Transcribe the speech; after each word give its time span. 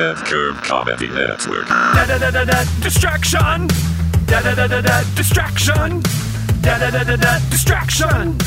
Red 0.00 0.16
Curve 0.24 0.56
Comedy 0.62 1.08
Network. 1.08 1.68
Da 1.68 2.06
da 2.06 2.16
da 2.16 2.30
da 2.30 2.44
da 2.46 2.64
distraction. 2.80 3.66
Da 4.24 4.40
da 4.40 4.54
da 4.54 4.66
da 4.66 4.80
da 4.80 5.02
distraction. 5.14 6.00
Da 6.62 6.78
da 6.78 6.90
da 6.90 7.04
da 7.04 7.16
da 7.16 7.38
distraction. 7.50 8.38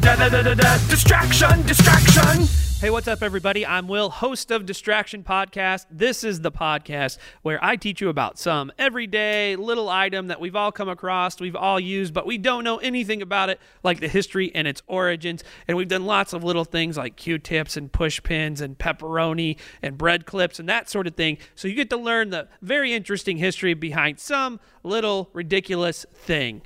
Da 0.00 0.16
da 0.16 0.30
da 0.30 0.42
da 0.42 0.54
da 0.54 0.78
distraction. 0.88 1.62
Distraction. 1.66 2.63
Hey, 2.80 2.90
what's 2.90 3.08
up, 3.08 3.22
everybody? 3.22 3.64
I'm 3.64 3.88
Will, 3.88 4.10
host 4.10 4.50
of 4.50 4.66
Distraction 4.66 5.24
Podcast. 5.24 5.86
This 5.90 6.22
is 6.22 6.42
the 6.42 6.52
podcast 6.52 7.16
where 7.40 7.58
I 7.64 7.76
teach 7.76 8.02
you 8.02 8.10
about 8.10 8.38
some 8.38 8.70
everyday 8.78 9.56
little 9.56 9.88
item 9.88 10.26
that 10.26 10.38
we've 10.38 10.56
all 10.56 10.70
come 10.70 10.90
across, 10.90 11.40
we've 11.40 11.56
all 11.56 11.80
used, 11.80 12.12
but 12.12 12.26
we 12.26 12.36
don't 12.36 12.62
know 12.62 12.76
anything 12.78 13.22
about 13.22 13.48
it, 13.48 13.58
like 13.82 14.00
the 14.00 14.08
history 14.08 14.54
and 14.54 14.68
its 14.68 14.82
origins. 14.86 15.42
And 15.66 15.78
we've 15.78 15.88
done 15.88 16.04
lots 16.04 16.34
of 16.34 16.44
little 16.44 16.64
things 16.64 16.98
like 16.98 17.16
Q 17.16 17.38
tips 17.38 17.78
and 17.78 17.90
push 17.90 18.22
pins 18.22 18.60
and 18.60 18.76
pepperoni 18.76 19.58
and 19.80 19.96
bread 19.96 20.26
clips 20.26 20.58
and 20.58 20.68
that 20.68 20.90
sort 20.90 21.06
of 21.06 21.14
thing. 21.14 21.38
So 21.54 21.68
you 21.68 21.74
get 21.74 21.88
to 21.90 21.96
learn 21.96 22.30
the 22.30 22.48
very 22.60 22.92
interesting 22.92 23.38
history 23.38 23.72
behind 23.72 24.20
some 24.20 24.60
little 24.82 25.30
ridiculous 25.32 26.04
thing. 26.12 26.60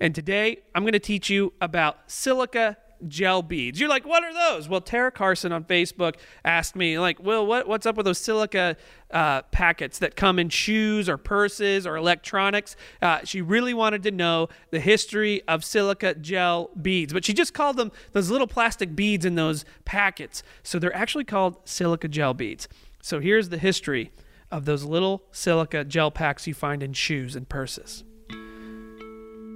And 0.00 0.14
today 0.14 0.60
I'm 0.74 0.84
going 0.84 0.92
to 0.92 0.98
teach 0.98 1.28
you 1.28 1.52
about 1.60 2.10
silica 2.10 2.78
gel 3.06 3.42
beads. 3.42 3.78
You're 3.78 3.88
like, 3.88 4.06
what 4.06 4.24
are 4.24 4.32
those? 4.32 4.68
Well, 4.68 4.80
Tara 4.80 5.10
Carson 5.10 5.52
on 5.52 5.64
Facebook 5.64 6.16
asked 6.44 6.74
me, 6.74 6.98
like, 6.98 7.20
Will, 7.20 7.46
what, 7.46 7.68
what's 7.68 7.86
up 7.86 7.96
with 7.96 8.06
those 8.06 8.18
silica 8.18 8.76
uh, 9.10 9.42
packets 9.42 9.98
that 10.00 10.16
come 10.16 10.38
in 10.38 10.48
shoes 10.48 11.08
or 11.08 11.16
purses 11.16 11.86
or 11.86 11.96
electronics? 11.96 12.76
Uh, 13.00 13.20
she 13.24 13.40
really 13.40 13.74
wanted 13.74 14.02
to 14.02 14.10
know 14.10 14.48
the 14.70 14.80
history 14.80 15.42
of 15.46 15.64
silica 15.64 16.14
gel 16.14 16.70
beads, 16.80 17.12
but 17.12 17.24
she 17.24 17.32
just 17.32 17.54
called 17.54 17.76
them 17.76 17.92
those 18.12 18.30
little 18.30 18.46
plastic 18.46 18.96
beads 18.96 19.24
in 19.24 19.34
those 19.34 19.64
packets. 19.84 20.42
So 20.62 20.78
they're 20.78 20.94
actually 20.96 21.24
called 21.24 21.56
silica 21.64 22.08
gel 22.08 22.34
beads. 22.34 22.68
So 23.02 23.20
here's 23.20 23.48
the 23.50 23.58
history 23.58 24.10
of 24.50 24.64
those 24.64 24.84
little 24.84 25.22
silica 25.30 25.84
gel 25.84 26.10
packs 26.10 26.46
you 26.46 26.54
find 26.54 26.82
in 26.82 26.92
shoes 26.92 27.36
and 27.36 27.48
purses. 27.48 28.04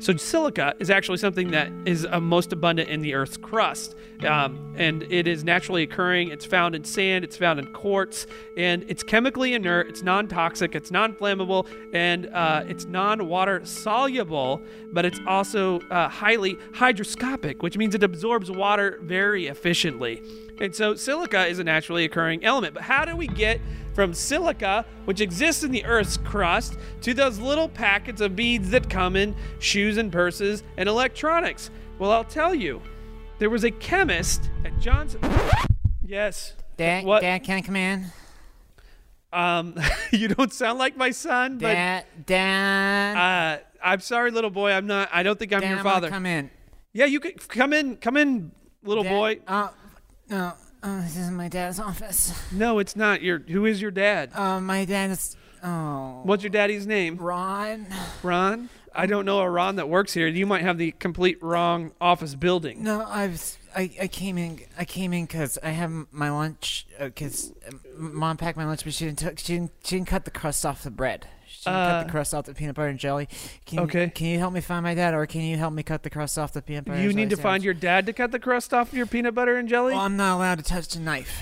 So 0.03 0.17
silica 0.17 0.75
is 0.81 0.91
actually 0.91 1.19
something 1.19 1.53
that 1.53 1.71
is 1.85 2.05
uh, 2.05 2.19
most 2.19 2.53
abundant 2.53 2.89
in 2.89 3.03
the 3.03 3.15
Earth's 3.15 3.37
crust, 3.37 3.95
um, 4.27 4.75
and 4.77 5.05
it 5.05 5.29
is 5.29 5.45
naturally 5.45 5.85
occurring. 5.85 6.31
It's 6.31 6.45
found 6.45 6.75
in 6.75 6.83
sand, 6.83 7.23
it's 7.23 7.37
found 7.37 7.61
in 7.61 7.73
quartz, 7.73 8.27
and 8.57 8.85
it's 8.89 9.05
chemically 9.05 9.55
inert. 9.55 9.89
It's 9.89 10.03
non-toxic, 10.03 10.75
it's 10.75 10.91
non-flammable, 10.91 11.69
and 11.95 12.27
uh, 12.27 12.65
it's 12.67 12.85
non-water 12.85 13.65
soluble. 13.65 14.61
But 14.93 15.05
it's 15.05 15.21
also 15.25 15.79
uh, 15.83 16.09
highly 16.09 16.57
hydroscopic, 16.73 17.63
which 17.63 17.79
means 17.79 17.95
it 17.95 18.03
absorbs 18.03 18.51
water 18.51 18.99
very 19.03 19.47
efficiently. 19.47 20.21
And 20.61 20.75
so 20.75 20.97
silica 20.97 21.47
is 21.47 21.61
a 21.61 21.65
naturally 21.65 22.05
occurring 22.05 22.45
element. 22.45 22.75
But 22.75 22.83
how 22.83 23.05
do 23.05 23.15
we 23.15 23.29
get 23.29 23.61
from 23.95 24.15
silica, 24.15 24.85
which 25.05 25.21
exists 25.21 25.63
in 25.65 25.71
the 25.71 25.85
Earth's 25.85 26.17
crust, 26.17 26.79
to 27.03 27.15
those 27.15 27.39
little 27.39 27.69
packets 27.69 28.21
of 28.21 28.35
beads 28.37 28.71
that 28.71 28.89
come 28.89 29.17
in 29.17 29.35
shoes 29.59 29.97
and 29.97 30.11
purses 30.11 30.63
and 30.77 30.89
electronics? 30.89 31.71
Well, 31.99 32.11
I'll 32.11 32.25
tell 32.25 32.55
you. 32.55 32.81
There 33.39 33.51
was 33.51 33.65
a 33.65 33.71
chemist 33.71 34.51
at 34.65 34.79
Johnson. 34.79 35.21
Yes. 36.05 36.55
Dad, 36.77 37.05
What? 37.05 37.23
Dad, 37.23 37.43
can 37.43 37.59
I 37.59 37.61
come 37.63 37.77
in? 37.77 38.07
Um, 39.33 39.75
you 40.13 40.29
don't 40.29 40.53
sound 40.53 40.79
like 40.79 40.97
my 40.97 41.11
son, 41.11 41.59
but 41.59 41.73
Dad, 41.73 42.05
Dad, 42.27 43.17
uh, 43.17 43.63
I'm 43.83 44.01
sorry, 44.01 44.31
little 44.31 44.51
boy. 44.51 44.73
I'm 44.73 44.87
not. 44.87 45.09
I 45.13 45.23
don't 45.23 45.39
think 45.39 45.53
I'm 45.53 45.61
Dad, 45.61 45.71
your 45.71 45.83
father. 45.83 46.09
Come 46.11 46.27
in, 46.27 46.51
Yeah, 46.93 47.07
you 47.07 47.19
can 47.19 47.33
come 47.33 47.73
in. 47.73 47.97
Come 47.97 48.17
in, 48.17 48.53
little 48.85 49.05
Dad, 49.05 49.11
boy. 49.11 49.39
Uh, 49.47 49.69
no, 50.29 50.53
uh, 50.83 51.03
this 51.03 51.17
is 51.17 51.31
my 51.31 51.49
dad's 51.49 51.79
office. 51.81 52.33
No, 52.53 52.79
it's 52.79 52.97
not. 52.97 53.23
Your 53.23 53.39
who 53.39 53.67
is 53.67 53.81
your 53.81 53.91
dad? 53.91 54.31
Uh, 54.35 54.61
my 54.61 54.85
dad 54.85 55.11
is. 55.11 55.37
Oh, 55.65 56.21
What's 56.25 56.43
your 56.43 56.51
daddy's 56.51 56.87
name? 56.89 57.17
Ron? 57.19 57.87
Ron? 58.25 58.69
I 58.95 59.07
don't 59.07 59.25
know 59.25 59.39
a 59.41 59.49
Ron 59.49 59.77
that 59.77 59.89
works 59.89 60.13
here. 60.13 60.27
You 60.27 60.45
might 60.45 60.63
have 60.63 60.77
the 60.77 60.91
complete 60.93 61.41
wrong 61.41 61.93
office 62.01 62.35
building. 62.35 62.83
No, 62.83 63.05
I've. 63.07 63.57
I, 63.75 63.91
I 64.03 64.07
came 64.09 64.39
in. 64.39 64.61
I 64.79 64.85
came 64.85 65.13
in 65.13 65.25
because 65.25 65.59
I 65.63 65.71
have 65.71 65.91
my 66.11 66.31
lunch. 66.31 66.87
Because 66.99 67.53
mom 67.97 68.37
packed 68.37 68.57
my 68.57 68.65
lunch, 68.65 68.85
but 68.85 68.93
she 68.95 69.07
didn't. 69.07 69.19
Took, 69.19 69.39
she 69.39 69.55
didn't. 69.55 69.73
She 69.85 69.97
didn't 69.97 70.09
cut 70.09 70.25
the 70.25 70.31
crust 70.31 70.65
off 70.67 70.83
the 70.83 70.91
bread. 70.91 71.27
She 71.47 71.65
didn't 71.65 71.77
cut 71.77 71.95
Uh, 71.95 72.05
the 72.05 72.11
crust 72.11 72.35
off 72.35 72.45
the 72.47 72.55
peanut 72.55 72.75
butter 72.75 72.89
and 72.89 72.99
jelly. 72.99 73.29
Can, 73.67 73.81
Okay. 73.81 74.09
Can 74.11 74.27
you 74.27 74.39
help 74.39 74.53
me 74.53 74.61
find 74.61 74.83
my 74.83 74.95
dad, 74.95 75.15
or 75.15 75.27
can 75.27 75.43
you 75.43 75.57
help 75.57 75.73
me 75.75 75.83
cut 75.83 76.03
the 76.03 76.11
crust 76.11 76.39
off 76.39 76.53
the 76.53 76.63
peanut 76.63 76.85
butter? 76.85 76.95
And 76.95 77.03
jelly? 77.03 77.13
You 77.13 77.17
need 77.17 77.31
to 77.31 77.37
jelly 77.37 77.43
find 77.43 77.65
your 77.65 77.75
dad 77.75 78.07
to 78.07 78.13
cut 78.13 78.31
the 78.33 78.39
crust 78.39 78.73
off 78.75 78.93
your 78.93 79.07
peanut 79.07 79.35
butter 79.35 79.57
and 79.57 79.69
jelly. 79.69 79.93
Well, 79.93 80.03
I'm 80.03 80.17
not 80.17 80.37
allowed 80.37 80.59
to 80.59 80.65
touch 80.65 80.89
the 80.89 81.01
knife, 81.01 81.41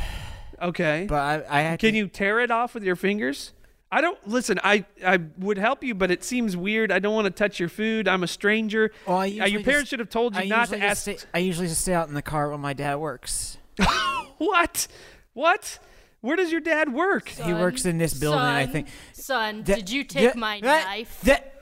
okay. 0.60 1.06
but 1.08 1.46
I. 1.48 1.58
I 1.58 1.62
had 1.62 1.78
Can 1.80 1.92
to, 1.92 1.98
you 1.98 2.08
tear 2.08 2.40
it 2.40 2.50
off 2.50 2.74
with 2.74 2.82
your 2.84 2.96
fingers? 2.96 3.52
I 3.92 4.00
don't 4.00 4.18
listen. 4.26 4.58
I 4.62 4.84
I 5.04 5.18
would 5.38 5.58
help 5.58 5.82
you, 5.82 5.94
but 5.96 6.10
it 6.12 6.22
seems 6.22 6.56
weird. 6.56 6.92
I 6.92 7.00
don't 7.00 7.14
want 7.14 7.24
to 7.26 7.30
touch 7.32 7.58
your 7.58 7.68
food. 7.68 8.06
I'm 8.06 8.22
a 8.22 8.28
stranger. 8.28 8.92
Well, 9.06 9.16
I 9.18 9.22
Uh, 9.22 9.24
usually 9.26 9.50
your 9.52 9.62
parents 9.62 9.80
just- 9.82 9.90
should 9.90 9.98
have 9.98 10.10
told 10.10 10.36
you 10.36 10.42
I 10.42 10.44
not 10.46 10.68
to 10.68 10.76
usually 10.76 10.88
ask. 10.88 11.04
just 11.06 11.20
stay, 11.20 11.28
I 11.34 11.38
usually 11.40 11.66
just 11.66 11.80
stay 11.82 11.92
out 11.94 12.06
in 12.08 12.14
the 12.14 12.22
car 12.22 12.50
when 12.50 12.60
my 12.60 12.72
dad 12.72 12.96
works. 12.96 13.58
what? 14.38 14.86
What? 15.32 15.78
Where 16.20 16.36
does 16.36 16.52
your 16.52 16.60
dad 16.60 16.92
work? 16.92 17.30
he 17.30 17.52
works 17.52 17.84
in 17.86 17.98
this 17.98 18.14
building, 18.14 18.40
I 18.40 18.66
think. 18.66 18.88
Son, 19.12 19.62
That- 19.64 19.76
did 19.78 19.90
you 19.90 20.04
take 20.04 20.24
that- 20.24 20.36
my 20.36 20.60
that- 20.60 20.84
knife? 20.86 21.20
That, 21.22 21.54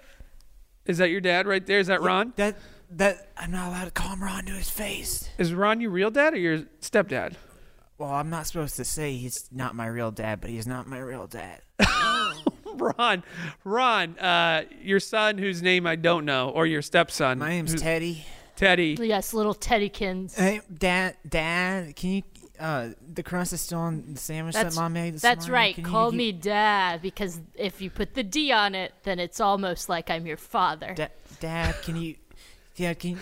Is 0.84 0.98
that 0.98 1.10
your 1.10 1.20
dad 1.20 1.46
right 1.46 1.64
there? 1.64 1.78
Is 1.78 1.86
that 1.86 2.00
Ron? 2.02 2.32
that 2.36 2.56
that 2.90 3.28
I'm 3.36 3.50
not 3.50 3.68
allowed 3.68 3.84
to 3.84 3.90
call 3.90 4.12
him 4.14 4.22
Ron 4.24 4.44
to 4.46 4.52
his 4.52 4.70
face. 4.70 5.28
Is 5.38 5.52
Ron 5.54 5.80
your 5.80 5.90
real 5.90 6.10
dad 6.10 6.32
or 6.34 6.38
your 6.38 6.58
stepdad? 6.80 7.34
Well, 7.98 8.10
I'm 8.10 8.30
not 8.30 8.46
supposed 8.46 8.76
to 8.76 8.84
say 8.84 9.14
he's 9.16 9.48
not 9.52 9.74
my 9.74 9.86
real 9.86 10.10
dad, 10.10 10.40
but 10.40 10.48
he's 10.50 10.66
not 10.66 10.86
my 10.86 10.98
real 10.98 11.26
dad. 11.26 11.60
Ron, 12.98 13.22
Ron, 13.64 14.18
uh, 14.18 14.62
your 14.82 15.00
son 15.00 15.38
whose 15.38 15.62
name 15.62 15.86
I 15.86 15.96
don't 15.96 16.24
know, 16.24 16.50
or 16.50 16.66
your 16.66 16.82
stepson. 16.82 17.38
My 17.38 17.48
name's 17.50 17.72
who's- 17.72 17.82
Teddy. 17.82 18.24
Teddy. 18.56 18.96
yes, 19.00 19.32
little 19.32 19.54
Teddykins. 19.54 20.34
Hey, 20.34 20.60
Dad, 20.72 21.16
Dad, 21.28 21.94
can 21.94 22.10
you? 22.10 22.22
Uh, 22.58 22.88
the 23.14 23.22
crust 23.22 23.52
is 23.52 23.60
still 23.60 23.78
on 23.78 24.14
the 24.14 24.18
sandwich 24.18 24.52
That's 24.56 24.74
that 24.74 24.80
Mom 24.80 24.92
made 24.92 25.14
this 25.14 25.22
That's 25.22 25.46
morning. 25.46 25.52
right. 25.54 25.74
Can 25.76 25.84
you- 25.84 25.90
Call 25.90 26.10
you- 26.10 26.18
me 26.18 26.32
Dad 26.32 27.00
because 27.02 27.40
if 27.54 27.80
you 27.80 27.88
put 27.88 28.14
the 28.14 28.24
D 28.24 28.50
on 28.50 28.74
it, 28.74 28.94
then 29.04 29.20
it's 29.20 29.38
almost 29.40 29.88
like 29.88 30.10
I'm 30.10 30.26
your 30.26 30.36
father. 30.36 30.92
Da- 30.94 31.06
Dad, 31.38 31.76
can 31.82 31.94
you? 31.94 32.16
Yeah, 32.74 32.94
can 32.94 33.10
you? 33.12 33.18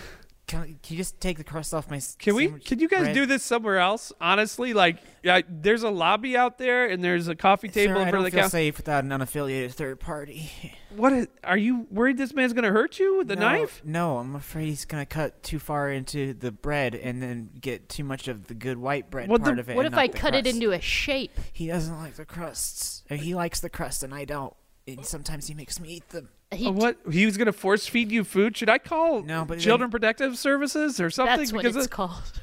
Can, 0.47 0.61
can 0.61 0.77
you 0.87 0.95
just 0.97 1.19
take 1.19 1.37
the 1.37 1.43
crust 1.43 1.73
off 1.73 1.89
my? 1.91 1.97
s- 1.97 2.15
Can 2.17 2.33
we? 2.33 2.47
Can 2.47 2.79
you 2.79 2.87
guys 2.87 3.01
bread? 3.03 3.13
do 3.15 3.25
this 3.25 3.43
somewhere 3.43 3.79
else? 3.79 4.13
Honestly, 4.21 4.73
like, 4.73 4.95
yeah, 5.21 5.41
there's 5.49 5.83
a 5.83 5.89
lobby 5.89 6.37
out 6.37 6.57
there, 6.57 6.85
and 6.87 7.03
there's 7.03 7.27
a 7.27 7.35
coffee 7.35 7.67
table 7.67 7.95
Sir, 7.95 8.01
in 8.01 8.07
I 8.07 8.11
front 8.11 8.13
don't 8.13 8.19
of 8.19 8.25
the 8.25 8.31
feel 8.31 8.39
counter. 8.43 8.49
safe 8.51 8.77
without 8.77 9.03
an 9.03 9.09
unaffiliated 9.09 9.73
third 9.73 9.99
party. 9.99 10.49
What 10.95 11.11
is, 11.11 11.27
are 11.43 11.57
you 11.57 11.85
worried 11.91 12.17
this 12.17 12.33
man's 12.33 12.53
gonna 12.53 12.71
hurt 12.71 12.97
you 12.97 13.17
with 13.17 13.27
the 13.27 13.35
no, 13.35 13.41
knife? 13.41 13.81
No, 13.83 14.19
I'm 14.19 14.35
afraid 14.35 14.67
he's 14.67 14.85
gonna 14.85 15.05
cut 15.05 15.43
too 15.43 15.59
far 15.59 15.91
into 15.91 16.33
the 16.33 16.51
bread 16.51 16.95
and 16.95 17.21
then 17.21 17.49
get 17.59 17.89
too 17.89 18.05
much 18.05 18.29
of 18.29 18.47
the 18.47 18.53
good 18.53 18.77
white 18.77 19.11
bread 19.11 19.27
What 19.29 19.41
the- 19.41 19.47
part 19.47 19.59
of 19.59 19.69
it. 19.69 19.75
what 19.75 19.85
if 19.85 19.93
I 19.95 20.05
not 20.05 20.13
the 20.13 20.17
cut 20.17 20.33
it 20.33 20.47
into 20.47 20.71
a 20.71 20.79
shape? 20.79 21.37
He 21.51 21.67
doesn't 21.67 21.99
like 21.99 22.15
the 22.15 22.23
crusts. 22.25 23.03
Or 23.11 23.17
he 23.17 23.35
likes 23.35 23.59
the 23.59 23.69
crust 23.69 24.01
and 24.01 24.13
I 24.15 24.23
don't. 24.23 24.53
And 24.87 25.05
sometimes 25.05 25.47
he 25.47 25.53
makes 25.53 25.79
me 25.79 25.89
eat 25.89 26.09
them. 26.09 26.29
He, 26.51 26.67
Uh, 26.67 26.71
what? 26.71 26.97
He 27.11 27.25
was 27.25 27.35
gonna 27.37 27.51
force 27.51 27.87
feed 27.87 28.11
you 28.11 28.23
food? 28.23 28.55
Should 28.55 28.69
I 28.69 28.77
call 28.77 29.21
No, 29.21 29.43
but 29.43 29.59
Children 29.59 29.91
Protective 29.91 30.37
Services 30.37 30.99
or 31.01 31.09
something? 31.09 31.37
That's 31.37 31.51
what 31.51 31.63
because 31.63 31.75
it's 31.75 31.85
of- 31.85 31.91
called. 31.91 32.41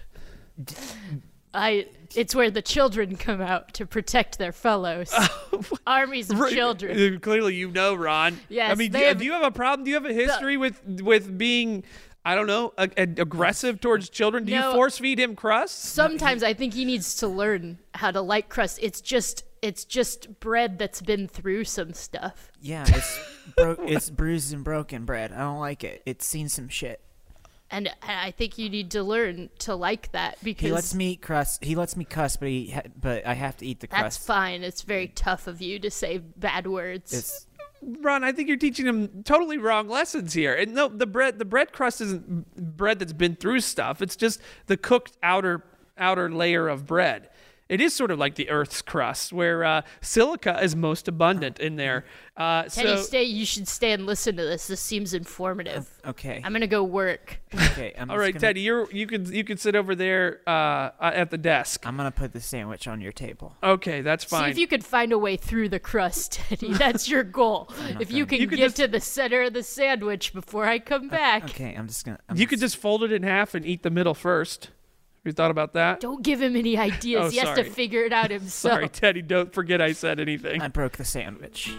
I. 1.53 1.87
It's 2.15 2.35
where 2.35 2.51
the 2.51 2.63
children 2.63 3.17
come 3.17 3.41
out 3.41 3.75
to 3.75 3.87
protect 3.87 4.39
their 4.39 4.53
fellows. 4.53 5.13
Armies 5.87 6.31
of 6.31 6.49
children. 6.51 7.19
Clearly, 7.21 7.55
you 7.57 7.71
know, 7.71 7.95
Ron. 7.95 8.39
Yes. 8.49 8.71
I 8.71 8.75
mean, 8.77 8.93
do, 8.93 8.99
have- 8.99 9.19
do 9.19 9.25
you 9.25 9.33
have 9.33 9.43
a 9.43 9.51
problem? 9.51 9.85
Do 9.85 9.91
you 9.91 9.97
have 9.97 10.05
a 10.05 10.13
history 10.13 10.57
with 10.57 10.81
with 11.03 11.37
being, 11.37 11.83
I 12.25 12.35
don't 12.35 12.47
know, 12.47 12.73
a, 12.79 12.89
a- 12.97 13.03
aggressive 13.21 13.81
towards 13.81 14.09
children? 14.09 14.45
Do 14.45 14.53
you 14.53 14.73
force 14.73 14.99
feed 14.99 15.19
him 15.21 15.37
crust? 15.37 15.79
Sometimes 15.85 16.43
I 16.43 16.55
think 16.55 16.73
he 16.75 16.85
needs 16.85 17.17
to 17.17 17.29
learn 17.29 17.79
how 17.95 18.11
to 18.11 18.21
like 18.23 18.49
crust. 18.49 18.79
It's 18.83 19.01
just 19.01 19.45
it's 19.61 19.85
just 19.85 20.41
bread 20.41 20.79
that's 20.79 21.01
been 21.03 21.27
through 21.29 21.65
some 21.65 21.93
stuff. 21.93 22.51
Yeah, 22.61 22.85
it's 22.89 23.21
bro- 23.57 23.77
it's 23.87 24.09
bruised 24.11 24.53
and 24.55 24.65
broken 24.65 25.05
bread. 25.05 25.33
I 25.33 25.39
don't 25.41 25.59
like 25.61 25.85
it. 25.85 26.03
It's 26.07 26.25
seen 26.27 26.49
some 26.49 26.69
shit. 26.69 27.01
And 27.71 27.91
I 28.03 28.31
think 28.31 28.57
you 28.59 28.71
need 28.71 28.93
to 28.93 29.03
learn 29.03 29.51
to 29.61 29.75
like 29.75 30.13
that 30.13 30.39
because 30.45 30.67
He 30.69 30.73
lets 30.73 30.95
me 30.95 31.13
eat 31.13 31.23
crust. 31.23 31.65
He 31.65 31.75
lets 31.75 31.97
me 31.97 32.05
cuss, 32.05 32.37
but 32.37 32.49
he 32.49 32.71
ha- 32.71 32.83
but 33.01 33.27
I 33.27 33.35
have 33.35 33.57
to 33.59 33.67
eat 33.67 33.81
the 33.81 33.87
crust. 33.89 34.03
that's 34.03 34.17
fine. 34.19 34.63
It's 34.63 34.83
very 34.83 35.09
tough 35.09 35.47
of 35.47 35.61
you 35.61 35.79
to 35.81 35.91
say 35.91 36.19
bad 36.19 36.67
words. 36.69 37.13
It's 37.13 37.47
Ron, 38.01 38.25
I 38.25 38.33
think 38.33 38.49
you're 38.49 38.57
teaching 38.57 38.87
him 38.87 39.23
totally 39.25 39.59
wrong 39.59 39.89
lessons 39.89 40.33
here. 40.33 40.55
And 40.55 40.75
no, 40.75 40.89
the 40.89 41.07
bread 41.07 41.39
the 41.39 41.45
bread 41.45 41.73
crust 41.73 42.01
isn't 42.01 42.77
bread 42.77 42.99
that's 42.99 43.13
been 43.13 43.37
through 43.37 43.61
stuff. 43.61 44.01
It's 44.01 44.17
just 44.17 44.41
the 44.67 44.77
cooked 44.77 45.17
outer 45.23 45.63
outer 45.99 46.31
layer 46.31 46.69
of 46.69 46.87
bread. 46.87 47.31
It 47.75 47.81
is 47.81 47.93
sort 47.93 48.11
of 48.13 48.19
like 48.21 48.37
the 48.37 48.49
Earth's 48.51 48.81
crust, 48.83 49.33
where 49.33 49.65
uh, 49.65 49.83
silica 50.01 50.63
is 50.63 50.77
most 50.77 51.09
abundant 51.09 51.59
in 51.59 51.75
there. 51.75 52.05
Uh, 52.37 52.63
Teddy, 52.65 52.89
so 52.89 52.97
stay. 53.03 53.23
You 53.25 53.45
should 53.45 53.69
stay 53.69 53.93
and 53.93 54.07
listen 54.07 54.37
to 54.37 54.45
this. 54.45 54.67
This 54.69 54.81
seems 54.81 55.13
informative. 55.15 55.89
Okay. 56.07 56.41
I'm 56.45 56.53
gonna 56.53 56.67
go 56.67 56.83
work. 56.85 57.41
okay. 57.55 57.93
I'm 57.99 58.11
all 58.11 58.17
just 58.17 58.23
right, 58.25 58.35
gonna, 58.35 58.41
Teddy, 58.41 58.61
you're 58.61 58.91
you 58.91 59.07
can 59.07 59.33
you 59.33 59.45
can 59.45 59.57
sit 59.57 59.75
over 59.75 59.95
there 59.95 60.41
uh, 60.47 60.51
uh, 60.51 60.91
at 61.15 61.31
the 61.31 61.39
desk. 61.39 61.87
I'm 61.87 61.97
gonna 61.97 62.11
put 62.11 62.33
the 62.33 62.41
sandwich 62.41 62.87
on 62.89 63.01
your 63.01 63.13
table. 63.13 63.57
Okay, 63.63 64.01
that's 64.01 64.25
fine. 64.25 64.45
See 64.45 64.51
if 64.51 64.59
you 64.59 64.67
can 64.67 64.81
find 64.81 65.13
a 65.13 65.19
way 65.19 65.37
through 65.37 65.69
the 65.69 65.81
crust, 65.81 66.33
Teddy. 66.49 66.73
That's 66.75 67.09
your 67.09 67.25
goal. 67.25 67.71
if 68.01 68.11
you 68.13 68.25
can 68.27 68.41
You 68.41 68.47
could 68.47 68.59
get 68.59 68.67
just- 68.67 68.77
to 68.77 68.89
the 68.89 69.01
center 69.01 69.43
of 69.43 69.53
the 69.53 69.63
sandwich 69.63 70.33
before 70.33 70.67
I 70.67 70.79
come 70.79 71.09
back, 71.09 71.45
Okay. 71.45 71.75
I'm 71.77 71.89
just 71.89 72.05
gonna. 72.05 72.19
I'm 72.29 72.37
you 72.37 72.47
could 72.47 72.61
just 72.61 72.77
fold 72.77 73.03
it 73.03 73.13
in 73.13 73.23
half 73.25 73.55
and 73.55 73.67
eat 73.67 73.83
the 73.83 73.91
middle 73.91 74.15
first. 74.15 74.71
Have 75.25 75.31
you 75.31 75.33
thought 75.33 75.51
about 75.51 75.73
that? 75.73 76.01
don't 76.01 76.23
give 76.23 76.43
him 76.43 76.55
any 76.55 76.77
ideas. 76.77 77.23
Oh, 77.25 77.31
he 77.31 77.39
has 77.39 77.49
sorry. 77.49 77.65
to 77.65 77.71
figure 77.71 78.05
it 78.05 78.13
out 78.13 78.31
himself. 78.31 78.75
Sorry, 78.75 78.89
Teddy. 78.91 79.23
Don't 79.23 79.51
forget 79.55 79.81
I 79.81 79.93
said 79.93 80.21
anything. 80.21 80.61
I 80.61 80.69
broke 80.69 80.99
the 80.99 81.05
sandwich. 81.05 81.73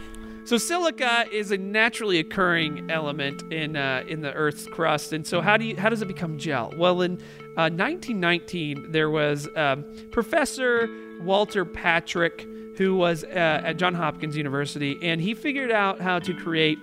So 0.45 0.57
silica 0.57 1.25
is 1.31 1.51
a 1.51 1.57
naturally 1.57 2.17
occurring 2.17 2.89
element 2.89 3.43
in 3.53 3.75
uh, 3.75 4.03
in 4.07 4.21
the 4.21 4.33
Earth's 4.33 4.65
crust, 4.65 5.13
and 5.13 5.25
so 5.27 5.41
how 5.41 5.57
do 5.57 5.65
you 5.65 5.75
how 5.77 5.89
does 5.89 6.01
it 6.01 6.07
become 6.07 6.39
gel? 6.39 6.73
Well, 6.75 7.01
in 7.01 7.19
uh, 7.55 7.69
1919, 7.69 8.91
there 8.91 9.11
was 9.11 9.47
um, 9.55 9.85
Professor 10.11 10.89
Walter 11.21 11.65
Patrick 11.65 12.47
who 12.77 12.95
was 12.95 13.23
uh, 13.23 13.27
at 13.63 13.77
Johns 13.77 13.97
Hopkins 13.97 14.35
University, 14.35 14.97
and 15.01 15.21
he 15.21 15.33
figured 15.33 15.71
out 15.71 16.01
how 16.01 16.19
to 16.19 16.33
create 16.33 16.77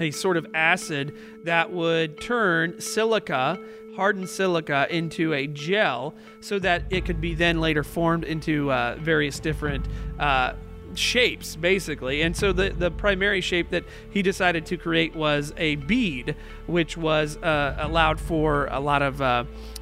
a 0.00 0.10
sort 0.10 0.36
of 0.36 0.46
acid 0.54 1.14
that 1.44 1.72
would 1.72 2.20
turn 2.20 2.80
silica 2.80 3.58
hardened 3.96 4.28
silica 4.28 4.86
into 4.90 5.32
a 5.32 5.46
gel 5.46 6.14
so 6.40 6.58
that 6.58 6.84
it 6.90 7.04
could 7.04 7.20
be 7.20 7.34
then 7.34 7.60
later 7.60 7.82
formed 7.82 8.24
into 8.24 8.70
uh, 8.70 8.96
various 9.00 9.40
different 9.40 9.86
uh, 10.20 10.52
shapes 10.94 11.56
basically. 11.56 12.22
And 12.22 12.36
so 12.36 12.52
the, 12.52 12.70
the 12.70 12.90
primary 12.90 13.40
shape 13.40 13.70
that 13.70 13.84
he 14.10 14.22
decided 14.22 14.66
to 14.66 14.76
create 14.76 15.16
was 15.16 15.52
a 15.56 15.76
bead 15.76 16.36
which 16.66 16.96
was 16.96 17.36
uh, 17.38 17.76
allowed 17.80 18.20
for 18.20 18.66
a 18.66 18.80
lot 18.80 19.02
of 19.02 19.20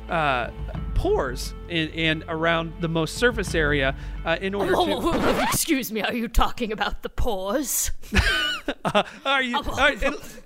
uh, 0.09 0.13
uh, 0.13 0.51
pores 0.95 1.55
in, 1.69 1.89
in 1.91 2.25
around 2.29 2.73
the 2.81 2.89
most 2.89 3.17
surface 3.17 3.55
area 3.55 3.95
uh, 4.25 4.37
in 4.41 4.55
order 4.55 4.73
to 4.73 4.79
Oh, 4.79 5.41
excuse 5.49 5.91
me. 5.93 6.03
Are 6.03 6.15
you 6.15 6.29
talking 6.29 6.73
about 6.73 7.03
the 7.03 7.09
pores? 7.09 7.91
are 9.27 9.43
you 9.43 9.59
are, 9.59 9.93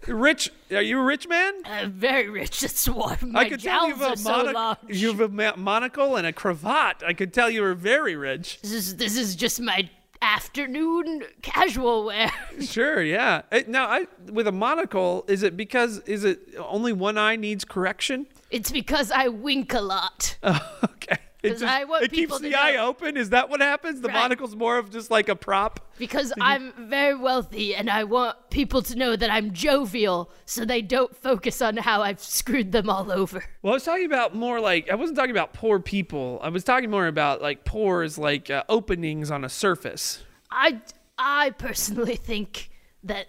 rich 0.07 0.51
are 0.71 0.83
you 0.83 0.99
a 0.99 1.03
rich 1.05 1.29
man 1.29 1.53
I'm 1.65 1.93
very 1.93 2.29
rich. 2.29 2.61
That's 2.61 2.89
why 2.89 3.17
my 3.23 3.41
I 3.41 3.49
could 3.49 3.61
tell 3.61 3.89
you 3.89 3.95
jowls 3.97 4.03
are 4.03 4.09
have 4.11 4.19
a, 4.19 4.23
so 4.23 4.31
monoc- 4.31 4.55
large. 4.55 4.79
you 4.89 5.09
have 5.09 5.21
a 5.21 5.29
ma- 5.29 5.57
monocle 5.57 6.17
and 6.17 6.27
a 6.27 6.33
cravat. 6.33 7.03
I 7.07 7.13
could 7.13 7.33
tell 7.33 7.51
you 7.51 7.63
were 7.63 7.75
very 7.75 8.17
rich. 8.17 8.61
This 8.63 8.73
is 8.73 8.97
this 8.97 9.17
is 9.17 9.37
just 9.37 9.61
my 9.61 9.89
afternoon 10.23 11.23
casual 11.43 12.05
wear. 12.05 12.31
Sure, 12.61 13.01
yeah. 13.03 13.43
Eh, 13.53 13.63
Now, 13.69 13.87
I 13.87 14.07
with 14.33 14.49
a 14.49 14.53
monocle, 14.53 15.25
is 15.29 15.43
it 15.45 15.57
because 15.57 15.99
is 16.01 16.25
it 16.25 16.41
only 16.59 16.93
one 16.93 17.17
eye 17.19 17.37
needs 17.37 17.65
correction? 17.65 18.27
It's 18.51 18.71
because 18.71 19.11
I 19.11 19.29
wink 19.29 19.75
a 19.75 19.81
lot. 19.81 20.37
okay. 20.45 21.19
It, 21.41 21.51
'Cause 21.53 21.63
I 21.63 21.85
want 21.85 22.03
it 22.03 22.09
keeps 22.11 22.21
people 22.21 22.39
to 22.39 22.43
the 22.43 22.57
eye 22.57 22.73
know. 22.73 22.89
open. 22.89 23.17
Is 23.17 23.31
that 23.31 23.49
what 23.49 23.61
happens? 23.61 24.01
The 24.01 24.09
Right. 24.09 24.15
monocle's 24.15 24.57
more 24.57 24.77
of 24.77 24.91
just 24.91 25.09
like 25.09 25.29
a 25.29 25.37
prop. 25.37 25.79
Because 25.97 26.33
I'm 26.41 26.73
very 26.89 27.15
wealthy 27.15 27.77
and 27.77 27.89
I 27.89 28.03
want 28.05 28.51
people 28.51 28.83
to 28.83 28.97
know 28.97 29.15
that 29.15 29.31
I'm 29.31 29.53
jovial 29.53 30.33
so 30.47 30.65
they 30.65 30.83
don't 30.83 31.15
focus 31.15 31.63
on 31.63 31.77
how 31.77 32.03
I've 32.03 32.21
screwed 32.21 32.73
them 32.73 32.91
all 32.91 33.13
over. 33.13 33.45
Well, 33.63 33.73
I 33.73 33.77
was 33.77 33.85
talking 33.85 34.07
about 34.07 34.35
more 34.35 34.59
like 34.61 34.91
I 34.91 34.97
wasn't 34.97 35.17
talking 35.17 35.31
about 35.31 35.53
poor 35.53 35.79
people. 35.79 36.41
I 36.43 36.49
was 36.49 36.65
talking 36.65 36.91
more 36.91 37.07
about 37.07 37.41
like 37.41 37.65
pores, 37.65 38.19
like 38.19 38.51
uh, 38.51 38.65
openings 38.69 39.31
on 39.31 39.45
a 39.45 39.49
surface. 39.49 40.25
I 40.51 40.81
I 41.17 41.51
personally 41.51 42.17
think 42.17 42.71
that 43.05 43.29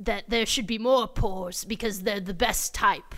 that 0.00 0.24
there 0.28 0.46
should 0.46 0.66
be 0.66 0.78
more 0.78 1.06
pores 1.06 1.64
because 1.64 2.02
they're 2.02 2.18
the 2.18 2.32
best 2.34 2.74
type. 2.74 3.14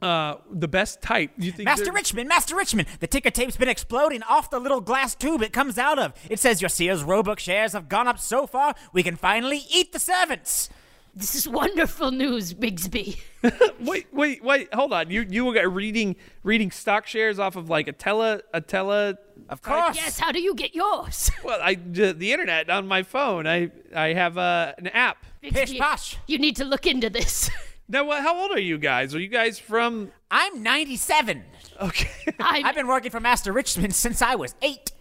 Uh, 0.00 0.36
the 0.50 0.68
best 0.68 1.02
type. 1.02 1.32
You 1.36 1.50
think? 1.50 1.64
Master 1.66 1.86
they're- 1.86 1.92
Richmond, 1.92 2.28
Master 2.28 2.54
Richmond, 2.54 2.86
the 3.00 3.08
ticker 3.08 3.30
tape's 3.30 3.56
been 3.56 3.68
exploding 3.68 4.22
off 4.22 4.48
the 4.48 4.60
little 4.60 4.80
glass 4.80 5.16
tube 5.16 5.42
it 5.42 5.52
comes 5.52 5.76
out 5.76 5.98
of. 5.98 6.12
It 6.30 6.38
says 6.38 6.62
your 6.62 6.68
Sears 6.68 7.02
Roebuck 7.02 7.40
shares 7.40 7.72
have 7.72 7.88
gone 7.88 8.06
up 8.06 8.20
so 8.20 8.46
far, 8.46 8.74
we 8.92 9.02
can 9.02 9.16
finally 9.16 9.62
eat 9.74 9.92
the 9.92 9.98
servants. 9.98 10.68
This 11.16 11.34
is 11.34 11.48
wonderful 11.48 12.12
news, 12.12 12.54
Bigsby. 12.54 13.18
Wait, 13.80 14.06
wait, 14.12 14.44
wait. 14.44 14.72
Hold 14.72 14.92
on. 14.92 15.10
You 15.10 15.24
you 15.28 15.44
were 15.44 15.68
reading 15.68 16.14
reading 16.44 16.70
stock 16.70 17.06
shares 17.06 17.38
off 17.40 17.56
of 17.56 17.68
like 17.68 17.88
a 17.88 17.92
tele 17.92 18.40
a 18.54 18.60
tele. 18.60 19.14
Of 19.48 19.62
course. 19.62 19.96
Yes, 19.96 20.18
how 20.20 20.30
do 20.30 20.40
you 20.40 20.54
get 20.54 20.74
yours? 20.76 21.30
Well, 21.44 21.58
I 21.60 21.74
the 21.74 22.12
the 22.12 22.32
internet 22.32 22.70
on 22.70 22.86
my 22.86 23.02
phone. 23.02 23.48
I 23.48 23.70
I 23.94 24.12
have 24.12 24.38
uh, 24.38 24.74
an 24.78 24.88
app. 24.88 25.24
Bigsby, 25.42 25.52
Pish 25.54 25.78
posh. 25.78 26.16
You 26.28 26.38
need 26.38 26.54
to 26.56 26.64
look 26.64 26.86
into 26.86 27.10
this. 27.10 27.50
Now, 27.88 28.04
what, 28.04 28.22
how 28.22 28.36
old 28.38 28.50
are 28.52 28.60
you 28.60 28.76
guys? 28.78 29.14
Are 29.14 29.18
you 29.20 29.28
guys 29.28 29.58
from? 29.58 30.10
I'm 30.30 30.62
97. 30.62 31.42
Okay. 31.80 32.10
I'm, 32.40 32.64
I've 32.66 32.74
been 32.74 32.86
working 32.86 33.10
for 33.10 33.20
Master 33.20 33.52
Richmond 33.52 33.94
since 33.94 34.20
I 34.20 34.34
was 34.34 34.54
eight. 34.62 34.92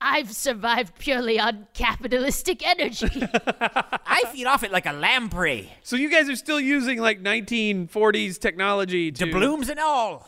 I've 0.00 0.30
survived 0.32 0.98
purely 0.98 1.40
on 1.40 1.66
capitalistic 1.72 2.66
energy. 2.66 3.08
I 3.32 4.24
feed 4.32 4.44
off 4.44 4.62
it 4.62 4.70
like 4.70 4.84
a 4.84 4.92
lamprey. 4.92 5.70
so 5.82 5.96
you 5.96 6.10
guys 6.10 6.28
are 6.28 6.36
still 6.36 6.60
using 6.60 6.98
like 7.00 7.22
1940s 7.22 8.38
technology 8.38 9.10
to 9.12 9.26
Blooms 9.30 9.70
and 9.70 9.80
all. 9.80 10.26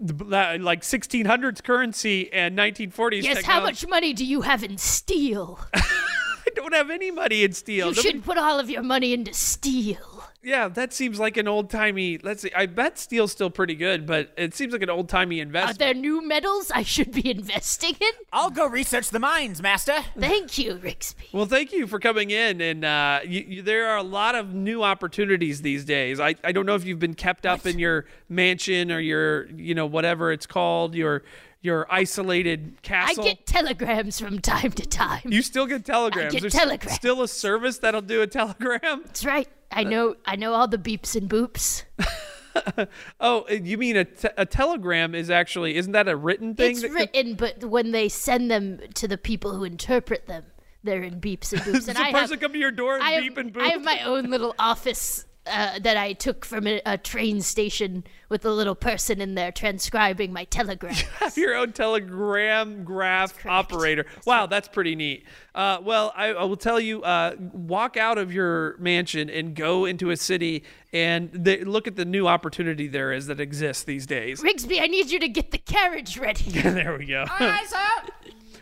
uh, 0.00 0.56
like 0.60 0.80
1600s 0.80 1.62
currency 1.62 2.32
and 2.32 2.56
1940s. 2.56 3.22
yes, 3.24 3.44
how 3.44 3.60
much 3.60 3.86
money 3.86 4.14
do 4.14 4.24
you 4.24 4.40
have 4.40 4.64
in 4.64 4.78
steel? 4.78 5.58
I 5.74 6.50
don't 6.54 6.72
have 6.72 6.88
any 6.88 7.10
money 7.10 7.44
in 7.44 7.52
steel. 7.52 7.88
You 7.88 7.96
Nobody- 7.96 8.08
should 8.08 8.24
put 8.24 8.38
all 8.38 8.58
of 8.58 8.70
your 8.70 8.82
money 8.82 9.12
into 9.12 9.34
steel. 9.34 10.17
Yeah, 10.42 10.68
that 10.68 10.92
seems 10.92 11.18
like 11.18 11.36
an 11.36 11.48
old 11.48 11.68
timey. 11.68 12.18
Let's 12.18 12.42
see. 12.42 12.52
I 12.54 12.66
bet 12.66 12.96
steel's 12.98 13.32
still 13.32 13.50
pretty 13.50 13.74
good, 13.74 14.06
but 14.06 14.32
it 14.36 14.54
seems 14.54 14.72
like 14.72 14.82
an 14.82 14.90
old 14.90 15.08
timey 15.08 15.40
investment. 15.40 15.76
Are 15.76 15.78
there 15.78 15.94
new 15.94 16.26
metals 16.26 16.70
I 16.70 16.84
should 16.84 17.10
be 17.10 17.28
investing 17.38 17.96
in? 18.00 18.10
I'll 18.32 18.50
go 18.50 18.66
research 18.66 19.10
the 19.10 19.18
mines, 19.18 19.60
Master. 19.60 19.98
Thank 20.16 20.56
you, 20.56 20.74
Rixby. 20.76 21.32
Well, 21.32 21.46
thank 21.46 21.72
you 21.72 21.88
for 21.88 21.98
coming 21.98 22.30
in. 22.30 22.60
And 22.60 22.84
uh, 22.84 23.20
you, 23.24 23.44
you, 23.48 23.62
there 23.62 23.88
are 23.88 23.96
a 23.96 24.02
lot 24.02 24.36
of 24.36 24.54
new 24.54 24.84
opportunities 24.84 25.62
these 25.62 25.84
days. 25.84 26.20
I, 26.20 26.36
I 26.44 26.52
don't 26.52 26.66
know 26.66 26.76
if 26.76 26.84
you've 26.84 27.00
been 27.00 27.14
kept 27.14 27.44
up 27.44 27.66
in 27.66 27.78
your 27.78 28.06
mansion 28.28 28.92
or 28.92 29.00
your, 29.00 29.46
you 29.50 29.74
know, 29.74 29.86
whatever 29.86 30.30
it's 30.30 30.46
called, 30.46 30.94
your 30.94 31.24
your 31.60 31.92
isolated 31.92 32.80
castle. 32.82 33.24
I 33.24 33.28
get 33.30 33.44
telegrams 33.44 34.20
from 34.20 34.38
time 34.38 34.70
to 34.70 34.86
time. 34.86 35.22
you 35.24 35.42
still 35.42 35.66
get 35.66 35.84
telegrams. 35.84 36.32
get 36.32 36.42
There's 36.42 36.52
telegrams. 36.52 36.94
still 36.94 37.20
a 37.22 37.26
service 37.26 37.78
that'll 37.78 38.00
do 38.00 38.22
a 38.22 38.28
telegram. 38.28 39.02
That's 39.04 39.24
right. 39.24 39.48
I 39.70 39.84
know. 39.84 40.16
I 40.24 40.36
know 40.36 40.54
all 40.54 40.68
the 40.68 40.78
beeps 40.78 41.16
and 41.16 41.28
boops. 41.28 41.84
Oh, 43.20 43.48
you 43.48 43.78
mean 43.78 43.96
a, 43.96 44.04
te- 44.04 44.28
a 44.36 44.44
telegram 44.44 45.14
is 45.14 45.30
actually 45.30 45.76
isn't 45.76 45.92
that 45.92 46.08
a 46.08 46.16
written 46.16 46.54
thing? 46.54 46.72
It's 46.72 46.82
written, 46.82 47.34
but 47.34 47.64
when 47.64 47.92
they 47.92 48.08
send 48.08 48.50
them 48.50 48.80
to 48.94 49.06
the 49.06 49.16
people 49.18 49.54
who 49.54 49.62
interpret 49.64 50.26
them, 50.26 50.44
they're 50.82 51.02
in 51.02 51.20
beeps 51.20 51.52
and 51.52 51.62
boops. 51.62 51.72
Does 51.72 51.88
and 51.88 51.98
a 51.98 52.02
I 52.02 52.12
person 52.12 52.30
have, 52.30 52.40
come 52.40 52.52
to 52.52 52.58
your 52.58 52.72
door 52.72 52.94
and 52.94 53.04
I 53.04 53.12
have, 53.12 53.22
beep 53.22 53.36
and 53.38 53.52
boop? 53.52 53.62
I 53.62 53.68
have 53.68 53.84
my 53.84 54.02
own 54.02 54.30
little 54.30 54.54
office 54.58 55.24
uh, 55.50 55.78
that 55.80 55.96
I 55.96 56.12
took 56.12 56.44
from 56.44 56.66
a, 56.66 56.80
a 56.84 56.98
train 56.98 57.40
station 57.40 58.04
with 58.28 58.44
a 58.44 58.50
little 58.50 58.74
person 58.74 59.20
in 59.20 59.34
there 59.34 59.50
transcribing 59.50 60.32
my 60.32 60.44
telegrams. 60.44 61.04
your 61.36 61.54
own 61.54 61.72
telegram 61.72 62.84
graph 62.84 63.46
operator. 63.46 64.06
Wow, 64.26 64.46
that's 64.46 64.68
pretty 64.68 64.94
neat. 64.94 65.24
Uh, 65.54 65.78
well, 65.82 66.12
I, 66.14 66.28
I 66.28 66.44
will 66.44 66.56
tell 66.56 66.78
you, 66.78 67.02
uh, 67.02 67.34
walk 67.38 67.96
out 67.96 68.18
of 68.18 68.32
your 68.32 68.76
mansion 68.78 69.30
and 69.30 69.54
go 69.54 69.86
into 69.86 70.10
a 70.10 70.16
city 70.16 70.64
and 70.92 71.44
th- 71.44 71.66
look 71.66 71.86
at 71.86 71.96
the 71.96 72.04
new 72.04 72.26
opportunity 72.26 72.88
there 72.88 73.12
is 73.12 73.26
that 73.26 73.40
exists 73.40 73.84
these 73.84 74.06
days. 74.06 74.40
Rigsby, 74.40 74.80
I 74.80 74.86
need 74.86 75.10
you 75.10 75.18
to 75.20 75.28
get 75.28 75.50
the 75.50 75.58
carriage 75.58 76.18
ready. 76.18 76.44
there 76.50 76.96
we 76.96 77.06
go. 77.06 77.24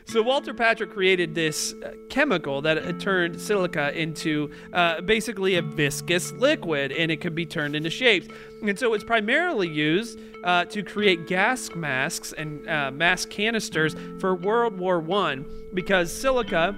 So 0.09 0.23
Walter 0.23 0.55
Patrick 0.55 0.93
created 0.93 1.35
this 1.35 1.75
uh, 1.85 1.91
chemical 2.09 2.63
that 2.63 3.01
turned 3.01 3.41
silica 3.41 3.93
into 3.93 4.53
uh, 4.73 5.01
basically 5.01 5.57
a 5.57 5.63
viscous 5.63 6.31
liquid, 6.33 6.93
and 6.93 7.11
it 7.11 7.21
could 7.21 7.35
be 7.35 7.45
turned 7.45 7.75
into 7.75 7.91
shapes. 7.91 8.29
And 8.63 8.79
so 8.79 8.95
it's 8.95 9.03
primarily 9.03 9.69
used 9.69 10.21
uh, 10.45 10.65
to 10.67 10.85
create 10.85 11.27
gas 11.27 11.75
masks 11.75 12.33
and 12.33 12.69
uh, 12.69 12.93
mask 12.93 13.31
canisters 13.31 13.97
for 14.21 14.37
World 14.37 14.79
War 14.79 15.01
One, 15.01 15.45
because 15.75 16.13
silica 16.13 16.77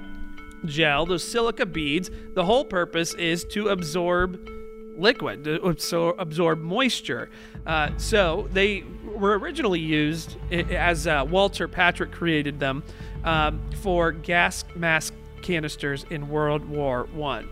gel, 0.64 1.04
those 1.04 1.22
silica 1.22 1.66
beads, 1.66 2.10
the 2.32 2.44
whole 2.46 2.64
purpose 2.64 3.12
is 3.14 3.44
to 3.44 3.68
absorb 3.68 4.40
liquid, 4.96 5.44
to 5.44 5.58
absor- 5.60 6.14
absorb 6.18 6.60
moisture. 6.60 7.28
Uh, 7.66 7.90
so 7.98 8.48
they 8.52 8.84
were 9.04 9.38
originally 9.38 9.78
used 9.78 10.36
as 10.50 11.06
uh, 11.06 11.26
Walter 11.28 11.68
Patrick 11.68 12.10
created 12.10 12.58
them 12.58 12.82
um, 13.28 13.60
for 13.82 14.12
gas 14.12 14.64
mask 14.74 15.12
canisters 15.42 16.06
in 16.10 16.28
World 16.28 16.64
War 16.64 17.08
One. 17.12 17.48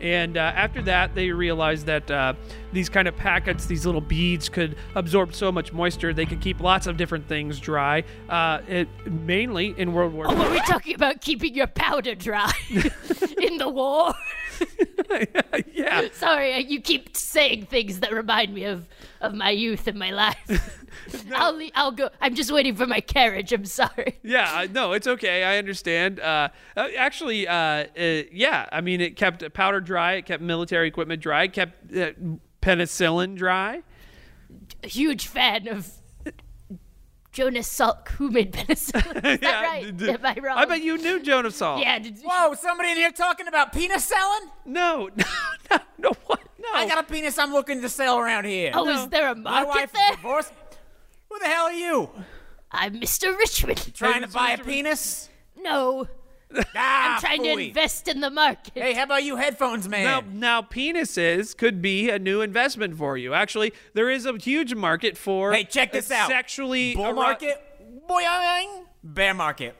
And 0.00 0.38
uh, 0.38 0.40
after 0.40 0.80
that, 0.82 1.14
they 1.14 1.30
realized 1.30 1.84
that 1.86 2.10
uh, 2.10 2.32
these 2.72 2.88
kind 2.88 3.06
of 3.06 3.16
packets, 3.16 3.66
these 3.66 3.84
little 3.84 4.00
beads, 4.00 4.48
could 4.48 4.76
absorb 4.94 5.34
so 5.34 5.52
much 5.52 5.74
moisture 5.74 6.14
they 6.14 6.24
could 6.24 6.40
keep 6.40 6.60
lots 6.60 6.86
of 6.86 6.96
different 6.96 7.28
things 7.28 7.60
dry. 7.60 8.04
Uh, 8.28 8.60
it, 8.66 8.88
mainly 9.04 9.74
in 9.76 9.92
World 9.92 10.14
War 10.14 10.24
Oh, 10.26 10.34
were 10.34 10.50
we 10.50 10.60
talking 10.60 10.94
about 10.94 11.20
keeping 11.20 11.54
your 11.54 11.66
powder 11.66 12.14
dry 12.14 12.50
in 12.70 13.58
the 13.58 13.68
war? 13.68 14.14
yeah. 15.72 16.08
Sorry, 16.12 16.54
uh, 16.54 16.58
you 16.58 16.80
keep 16.80 17.16
saying 17.16 17.66
things 17.66 18.00
that 18.00 18.12
remind 18.12 18.54
me 18.54 18.64
of, 18.64 18.86
of 19.20 19.34
my 19.34 19.50
youth 19.50 19.86
and 19.86 19.98
my 19.98 20.10
life. 20.10 20.86
I'll 21.34 21.60
I'll 21.74 21.92
go. 21.92 22.10
I'm 22.20 22.34
just 22.34 22.52
waiting 22.52 22.74
for 22.74 22.86
my 22.86 23.00
carriage. 23.00 23.52
I'm 23.52 23.64
sorry. 23.64 24.18
Yeah, 24.22 24.66
no, 24.70 24.92
it's 24.92 25.06
okay. 25.06 25.44
I 25.44 25.58
understand. 25.58 26.20
Uh, 26.20 26.48
uh, 26.76 26.88
actually, 26.96 27.48
uh, 27.48 27.54
uh, 27.54 27.86
yeah, 28.32 28.66
I 28.72 28.80
mean, 28.80 29.00
it 29.00 29.16
kept 29.16 29.52
powder 29.54 29.80
dry, 29.80 30.14
it 30.14 30.26
kept 30.26 30.42
military 30.42 30.88
equipment 30.88 31.22
dry, 31.22 31.44
it 31.44 31.52
kept 31.52 31.96
uh, 31.96 32.10
penicillin 32.62 33.36
dry. 33.36 33.82
A 34.82 34.88
huge 34.88 35.26
fan 35.26 35.68
of 35.68 35.99
Jonas 37.32 37.68
Salk, 37.68 38.08
who 38.10 38.30
made 38.30 38.52
penicillin. 38.54 39.24
Is 39.24 39.40
that 39.40 39.62
right? 39.68 39.96
d- 39.96 40.06
d- 40.06 40.10
Am 40.12 40.26
I 40.26 40.34
wrong? 40.42 40.58
I 40.58 40.64
bet 40.64 40.82
you 40.82 40.98
knew 40.98 41.20
Joan 41.22 41.46
of 41.46 41.54
Salt. 41.54 41.80
Yeah. 41.80 41.98
Did, 41.98 42.18
Whoa, 42.24 42.54
somebody 42.54 42.90
in 42.90 42.96
here 42.96 43.12
talking 43.12 43.46
about 43.48 43.72
penis 43.72 44.04
selling? 44.04 44.50
No, 44.66 45.08
no, 45.16 45.24
no, 45.70 45.78
no, 45.98 46.10
what? 46.26 46.40
No. 46.58 46.68
I 46.74 46.86
got 46.88 46.98
a 46.98 47.02
penis 47.04 47.38
I'm 47.38 47.52
looking 47.52 47.80
to 47.82 47.88
sell 47.88 48.18
around 48.18 48.44
here. 48.46 48.72
oh, 48.74 48.88
is 48.88 49.08
there 49.08 49.28
a 49.30 49.34
My 49.34 49.62
market 49.62 49.68
wife 49.68 49.92
there? 49.92 50.10
is 50.10 50.16
divorced. 50.16 50.52
Who 51.28 51.38
the 51.38 51.46
hell 51.46 51.64
are 51.66 51.72
you? 51.72 52.10
I'm 52.72 53.00
Mr. 53.00 53.36
Richmond. 53.38 53.94
Trying 53.94 54.22
to 54.22 54.28
Mr. 54.28 54.32
buy 54.34 54.50
a 54.52 54.58
penis? 54.58 55.28
No, 55.56 56.06
Ah, 56.74 57.14
I'm 57.14 57.20
trying 57.20 57.42
to 57.44 57.56
invest 57.58 58.08
in 58.08 58.20
the 58.20 58.30
market. 58.30 58.72
Hey, 58.74 58.92
how 58.94 59.04
about 59.04 59.22
you 59.22 59.36
headphones, 59.36 59.88
man? 59.88 60.04
Now, 60.04 60.22
now, 60.32 60.62
penises 60.62 61.56
could 61.56 61.80
be 61.80 62.10
a 62.10 62.18
new 62.18 62.40
investment 62.40 62.96
for 62.96 63.16
you. 63.16 63.34
Actually, 63.34 63.72
there 63.94 64.10
is 64.10 64.26
a 64.26 64.36
huge 64.36 64.74
market 64.74 65.16
for. 65.16 65.52
Hey, 65.52 65.64
check 65.64 65.92
this 65.92 66.10
out. 66.10 66.28
Sexually. 66.28 66.94
Bull 66.94 67.06
ero- 67.06 67.14
market? 67.14 67.62
Boing. 68.08 68.84
Bear 69.04 69.34
market. 69.34 69.76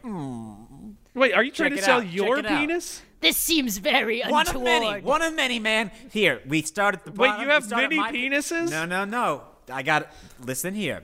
Wait, 1.14 1.34
are 1.34 1.42
you 1.42 1.50
trying 1.50 1.70
Check 1.70 1.78
to 1.80 1.84
sell 1.84 1.98
out, 2.00 2.06
your 2.12 2.38
it 2.38 2.46
out. 2.46 2.58
penis? 2.58 3.02
This 3.20 3.36
seems 3.36 3.78
very 3.78 4.22
One 4.22 4.48
of 4.48 4.62
many. 4.62 5.00
One 5.02 5.20
of 5.22 5.34
many, 5.34 5.58
man. 5.58 5.90
Here, 6.10 6.40
we 6.46 6.62
start 6.62 6.94
at 6.94 7.04
the 7.04 7.10
bottom. 7.10 7.36
Wait, 7.38 7.44
you 7.44 7.50
have 7.50 7.64
started 7.64 7.90
many 7.90 7.96
my- 7.96 8.12
penises? 8.12 8.70
No, 8.70 8.84
no, 8.86 9.04
no. 9.04 9.42
I 9.70 9.82
got 9.82 10.02
It. 10.02 10.08
Listen 10.40 10.74
here. 10.74 11.02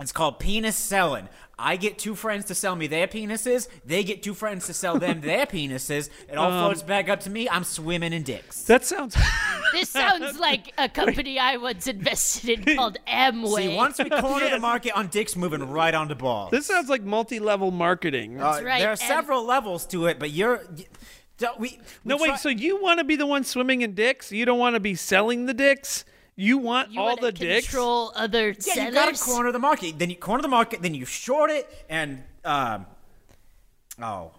It's 0.00 0.12
called 0.12 0.38
penis 0.38 0.76
selling. 0.76 1.28
I 1.58 1.76
get 1.76 1.98
two 1.98 2.14
friends 2.14 2.46
to 2.46 2.54
sell 2.54 2.74
me 2.74 2.86
their 2.86 3.06
penises. 3.06 3.68
They 3.84 4.02
get 4.02 4.22
two 4.22 4.32
friends 4.32 4.64
to 4.66 4.72
sell 4.72 4.98
them 4.98 5.20
their 5.20 5.44
penises. 5.44 6.08
It 6.26 6.38
all 6.38 6.50
Um, 6.50 6.64
floats 6.70 6.82
back 6.82 7.10
up 7.10 7.20
to 7.20 7.30
me. 7.30 7.50
I'm 7.50 7.64
swimming 7.64 8.14
in 8.14 8.22
dicks. 8.22 8.62
That 8.62 8.84
sounds. 8.84 9.16
This 9.72 9.90
sounds 9.90 10.36
like 10.40 10.72
a 10.78 10.88
company 10.88 11.38
I 11.38 11.56
once 11.56 11.86
invested 11.86 12.68
in 12.68 12.76
called 12.76 12.98
Amway. 13.06 13.56
See, 13.68 13.76
once 13.76 13.98
we 13.98 14.10
corner 14.20 14.50
the 14.50 14.58
market 14.58 14.96
on 14.96 15.06
dicks 15.06 15.36
moving 15.36 15.62
right 15.62 15.94
on 15.94 16.08
the 16.08 16.16
ball. 16.16 16.48
this 16.50 16.66
sounds 16.66 16.88
like 16.88 17.04
multi-level 17.04 17.70
marketing. 17.70 18.40
Uh, 18.40 18.62
right, 18.64 18.80
There 18.80 18.88
are 18.88 18.92
and- 18.92 18.98
several 18.98 19.44
levels 19.46 19.86
to 19.88 20.06
it, 20.06 20.18
but 20.18 20.30
you're. 20.30 20.64
y- 20.76 20.86
don't- 21.38 21.60
we, 21.60 21.68
we 21.68 21.78
no, 22.04 22.16
wait. 22.16 22.38
So 22.38 22.48
you 22.48 22.82
want 22.82 22.98
to 22.98 23.04
be 23.04 23.14
the 23.14 23.26
one 23.26 23.44
swimming 23.44 23.82
in 23.82 23.94
dicks? 23.94 24.32
You 24.32 24.44
don't 24.44 24.58
want 24.58 24.74
to 24.74 24.80
be 24.80 24.96
selling 24.96 25.46
the 25.46 25.54
dicks? 25.54 26.04
You 26.40 26.56
want 26.56 26.90
you 26.90 27.00
all 27.00 27.08
wanna 27.08 27.20
the 27.20 27.32
dicks? 27.32 27.66
control 27.66 28.12
other 28.14 28.48
Yeah, 28.48 28.54
sellers. 28.60 28.88
you 28.88 28.94
gotta 28.94 29.18
corner 29.18 29.52
the 29.52 29.58
market. 29.58 29.98
Then 29.98 30.08
you 30.08 30.16
corner 30.16 30.40
the 30.42 30.48
market. 30.48 30.80
Then 30.80 30.94
you 30.94 31.04
short 31.04 31.50
it, 31.50 31.68
and 31.90 32.24
um, 32.44 32.86
oh, 34.02 34.32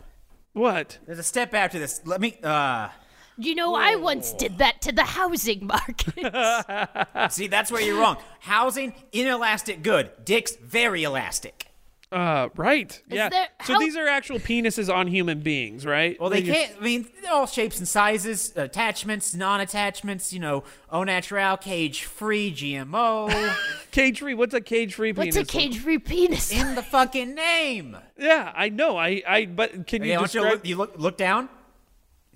What? 0.53 0.97
there's 1.05 1.19
a 1.19 1.23
step 1.23 1.53
after 1.53 1.77
this. 1.77 2.01
Let 2.05 2.19
me 2.19 2.37
uh, 2.43 2.89
You 3.37 3.53
know, 3.53 3.75
I 3.75 3.95
once 3.97 4.33
did 4.33 4.57
that 4.57 4.81
to 4.81 4.91
the 4.91 5.03
housing 5.03 5.67
market. 5.75 7.31
see. 7.31 7.47
That's 7.47 7.71
where 7.71 7.81
you're 7.81 7.99
wrong. 7.99 8.17
Housing 8.39 8.93
inelastic 9.11 9.83
good. 9.83 10.09
Dicks 10.25 10.55
very 10.55 11.03
elastic. 11.03 11.67
Uh, 12.11 12.49
right. 12.57 13.01
yeah. 13.07 13.29
there- 13.29 13.47
so 13.63 13.73
how- 13.73 13.79
these 13.79 13.95
are 13.95 14.05
actual 14.07 14.37
penises 14.37 14.93
on 14.93 15.07
human 15.07 15.39
beings, 15.39 15.85
right? 15.85 16.19
Well, 16.19 16.29
they 16.29 16.41
just- 16.41 16.59
can't. 16.59 16.77
I 16.79 16.83
mean, 16.83 17.07
they're 17.21 17.31
all 17.31 17.47
shapes 17.47 17.77
and 17.79 17.87
sizes, 17.87 18.51
attachments, 18.57 19.33
non-attachments. 19.33 20.33
You 20.33 20.41
know, 20.41 20.63
au 20.89 21.03
natural, 21.03 21.55
cage-free, 21.57 22.51
GMO. 22.53 23.55
Cage-free. 23.91 24.33
What's 24.33 24.53
a 24.53 24.59
cage-free 24.61 25.13
penis? 25.13 25.35
What's 25.37 25.49
a 25.49 25.51
cage-free 25.57 25.99
penis? 25.99 26.51
in 26.51 26.75
the 26.75 26.83
fucking 26.83 27.33
name. 27.33 27.95
Yeah, 28.17 28.51
I 28.55 28.69
know. 28.69 28.97
I, 28.97 29.21
I, 29.27 29.45
but 29.45 29.87
can 29.87 30.01
Okay, 30.01 30.09
you 30.11 30.13
I 30.15 30.17
want 30.17 30.33
you, 30.33 30.41
describe? 30.41 30.53
look, 30.59 30.67
you 30.67 30.75
look 30.77 30.93
look 30.97 31.17
down. 31.17 31.47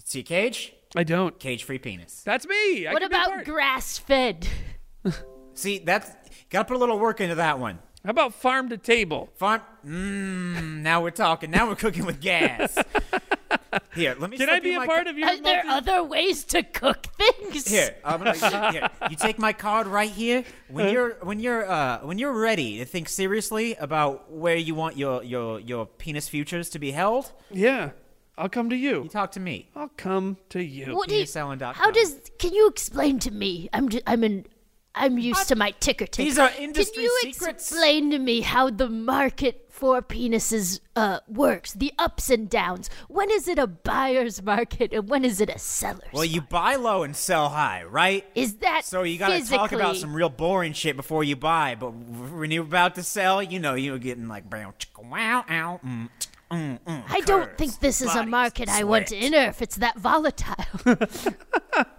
See 0.05 0.19
a 0.21 0.23
cage? 0.23 0.73
I 0.95 1.03
don't. 1.03 1.37
Cage-free 1.39 1.79
penis. 1.79 2.21
That's 2.23 2.47
me. 2.47 2.87
I 2.87 2.93
what 2.93 3.01
can 3.01 3.09
be 3.09 3.15
a 3.17 3.19
about 3.23 3.43
grass-fed? 3.45 4.47
See, 5.53 5.79
that's 5.79 6.09
gotta 6.49 6.65
put 6.65 6.75
a 6.77 6.79
little 6.79 6.99
work 6.99 7.19
into 7.21 7.35
that 7.35 7.59
one. 7.59 7.79
How 8.05 8.11
about 8.11 8.33
farm 8.35 8.69
to 8.69 8.77
table? 8.77 9.29
Farm. 9.35 9.61
Mmm. 9.85 10.81
Now 10.81 11.01
we're 11.01 11.09
talking. 11.09 11.49
Now 11.51 11.67
we're 11.67 11.75
cooking 11.75 12.05
with 12.05 12.21
gas. 12.21 12.77
Here, 13.95 14.15
let 14.19 14.29
me. 14.29 14.37
Can 14.37 14.49
I 14.49 14.59
be 14.59 14.73
a 14.75 14.79
part 14.85 15.05
ca- 15.05 15.09
of 15.09 15.17
your? 15.17 15.27
Are 15.27 15.37
there 15.41 15.63
multi- 15.65 15.89
other 15.89 16.03
ways 16.03 16.43
to 16.45 16.63
cook 16.63 17.07
things? 17.17 17.67
Here, 17.67 17.95
I'm 18.05 18.19
gonna, 18.23 18.71
here, 18.71 18.89
you 19.09 19.15
take 19.17 19.37
my 19.39 19.53
card 19.53 19.87
right 19.87 20.09
here. 20.09 20.43
When 20.69 20.93
you're 20.93 21.15
when 21.21 21.39
you're 21.39 21.69
uh 21.69 21.99
when 22.05 22.17
you're 22.17 22.33
ready 22.33 22.77
to 22.79 22.85
think 22.85 23.09
seriously 23.09 23.75
about 23.75 24.31
where 24.31 24.55
you 24.55 24.75
want 24.75 24.97
your 24.97 25.23
your 25.23 25.59
your 25.59 25.85
penis 25.85 26.29
futures 26.29 26.69
to 26.71 26.79
be 26.79 26.91
held, 26.91 27.31
Yeah, 27.51 27.91
I'll 28.37 28.49
come 28.49 28.69
to 28.69 28.75
you. 28.77 29.03
you 29.03 29.09
talk 29.09 29.31
to 29.33 29.39
me. 29.39 29.69
I'll 29.75 29.91
come 29.97 30.37
to 30.49 30.63
you. 30.63 30.95
What 30.95 31.09
do 31.09 31.15
you, 31.15 31.23
penisselling.com. 31.23 31.73
how 31.75 31.91
does? 31.91 32.19
Can 32.39 32.53
you 32.53 32.67
explain 32.67 33.19
to 33.19 33.31
me? 33.31 33.69
I'm 33.73 33.89
just, 33.89 34.03
I'm 34.07 34.23
in. 34.23 34.45
I'm 34.95 35.17
used 35.17 35.47
to 35.49 35.55
my 35.55 35.71
ticker 35.71 36.05
tape. 36.05 36.25
These 36.25 36.39
are 36.39 36.51
industry 36.57 36.93
Can 36.95 37.03
you 37.03 37.19
secrets. 37.21 37.71
explain 37.71 38.11
to 38.11 38.19
me 38.19 38.41
how 38.41 38.69
the 38.69 38.89
market 38.89 39.65
for 39.69 40.01
penises 40.01 40.79
uh, 40.95 41.19
works? 41.27 41.73
The 41.73 41.93
ups 41.99 42.29
and 42.29 42.49
downs. 42.49 42.89
When 43.09 43.29
is 43.29 43.47
it 43.47 43.59
a 43.59 43.67
buyer's 43.67 44.41
market 44.41 44.93
and 44.93 45.09
when 45.09 45.25
is 45.25 45.41
it 45.41 45.49
a 45.49 45.59
seller's? 45.59 46.09
Well, 46.13 46.25
you 46.25 46.41
buy 46.41 46.75
low 46.75 47.03
and 47.03 47.15
sell 47.15 47.49
high, 47.49 47.83
right? 47.83 48.25
is 48.35 48.55
that 48.57 48.85
So 48.85 49.03
you 49.03 49.17
gotta 49.17 49.45
talk 49.47 49.71
about 49.71 49.97
some 49.97 50.15
real 50.15 50.29
boring 50.29 50.73
shit 50.73 50.95
before 50.95 51.23
you 51.23 51.35
buy. 51.35 51.75
But 51.75 51.91
when 51.91 52.51
you're 52.51 52.63
about 52.63 52.95
to 52.95 53.03
sell, 53.03 53.43
you 53.43 53.59
know 53.59 53.75
you're 53.75 53.99
getting 53.99 54.27
like 54.27 54.49
brown 54.49 54.73
wow 54.97 55.45
ow. 55.49 55.79
Mm, 55.85 56.09
mm, 56.55 56.79
mm, 56.79 57.03
I 57.09 57.21
don't 57.21 57.57
think 57.57 57.79
this 57.79 58.01
is 58.01 58.11
a 58.11 58.15
bodies, 58.15 58.31
market 58.31 58.69
I 58.69 58.83
want 58.83 59.07
to 59.07 59.15
enter 59.17 59.49
if 59.49 59.61
it's 59.61 59.75
that 59.77 59.97
volatile. 59.97 60.55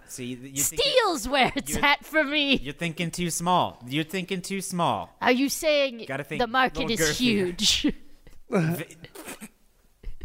See, 0.09 0.25
you, 0.27 0.37
you 0.37 0.63
think 0.63 0.83
Steel's 0.83 1.29
where 1.29 1.53
it's 1.57 1.77
at 1.77 2.05
for 2.05 2.23
me. 2.25 2.57
you're 2.57 2.73
thinking 2.75 3.11
too 3.11 3.31
small. 3.31 3.83
You're 3.87 4.05
thinking 4.05 4.41
too 4.41 4.61
small. 4.61 5.11
Are 5.21 5.33
you 5.33 5.49
saying 5.49 6.05
Gotta 6.07 6.25
think 6.25 6.41
the 6.41 6.47
market 6.47 6.91
is 6.91 7.01
girthier. 7.01 7.61
huge? 7.61 7.95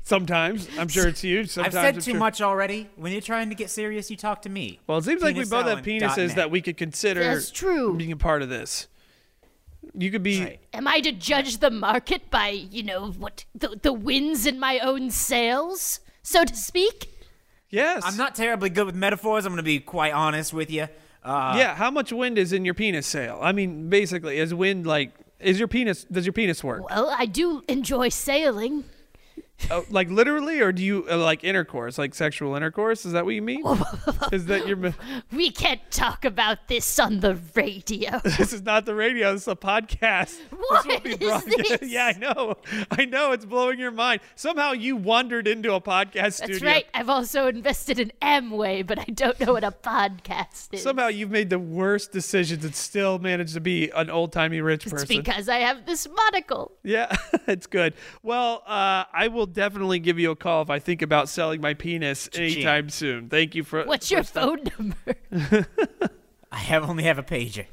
Sometimes 0.04 0.68
I'm 0.78 0.88
sure 0.88 1.08
it's 1.08 1.22
huge. 1.22 1.46
I've 1.46 1.52
Sometimes 1.52 1.74
said 1.74 1.98
it's 1.98 2.06
too 2.06 2.12
true. 2.12 2.20
much 2.20 2.42
already. 2.42 2.90
When 2.96 3.12
you're 3.12 3.22
trying 3.22 3.50
to 3.50 3.56
get 3.56 3.70
serious, 3.70 4.10
you 4.12 4.18
talk 4.18 4.42
to 4.44 4.50
me. 4.50 4.80
Well, 4.88 4.98
it 4.98 5.04
seems 5.06 5.22
like 5.22 5.36
we 5.36 5.46
both 5.46 5.68
have 5.68 5.80
penises 5.84 6.36
that 6.36 6.52
we 6.52 6.62
could 6.62 6.76
consider 6.78 7.22
That's 7.22 7.50
true. 7.52 7.96
being 7.96 8.12
a 8.12 8.18
part 8.18 8.42
of 8.42 8.50
this. 8.50 8.88
You 9.94 10.12
could 10.12 10.24
be. 10.24 10.42
Right. 10.42 10.60
Am 10.74 10.88
I 10.88 11.00
to 11.02 11.12
judge 11.12 11.58
the 11.58 11.70
market 11.72 12.30
by, 12.30 12.50
you 12.50 12.84
know, 12.84 13.12
what 13.12 13.46
the, 13.54 13.80
the 13.82 13.94
wins 13.94 14.46
in 14.46 14.60
my 14.60 14.80
own 14.80 15.12
sales, 15.12 16.00
so 16.24 16.44
to 16.46 16.56
speak? 16.56 17.10
Yes. 17.70 18.04
I'm 18.06 18.18
not 18.18 18.36
terribly 18.36 18.70
good 18.70 18.86
with 18.86 18.96
metaphors. 18.96 19.46
I'm 19.46 19.52
going 19.52 19.58
to 19.58 19.64
be 19.64 19.80
quite 19.80 20.14
honest 20.14 20.54
with 20.54 20.72
you. 20.72 20.88
Uh, 21.24 21.56
yeah. 21.58 21.76
How 21.76 21.92
much 21.92 22.12
wind 22.12 22.38
is 22.38 22.54
in 22.54 22.66
your 22.66 22.74
penis 22.74 23.08
sail? 23.08 23.40
I 23.42 23.52
mean, 23.52 23.90
basically, 23.90 24.38
is 24.40 24.54
wind 24.54 24.86
like? 24.86 25.12
Is 25.40 25.58
your 25.60 25.68
penis? 25.68 26.04
Does 26.04 26.26
your 26.26 26.34
penis 26.34 26.64
work? 26.64 26.90
Well, 26.90 27.14
I 27.18 27.26
do 27.26 27.64
enjoy 27.68 28.10
sailing. 28.10 28.84
Oh, 29.70 29.86
like 29.90 30.10
literally, 30.10 30.60
or 30.60 30.72
do 30.72 30.84
you 30.84 31.06
uh, 31.10 31.18
like 31.18 31.44
intercourse, 31.44 31.98
like 31.98 32.16
sexual 32.16 32.56
intercourse? 32.56 33.06
Is 33.06 33.14
that 33.14 33.26
what 33.26 33.36
you 33.36 33.42
mean? 33.42 33.64
is 34.32 34.46
that 34.48 34.68
your? 34.68 34.94
We 35.32 35.52
can't 35.52 35.82
talk 35.92 36.26
about 36.26 36.68
this 36.68 37.00
on 37.00 37.20
the 37.20 37.38
radio. 37.56 38.20
This 38.42 38.54
is 38.54 38.64
not 38.64 38.86
the 38.86 38.96
radio. 38.96 39.34
This 39.34 39.44
is 39.44 39.48
a 39.50 39.56
podcast. 39.56 40.40
What 40.50 41.04
be 41.04 41.12
is 41.12 41.44
this? 41.46 41.82
Yeah, 41.84 42.12
I 42.16 42.18
know. 42.20 42.56
I 42.90 43.06
know. 43.06 43.32
It's 43.34 43.46
blowing 43.46 43.80
your 43.80 43.92
mind. 43.92 44.22
Somehow 44.36 44.72
you 44.72 44.96
wandered 44.96 45.48
into 45.48 45.74
a 45.74 45.82
podcast 45.82 46.14
That's 46.14 46.36
studio. 46.38 46.54
That's 46.60 46.64
right. 46.64 46.86
I've 46.94 47.10
also 47.10 47.48
invested 47.48 48.00
in 48.00 48.12
Amway, 48.22 48.86
but 48.86 49.00
I 49.00 49.04
don't 49.06 49.40
know 49.40 49.54
what 49.54 49.64
a 49.64 49.72
podcast 49.72 50.70
is. 50.74 50.82
Somehow 50.82 51.08
you've 51.08 51.30
made 51.32 51.50
the 51.50 51.60
worst 51.60 52.12
decisions 52.12 52.66
and 52.66 52.74
still 52.76 53.20
managed 53.20 53.54
to 53.54 53.60
be 53.62 53.90
an 53.92 54.10
old 54.10 54.32
timey 54.32 54.62
rich 54.62 54.84
person. 54.86 54.98
it's 55.00 55.06
because 55.08 55.50
I 55.50 55.58
have 55.60 55.86
this 55.86 56.08
monocle. 56.08 56.72
yeah, 56.84 57.16
it's 57.48 57.68
good. 57.68 57.94
Well, 58.24 58.64
uh, 58.66 59.04
I 59.14 59.28
will 59.28 59.46
definitely 59.54 60.00
give 60.00 60.18
you 60.20 60.32
a 60.32 60.36
call 60.36 60.62
if 60.62 60.70
I 60.70 60.80
think 60.80 61.02
about 61.02 61.30
selling 61.30 61.62
my 61.62 61.74
penis 61.74 62.30
anytime 62.34 62.90
soon. 62.90 63.30
Thank 63.30 63.56
you 63.56 63.64
for. 63.64 63.84
What's 63.86 64.10
your 64.12 64.24
phone 64.24 64.60
number? 64.78 65.16
I 66.52 66.58
have 66.58 66.88
only 66.90 67.04
have 67.04 67.18
a 67.18 67.24
pager. 67.24 67.66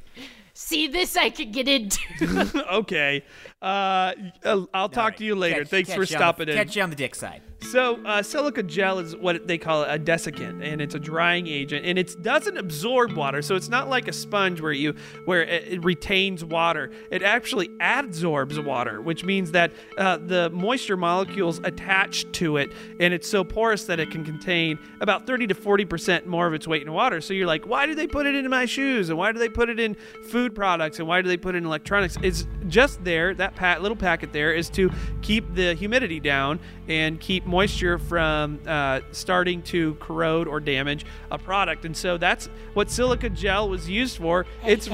See, 0.53 0.87
this 0.87 1.15
I 1.15 1.29
could 1.29 1.51
get 1.53 1.67
into. 1.67 2.63
okay. 2.73 3.23
Uh, 3.61 4.13
I'll 4.43 4.69
I'll 4.73 4.89
talk 4.89 4.97
All 4.97 5.03
right. 5.05 5.17
to 5.17 5.23
you 5.25 5.35
later. 5.35 5.59
Catch- 5.59 5.69
Thanks 5.69 5.89
catch 5.89 5.95
for 5.97 6.03
you 6.03 6.05
on 6.15 6.19
the- 6.19 6.25
stopping 6.25 6.49
in. 6.49 6.55
Catch 6.55 6.75
you 6.75 6.83
on 6.83 6.89
the 6.89 6.95
dick 6.95 7.15
side. 7.15 7.41
So 7.61 7.99
uh, 8.05 8.23
silica 8.23 8.63
gel 8.63 8.99
is 8.99 9.15
what 9.15 9.47
they 9.47 9.57
call 9.57 9.83
a 9.83 9.99
desiccant, 9.99 10.63
and 10.63 10.81
it's 10.81 10.95
a 10.95 10.99
drying 10.99 11.47
agent, 11.47 11.85
and 11.85 11.99
it 11.99 12.21
doesn't 12.21 12.57
absorb 12.57 13.13
water. 13.13 13.41
So 13.41 13.55
it's 13.55 13.69
not 13.69 13.89
like 13.89 14.07
a 14.07 14.13
sponge 14.13 14.61
where 14.61 14.71
you 14.71 14.95
where 15.25 15.43
it, 15.43 15.73
it 15.73 15.83
retains 15.83 16.43
water. 16.43 16.89
It 17.11 17.21
actually 17.21 17.67
adsorbs 17.79 18.63
water, 18.63 19.01
which 19.01 19.23
means 19.23 19.51
that 19.51 19.71
uh, 19.97 20.17
the 20.17 20.49
moisture 20.51 20.97
molecules 20.97 21.59
attach 21.63 22.31
to 22.33 22.57
it, 22.57 22.71
and 22.99 23.13
it's 23.13 23.29
so 23.29 23.43
porous 23.43 23.83
that 23.85 23.99
it 23.99 24.09
can 24.09 24.23
contain 24.23 24.79
about 25.01 25.27
30 25.27 25.47
to 25.47 25.53
40 25.53 25.85
percent 25.85 26.27
more 26.27 26.47
of 26.47 26.53
its 26.53 26.67
weight 26.67 26.81
in 26.81 26.91
water. 26.91 27.19
So 27.19 27.33
you're 27.33 27.47
like, 27.47 27.67
why 27.67 27.85
do 27.85 27.93
they 27.93 28.07
put 28.07 28.25
it 28.25 28.35
into 28.35 28.49
my 28.49 28.65
shoes, 28.65 29.09
and 29.09 29.17
why 29.17 29.31
do 29.31 29.39
they 29.39 29.49
put 29.49 29.69
it 29.69 29.79
in 29.79 29.95
food 30.29 30.55
products, 30.55 30.99
and 30.99 31.07
why 31.07 31.21
do 31.21 31.27
they 31.27 31.37
put 31.37 31.55
it 31.55 31.59
in 31.59 31.65
electronics? 31.65 32.17
It's 32.23 32.47
just 32.67 33.03
there. 33.03 33.33
That 33.33 33.55
pat, 33.55 33.81
little 33.81 33.97
packet 33.97 34.31
there 34.31 34.53
is 34.53 34.69
to 34.71 34.89
keep 35.21 35.53
the 35.53 35.73
humidity 35.73 36.19
down 36.19 36.59
and 36.89 37.19
keep 37.19 37.45
moisture 37.45 37.97
from 37.97 38.59
uh, 38.67 39.01
starting 39.11 39.61
to 39.61 39.93
corrode 39.95 40.47
or 40.47 40.59
damage 40.59 41.05
a 41.31 41.37
product. 41.37 41.85
And 41.85 41.95
so 41.95 42.17
that's 42.17 42.47
what 42.73 42.89
silica 42.89 43.29
gel 43.29 43.69
was 43.69 43.87
used 43.87 44.17
for. 44.17 44.45
It's 44.65 44.87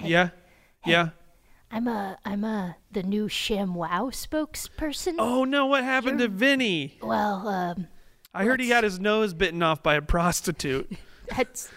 yeah, 0.00 0.30
yeah. 0.84 1.10
I'm 1.70 1.88
a 1.88 2.18
I'm 2.24 2.44
a 2.44 2.76
the 2.90 3.02
new 3.02 3.28
ShamWow 3.28 4.12
spokesperson. 4.12 5.14
Oh 5.18 5.44
no, 5.44 5.66
what 5.66 5.84
happened 5.84 6.18
to 6.18 6.28
Vinny? 6.28 6.98
Well, 7.00 7.48
um, 7.48 7.88
I 8.34 8.44
heard 8.44 8.60
he 8.60 8.68
had 8.68 8.84
his 8.84 9.00
nose 9.00 9.32
bitten 9.32 9.62
off 9.62 9.82
by 9.82 9.94
a 9.94 10.02
prostitute. 10.02 10.92
that's 11.36 11.70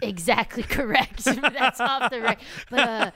exactly 0.00 0.62
correct. 0.62 1.24
that's 1.24 1.80
off 1.80 2.10
the 2.10 2.20
right. 2.22 2.38
But 2.70 2.88
uh, 2.88 3.10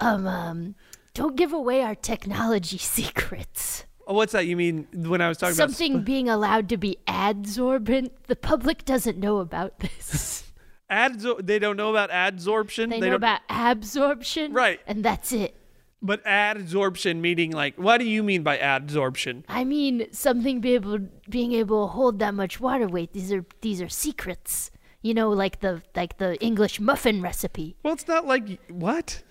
um, 0.00 0.26
um, 0.26 0.74
don't 1.14 1.36
give 1.36 1.52
away 1.52 1.82
our 1.82 1.94
technology 1.94 2.78
secrets. 2.78 3.84
Oh, 4.10 4.14
what's 4.14 4.32
that? 4.32 4.48
You 4.48 4.56
mean 4.56 4.88
when 4.92 5.20
I 5.20 5.28
was 5.28 5.38
talking 5.38 5.54
about 5.54 5.70
Something 5.70 6.02
being 6.02 6.28
allowed 6.28 6.68
to 6.70 6.76
be 6.76 6.98
adsorbent. 7.06 8.10
The 8.26 8.34
public 8.34 8.84
doesn't 8.84 9.18
know 9.18 9.38
about 9.38 9.78
this. 9.78 10.50
about 10.90 11.12
adsor- 11.12 11.46
They 11.46 11.60
don't 11.60 11.76
know 11.76 11.90
about 11.90 12.10
adsorption. 12.10 12.90
They, 12.90 12.98
know 12.98 13.06
don't, 13.06 13.14
about 13.14 13.42
absorption. 13.48 14.52
Right. 14.52 14.80
And 14.88 15.04
that's 15.04 15.30
it. 15.30 15.54
But 16.02 16.24
adsorption 16.24 17.20
meaning 17.20 17.52
like, 17.52 17.76
what 17.76 17.98
do 17.98 18.04
you 18.04 18.24
mean 18.24 18.42
by 18.42 18.58
adsorption? 18.58 19.44
I 19.48 19.62
mean, 19.62 20.08
something 20.10 20.60
be 20.60 20.74
able, 20.74 20.98
being 21.28 21.52
able 21.52 21.86
to 21.86 21.92
hold 21.92 22.18
that 22.18 22.34
much 22.34 22.58
water 22.58 22.88
weight. 22.88 23.12
These 23.12 23.32
are 23.32 23.44
these 23.60 23.80
are 23.80 23.88
secrets. 23.88 24.72
You 25.02 25.14
know, 25.14 25.30
like 25.30 25.60
the 25.60 25.82
like 25.94 26.18
the 26.18 26.36
English 26.42 26.80
muffin 26.80 27.22
recipe. 27.22 27.76
Well, 27.84 27.92
it's 27.92 28.08
not 28.08 28.26
like 28.26 28.58
what? 28.68 29.22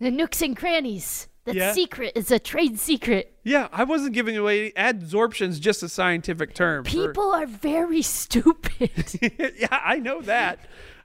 The 0.00 0.10
nooks 0.10 0.42
and 0.42 0.54
crannies. 0.54 1.28
That 1.48 1.56
Yeah. 1.56 1.72
secret 1.72 2.12
is 2.14 2.30
a 2.30 2.38
trade 2.38 2.78
secret. 2.78 3.32
Yeah, 3.42 3.68
I 3.72 3.84
wasn't 3.84 4.12
giving 4.14 4.36
away 4.36 4.70
adsorption's 4.72 5.58
just 5.58 5.82
a 5.82 5.88
scientific 5.88 6.54
term. 6.54 6.84
for- 6.84 6.90
People 6.90 7.32
are 7.32 7.46
very 7.46 8.02
stupid. 8.02 8.90
yeah, 9.58 9.68
I 9.84 9.98
know 9.98 10.20
that. 10.22 10.58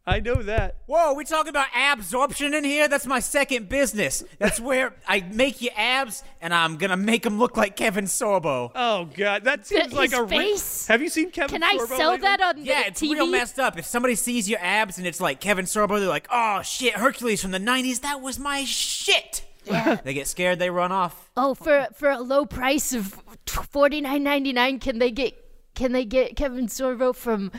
I 0.06 0.20
know 0.20 0.36
that. 0.44 0.76
Whoa, 0.86 1.14
we 1.14 1.24
talking 1.24 1.50
about 1.52 1.68
absorption 1.74 2.54
in 2.54 2.66
here? 2.66 2.90
That's 2.90 3.06
my 3.06 3.22
second 3.22 3.70
business. 3.70 4.22
That's 4.38 4.60
where 4.60 4.96
I 5.08 5.22
make 5.22 5.62
your 5.62 5.72
abs, 5.78 6.24
and 6.42 6.54
I'm 6.54 6.76
gonna 6.76 6.98
make 6.98 7.24
them 7.24 7.40
look 7.40 7.56
like 7.56 7.78
Kevin 7.78 8.04
Sorbo. 8.04 8.70
Oh 8.76 9.06
god, 9.16 9.46
that 9.46 9.66
seems 9.66 9.94
like 9.94 10.10
his 10.10 10.20
a. 10.20 10.24
ri- 10.24 10.38
face? 10.38 10.88
Have 10.88 11.02
you 11.02 11.08
seen 11.08 11.32
Kevin? 11.32 11.62
Sorbo? 11.62 11.70
Can 11.70 11.80
I 11.80 11.86
sell 11.86 12.12
lately? 12.12 12.24
that 12.28 12.42
on 12.42 12.66
Yeah, 12.66 12.82
the 12.82 12.88
it's 12.90 13.02
real 13.02 13.28
messed 13.28 13.60
up. 13.60 13.80
If 13.80 13.86
somebody 13.86 14.16
sees 14.16 14.50
your 14.50 14.60
abs 14.62 14.98
and 14.98 15.08
it's 15.08 15.22
like 15.22 15.40
Kevin 15.40 15.64
Sorbo, 15.64 15.98
they're 16.00 16.10
like, 16.10 16.28
"Oh 16.30 16.62
shit, 16.64 16.96
Hercules 16.96 17.42
from 17.42 17.52
the 17.52 17.60
'90s, 17.60 18.02
that 18.02 18.20
was 18.20 18.38
my 18.38 18.66
shit." 18.66 19.46
Yeah. 19.66 19.96
They 20.04 20.14
get 20.14 20.28
scared, 20.28 20.60
they 20.60 20.70
run 20.70 20.92
off. 20.92 21.30
Oh, 21.38 21.54
for 21.54 21.88
for 21.94 22.10
a 22.10 22.20
low 22.20 22.46
price 22.46 22.94
of 22.94 23.14
forty 23.48 24.02
nine 24.02 24.24
ninety 24.24 24.54
nine, 24.54 24.80
can 24.80 25.00
they 25.00 25.12
get 25.12 25.34
can 25.76 25.92
they 25.92 26.06
get 26.06 26.36
Kevin 26.36 26.68
Sorbo 26.68 27.16
from 27.16 27.52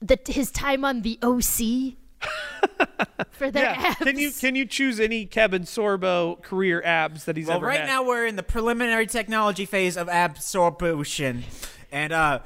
the 0.00 0.18
his 0.26 0.50
time 0.50 0.84
on 0.84 1.02
the 1.02 1.18
OC 1.22 1.96
for 3.30 3.50
their 3.50 3.64
Yeah. 3.64 3.82
abs? 3.88 3.96
Can 3.96 4.18
you 4.18 4.30
can 4.30 4.54
you 4.54 4.66
choose 4.66 5.00
any 5.00 5.24
Kevin 5.26 5.62
Sorbo 5.62 6.40
career 6.42 6.82
abs 6.84 7.24
that 7.24 7.36
he's 7.36 7.46
Well, 7.46 7.56
ever 7.58 7.66
right 7.66 7.80
had? 7.80 7.86
now 7.86 8.04
we're 8.06 8.26
in 8.26 8.36
the 8.36 8.42
preliminary 8.42 9.06
technology 9.06 9.64
phase 9.66 9.96
of 9.96 10.08
absorption. 10.08 11.44
And 11.92 12.12
uh, 12.12 12.40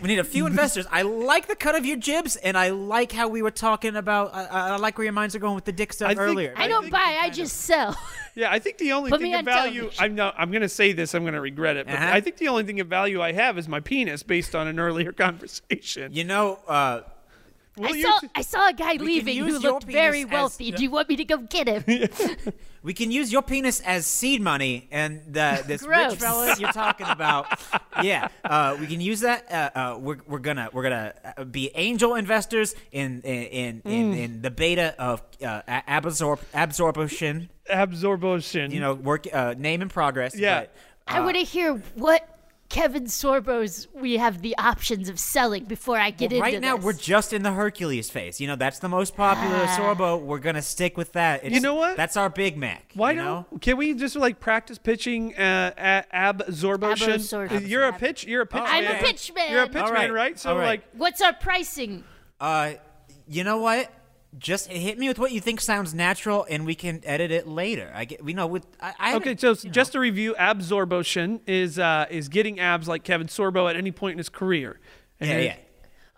we 0.00 0.08
need 0.08 0.18
a 0.20 0.24
few 0.24 0.46
investors. 0.52 0.86
I 0.90 1.02
like 1.02 1.48
the 1.48 1.56
cut 1.56 1.74
of 1.74 1.84
your 1.84 1.96
jibs, 1.96 2.36
and 2.36 2.56
I 2.56 2.70
like 2.70 3.10
how 3.12 3.28
we 3.28 3.42
were 3.42 3.50
talking 3.50 3.96
about. 3.96 4.32
I, 4.34 4.44
I 4.44 4.68
I 4.70 4.76
like 4.76 4.96
where 4.96 5.04
your 5.04 5.12
minds 5.12 5.34
are 5.34 5.40
going 5.40 5.54
with 5.56 5.64
the 5.64 5.72
dick 5.72 5.92
stuff 5.92 6.06
I 6.06 6.14
think- 6.14 6.20
earlier. 6.20 6.54
I 6.56 6.64
I 6.64 6.68
don't 6.68 6.82
think 6.82 6.92
buy. 6.92 7.16
I 7.18 7.22
kind 7.22 7.34
just 7.34 7.56
sell. 7.62 7.96
Yeah, 8.38 8.52
I 8.52 8.58
think 8.58 8.76
the 8.76 8.92
only 8.92 9.08
Put 9.10 9.20
thing 9.20 9.30
me 9.30 9.34
of 9.34 9.38
on 9.38 9.44
value 9.46 9.80
television. 9.80 10.04
I'm 10.04 10.14
not 10.14 10.34
I'm 10.36 10.50
gonna 10.52 10.68
say 10.68 10.92
this, 10.92 11.14
I'm 11.14 11.24
gonna 11.24 11.40
regret 11.40 11.78
it, 11.78 11.86
but 11.86 11.94
Uh-huh. 11.94 12.10
I 12.12 12.20
think 12.20 12.36
the 12.36 12.48
only 12.48 12.64
thing 12.64 12.80
of 12.80 12.86
value 12.86 13.22
I 13.22 13.32
have 13.32 13.56
is 13.56 13.66
my 13.66 13.80
penis 13.80 14.22
based 14.22 14.54
on 14.54 14.66
an 14.68 14.78
earlier 14.78 15.10
conversation. 15.24 16.12
you 16.12 16.24
know, 16.24 16.58
uh, 16.68 17.00
Will 17.76 17.86
I 17.86 17.90
you 17.90 18.02
saw 18.02 18.18
t- 18.20 18.28
I 18.34 18.42
saw 18.42 18.68
a 18.68 18.72
guy 18.72 18.96
can 18.96 19.06
leaving 19.06 19.36
who 19.44 19.58
looked 19.58 19.84
very 19.84 20.20
penis 20.20 20.26
as- 20.26 20.32
wealthy. 20.32 20.70
Do 20.72 20.82
you 20.82 20.90
want 20.90 21.08
me 21.08 21.16
to 21.16 21.24
go 21.24 21.36
get 21.38 21.68
him? 21.68 22.08
we 22.82 22.94
can 22.94 23.10
use 23.10 23.30
your 23.30 23.42
penis 23.42 23.80
as 23.80 24.06
seed 24.06 24.40
money, 24.40 24.88
and 24.90 25.20
the, 25.26 25.62
this 25.66 25.82
Gross. 25.82 26.12
rich 26.12 26.20
fella 26.20 26.54
you're 26.58 26.72
talking 26.72 27.06
about. 27.08 27.46
Yeah, 28.02 28.28
uh, 28.44 28.76
we 28.80 28.86
can 28.86 29.00
use 29.00 29.20
that. 29.20 29.50
Uh, 29.52 29.78
uh, 29.78 29.98
we're, 29.98 30.18
we're 30.26 30.38
gonna 30.38 30.70
we're 30.72 30.84
gonna 30.84 31.14
uh, 31.36 31.44
be 31.44 31.70
angel 31.74 32.14
investors 32.14 32.74
in 32.92 33.20
in 33.22 33.42
in, 33.44 33.82
in, 33.84 34.12
Mm. 34.12 34.18
in 34.24 34.42
the 34.42 34.50
beta 34.50 34.94
of 34.98 35.22
uh, 35.44 35.60
absorb 35.88 36.40
absorption. 36.54 37.50
absorption? 37.68 38.70
You 38.70 38.80
know, 38.80 38.94
work 38.94 39.26
uh, 39.32 39.54
name 39.56 39.82
in 39.82 39.88
progress. 39.88 40.34
Yeah. 40.36 40.60
but, 40.60 40.70
I 41.08 41.20
want 41.20 41.36
to 41.36 41.42
hear 41.44 41.74
what 41.94 42.26
Kevin 42.68 43.04
Sorbo's 43.04 43.86
we 43.94 44.16
have 44.16 44.42
the 44.42 44.56
options 44.58 45.08
of 45.08 45.18
selling 45.20 45.64
before 45.64 45.98
I 45.98 46.10
get 46.10 46.32
Well, 46.32 46.40
into 46.40 46.52
right 46.52 46.60
now 46.60 46.76
this. 46.76 46.84
we're 46.84 46.92
just 46.94 47.32
in 47.32 47.42
the 47.42 47.52
Hercules 47.52 48.10
phase. 48.10 48.40
You 48.40 48.48
know, 48.48 48.56
that's 48.56 48.80
the 48.80 48.88
most 48.88 49.16
popular 49.16 49.64
Ah. 49.66 49.76
Sorbo. 49.78 50.20
We're 50.20 50.40
gonna 50.40 50.62
stick 50.62 50.96
with 50.96 51.12
that. 51.12 51.44
It's, 51.44 51.62
know 51.62 51.74
what? 51.74 51.96
That's 51.96 52.16
our 52.16 52.28
Big 52.28 52.56
Mac. 52.56 52.90
Why 52.94 53.12
you 53.12 53.18
know? 53.18 53.46
don't 53.50 53.62
can 53.62 53.76
we 53.76 53.94
just 53.94 54.16
like 54.16 54.40
practice 54.40 54.78
pitching 54.78 55.36
uh, 55.36 55.72
a- 55.78 56.04
absorption? 56.28 57.12
Absorption. 57.12 57.66
You're 57.66 57.84
a 57.84 57.92
pitch. 57.92 58.24
You're 58.26 58.42
a 58.42 58.46
pitch. 58.46 58.62
I'm 58.64 58.84
a 58.84 58.88
man. 58.88 59.02
pitch 59.04 59.32
man. 59.34 59.52
You're 59.52 59.62
a 59.62 59.68
pitch 59.68 59.82
All 59.82 59.92
man, 59.92 60.10
right. 60.10 60.12
right? 60.12 60.38
So 60.38 60.50
All 60.50 60.58
right. 60.58 60.66
like, 60.66 60.84
What's 60.94 61.20
our 61.22 61.32
pricing? 61.34 62.02
Uh, 62.40 62.72
you 63.28 63.44
know 63.44 63.58
what? 63.58 63.90
Just 64.38 64.68
hit 64.68 64.98
me 64.98 65.08
with 65.08 65.18
what 65.18 65.32
you 65.32 65.40
think 65.40 65.60
sounds 65.60 65.94
natural, 65.94 66.46
and 66.50 66.66
we 66.66 66.74
can 66.74 67.00
edit 67.04 67.30
it 67.30 67.46
later. 67.48 67.90
I 67.94 68.04
get, 68.04 68.22
we 68.24 68.34
know 68.34 68.46
with. 68.46 68.66
I, 68.80 68.94
I 68.98 69.14
okay, 69.16 69.34
so 69.36 69.50
you 69.52 69.56
know. 69.64 69.70
just 69.70 69.92
to 69.92 70.00
review, 70.00 70.34
absorption 70.38 71.40
is 71.46 71.78
uh, 71.78 72.06
is 72.10 72.28
getting 72.28 72.60
abs 72.60 72.86
like 72.88 73.02
Kevin 73.02 73.28
Sorbo 73.28 73.68
at 73.70 73.76
any 73.76 73.92
point 73.92 74.12
in 74.12 74.18
his 74.18 74.28
career. 74.28 74.78
And 75.20 75.30
yeah, 75.30 75.36
it- 75.36 75.44
yeah. 75.44 75.56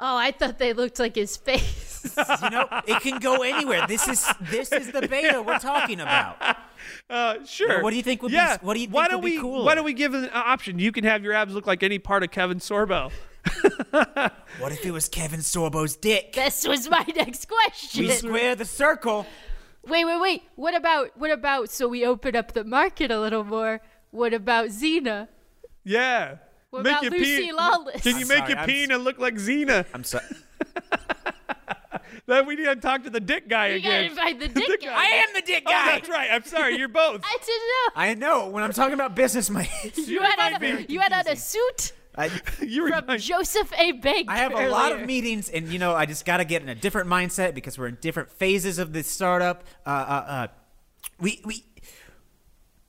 Oh, 0.01 0.17
I 0.17 0.31
thought 0.31 0.59
they 0.59 0.73
looked 0.75 1.01
like 1.01 1.17
his 1.17 1.37
face. 1.37 2.15
you 2.17 2.51
know, 2.51 2.69
it 2.87 3.01
can 3.03 3.19
go 3.19 3.43
anywhere. 3.43 3.85
This 3.89 4.07
is 4.07 4.25
this 4.43 4.71
is 4.71 4.93
the 4.93 5.07
beta 5.09 5.43
we're 5.43 5.59
talking 5.59 6.01
about. 6.01 6.37
Uh, 7.11 7.45
sure. 7.45 7.69
Well, 7.69 7.83
what 7.83 7.91
do 7.91 7.97
you 7.97 8.03
think 8.05 8.23
would 8.23 8.31
be- 8.31 8.37
yeah. 8.37 8.57
what 8.63 8.75
do 8.75 8.81
you 8.81 8.89
why 8.89 9.09
don't 9.09 9.21
would 9.21 9.29
be 9.29 9.37
we, 9.37 9.43
cooler? 9.43 9.65
Why 9.65 9.75
don't 9.75 9.85
we 9.85 9.95
give 9.95 10.15
an 10.15 10.31
option? 10.33 10.79
You 10.79 10.93
can 10.93 11.03
have 11.05 11.25
your 11.25 11.33
abs 11.33 11.53
look 11.53 11.67
like 11.67 11.83
any 11.83 11.99
part 11.99 12.23
of 12.23 12.31
Kevin 12.31 12.59
Sorbo. 12.61 13.11
What 14.59 14.73
if 14.73 14.85
it 14.85 14.91
was 14.91 15.09
Kevin 15.09 15.41
Sorbo's 15.41 15.97
dick? 15.97 16.33
this 16.33 16.67
was 16.67 16.89
my 16.91 17.05
next 17.17 17.49
question. 17.49 18.05
We 18.07 18.11
square 18.11 18.57
the 18.57 18.65
circle. 18.65 19.25
Wait, 19.87 20.05
wait, 20.05 20.21
wait. 20.21 20.43
What 20.57 20.75
about 20.75 21.17
what 21.17 21.31
about 21.31 21.71
so 21.71 21.87
we 21.89 22.05
open 22.05 22.35
up 22.35 22.53
the 22.53 22.65
market 22.65 23.11
a 23.11 23.21
little 23.21 23.45
more? 23.45 23.81
What 24.11 24.35
about 24.35 24.69
Xena? 24.69 25.29
Yeah. 25.85 26.37
What 26.71 26.83
Make 26.83 26.93
about 26.93 27.03
your 27.05 27.13
Lucy 27.13 27.37
peen- 27.47 27.57
Lawless? 27.57 28.03
Can 28.03 28.17
you 28.17 28.23
I'm 28.23 28.29
make 28.29 28.39
sorry, 28.39 28.51
your 28.51 28.59
I'm 28.59 28.67
peen 28.67 28.91
and 28.91 29.05
look 29.05 29.19
like 29.19 29.35
Xena? 29.37 29.87
I'm 29.95 30.05
sorry. 30.05 30.25
Then 32.27 32.45
we 32.47 32.57
need 32.57 32.65
to 32.67 32.77
talk 32.77 33.05
to 33.05 33.11
the 33.11 33.21
dick 33.21 33.49
guy 33.49 33.69
You 33.69 33.81
gotta 33.81 33.95
again. 33.97 34.11
invite 34.11 34.39
the 34.41 34.49
dick 34.49 34.83
guy. 34.83 34.93
I 34.95 35.05
am 35.27 35.29
the 35.35 35.41
dick 35.41 35.63
Oh, 35.67 35.71
guy. 35.71 35.87
that's 35.87 36.09
right. 36.11 36.29
I'm 36.31 36.43
sorry. 36.45 36.77
You're 36.77 36.89
both. 36.89 37.23
I 37.25 37.37
didn't 37.39 38.23
know. 38.27 38.37
I 38.37 38.43
know. 38.45 38.49
When 38.51 38.63
I'm 38.63 38.73
talking 38.75 38.93
about 38.93 39.15
business, 39.15 39.49
my 39.49 39.67
You 39.95 40.21
had 40.21 40.39
on 40.39 40.53
might 40.61 40.63
a, 40.63 40.87
be 40.87 40.93
you 40.93 41.01
had 41.01 41.13
on 41.15 41.27
a 41.27 41.37
suit 41.37 41.93
I, 42.19 42.27
you 42.63 42.89
from 42.89 43.01
remind- 43.03 43.23
Joseph 43.23 43.73
A. 43.79 43.93
Bank. 43.93 44.29
I 44.31 44.39
have 44.39 44.53
a 44.53 44.69
lot 44.69 44.93
of 44.93 45.07
meetings, 45.07 45.49
and 45.49 45.69
you 45.69 45.79
know, 45.79 45.95
I 45.95 46.05
just 46.07 46.25
got 46.25 46.39
to 46.39 46.45
get 46.45 46.63
in 46.63 46.69
a 46.69 46.75
different 46.75 47.09
mindset 47.09 47.55
because 47.55 47.79
we're 47.79 47.87
in 47.89 47.99
different 48.01 48.31
phases 48.31 48.79
of 48.79 48.93
this 48.93 49.07
startup. 49.09 49.65
Uh, 49.87 49.91
uh, 49.91 49.93
uh, 50.29 50.47
we 51.21 51.41
we 51.45 51.65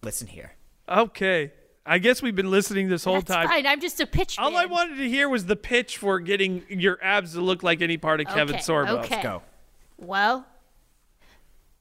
listen 0.02 0.28
here. 0.28 0.54
Okay. 0.88 1.52
I 1.86 1.98
guess 1.98 2.22
we've 2.22 2.36
been 2.36 2.52
listening 2.52 2.88
this 2.90 3.04
whole 3.04 3.16
That's 3.16 3.28
time. 3.32 3.48
fine. 3.48 3.66
I'm 3.66 3.82
just 3.82 4.00
a 4.00 4.06
pitch 4.06 4.38
All 4.38 4.56
I 4.56 4.66
wanted 4.66 4.98
to 4.98 5.10
hear 5.10 5.28
was 5.28 5.46
the 5.46 5.56
pitch 5.56 5.98
for 5.98 6.20
getting 6.20 6.64
your 6.70 7.00
abs 7.02 7.34
to 7.34 7.42
look 7.42 7.64
like 7.64 7.82
any 7.82 7.98
part 7.98 8.20
of 8.22 8.28
Kevin 8.28 8.56
Okay, 8.56 8.64
Sorbo. 8.64 9.04
okay. 9.04 9.24
Go. 9.24 9.42
Well, 9.98 10.46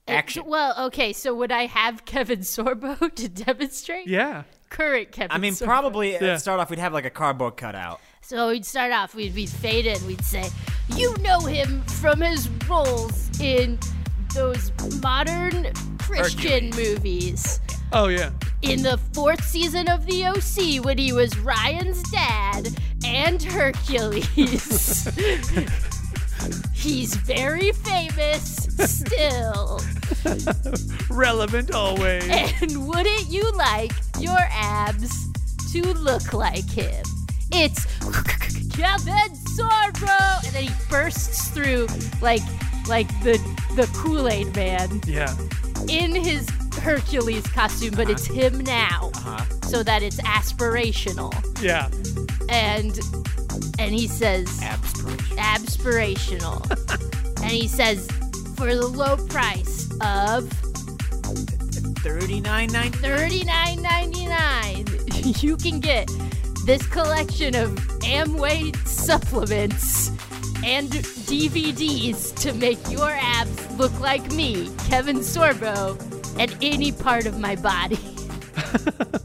it- 0.07 0.13
Action. 0.13 0.45
well, 0.47 0.87
okay. 0.87 1.13
So 1.13 1.35
would 1.35 1.53
I 1.53 1.67
have 1.67 2.07
Kevin 2.07 2.39
Sorbo 2.41 3.15
to 3.17 3.29
demonstrate? 3.29 4.07
Yeah. 4.07 4.45
Current 4.71 5.13
Kevin. 5.13 5.31
I 5.33 5.39
mean, 5.39 5.55
Sorbo. 5.55 5.65
probably 5.65 6.13
Yeah. 6.13 6.25
at 6.35 6.41
start 6.41 6.61
off 6.61 6.71
we'd 6.71 6.79
have 6.79 6.93
like 6.93 7.05
a 7.05 7.11
cardboard 7.11 7.57
cutout. 7.57 8.01
So 8.21 8.49
we'd 8.49 8.67
start 8.67 8.93
off. 8.93 9.15
We'd 9.15 9.35
be 9.35 9.47
faded, 9.47 9.97
fade 9.97 10.03
in. 10.03 10.07
We'd 10.07 10.25
say, 10.25 10.51
"You 10.95 11.17
know 11.19 11.41
him 11.41 11.83
from 11.83 12.21
his 12.21 12.49
roles 12.69 13.31
in 13.41 13.79
those 14.35 14.71
modern 15.03 15.73
Christian 15.99 16.71
movies. 16.71 17.61
Oh 17.93 18.09
yeah. 18.09 18.31
In 18.63 18.83
the 18.83 18.99
fourth 19.15 19.45
season 19.45 19.89
of 19.89 20.05
The 20.05 20.27
OC, 20.27 20.81
when 20.85 20.99
he 20.99 21.13
was 21.13 21.39
Ryan's 21.39 22.03
dad 22.11 22.69
and 23.05 23.43
Hercules. 23.43 25.09
He's 26.75 27.15
very 27.15 27.73
famous 27.73 28.69
still. 28.79 29.81
Relevant 31.11 31.75
always. 31.75 32.29
And 32.29 32.87
wouldn't 32.87 33.29
you 33.29 33.51
like 33.53 33.93
your 34.19 34.39
abs 34.51 35.13
to 35.73 35.83
look 35.95 36.33
like 36.33 36.69
him? 36.69 37.05
It's 37.53 37.87
Kevin 38.71 39.35
Sorbo, 39.57 40.45
and 40.45 40.55
then 40.55 40.65
he 40.65 40.71
bursts 40.91 41.49
through 41.49 41.89
like 42.21 42.43
like 42.89 43.09
the 43.23 43.39
the 43.75 43.87
Kool 43.95 44.29
Aid 44.29 44.55
Man 44.55 45.01
yeah. 45.07 45.35
in 45.89 46.15
his 46.15 46.49
Hercules 46.79 47.47
costume, 47.47 47.95
but 47.97 48.09
it's 48.09 48.31
uh-huh. 48.31 48.41
him 48.41 48.61
now, 48.61 49.11
uh-huh. 49.15 49.45
so 49.63 49.83
that 49.83 50.03
it's 50.03 50.21
aspirational. 50.23 51.33
Yeah. 51.63 51.89
And 52.49 52.99
and 53.79 53.95
he 53.95 54.07
says 54.07 54.47
aspirational, 55.37 56.65
and 57.43 57.51
he 57.51 57.69
says 57.69 58.07
for 58.57 58.75
the 58.75 58.87
low 58.87 59.17
price 59.27 59.89
of 60.01 60.51
Thirty-nine 61.99 62.69
ninety. 62.69 62.97
$39.99 62.99 65.39
you 65.43 65.57
can 65.57 65.81
get 65.81 66.09
this 66.65 66.87
collection 66.87 67.55
of 67.57 67.71
Amway 68.03 68.75
supplements 68.87 70.11
and 70.65 70.89
DVDs 70.91 72.35
to 72.41 72.53
make 72.55 72.79
your 72.91 73.11
abs 73.11 73.71
look 73.79 73.99
like 74.01 74.31
me, 74.33 74.71
Kevin 74.89 75.19
Sorbo, 75.19 75.99
and 76.39 76.57
any 76.63 76.93
part 76.93 77.27
of 77.27 77.39
my 77.39 77.57
body. 77.57 77.99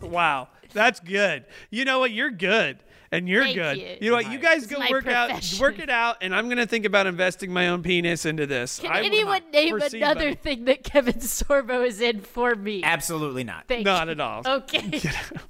Wow. 0.02 0.50
That's 0.74 1.00
good. 1.00 1.46
You 1.72 1.86
know 1.86 2.00
what? 2.00 2.12
You're 2.12 2.30
good. 2.30 2.78
And 3.14 3.30
you're 3.30 3.44
Thank 3.44 3.56
good. 3.56 3.78
you. 4.02 4.10
know 4.10 4.16
what? 4.16 4.32
You 4.32 4.40
guys 4.40 4.66
go 4.66 4.80
my 4.80 4.90
work 4.90 5.06
out, 5.06 5.30
work 5.60 5.78
it 5.78 5.92
out, 5.92 6.18
and 6.22 6.34
I'm 6.34 6.50
gonna 6.50 6.66
think 6.66 6.84
about 6.84 7.06
investing 7.06 7.54
my 7.54 7.68
own 7.68 7.84
penis 7.84 8.26
into 8.26 8.48
this. 8.48 8.80
Can 8.80 8.92
I 8.92 9.02
anyone 9.04 9.44
name 9.52 9.80
another 9.80 10.20
money. 10.22 10.34
thing 10.34 10.66
that 10.66 10.84
Kevin 10.84 11.14
Sorbo 11.16 11.86
is 11.86 12.02
in 12.02 12.22
for 12.22 12.56
me? 12.56 12.82
Absolutely 12.84 13.44
not. 13.44 13.66
Thank 13.68 13.86
Not 13.86 14.08
you. 14.08 14.14
at 14.14 14.20
all. 14.20 14.42
Okay. 14.46 14.90
Get 14.90 15.16
out. 15.16 15.42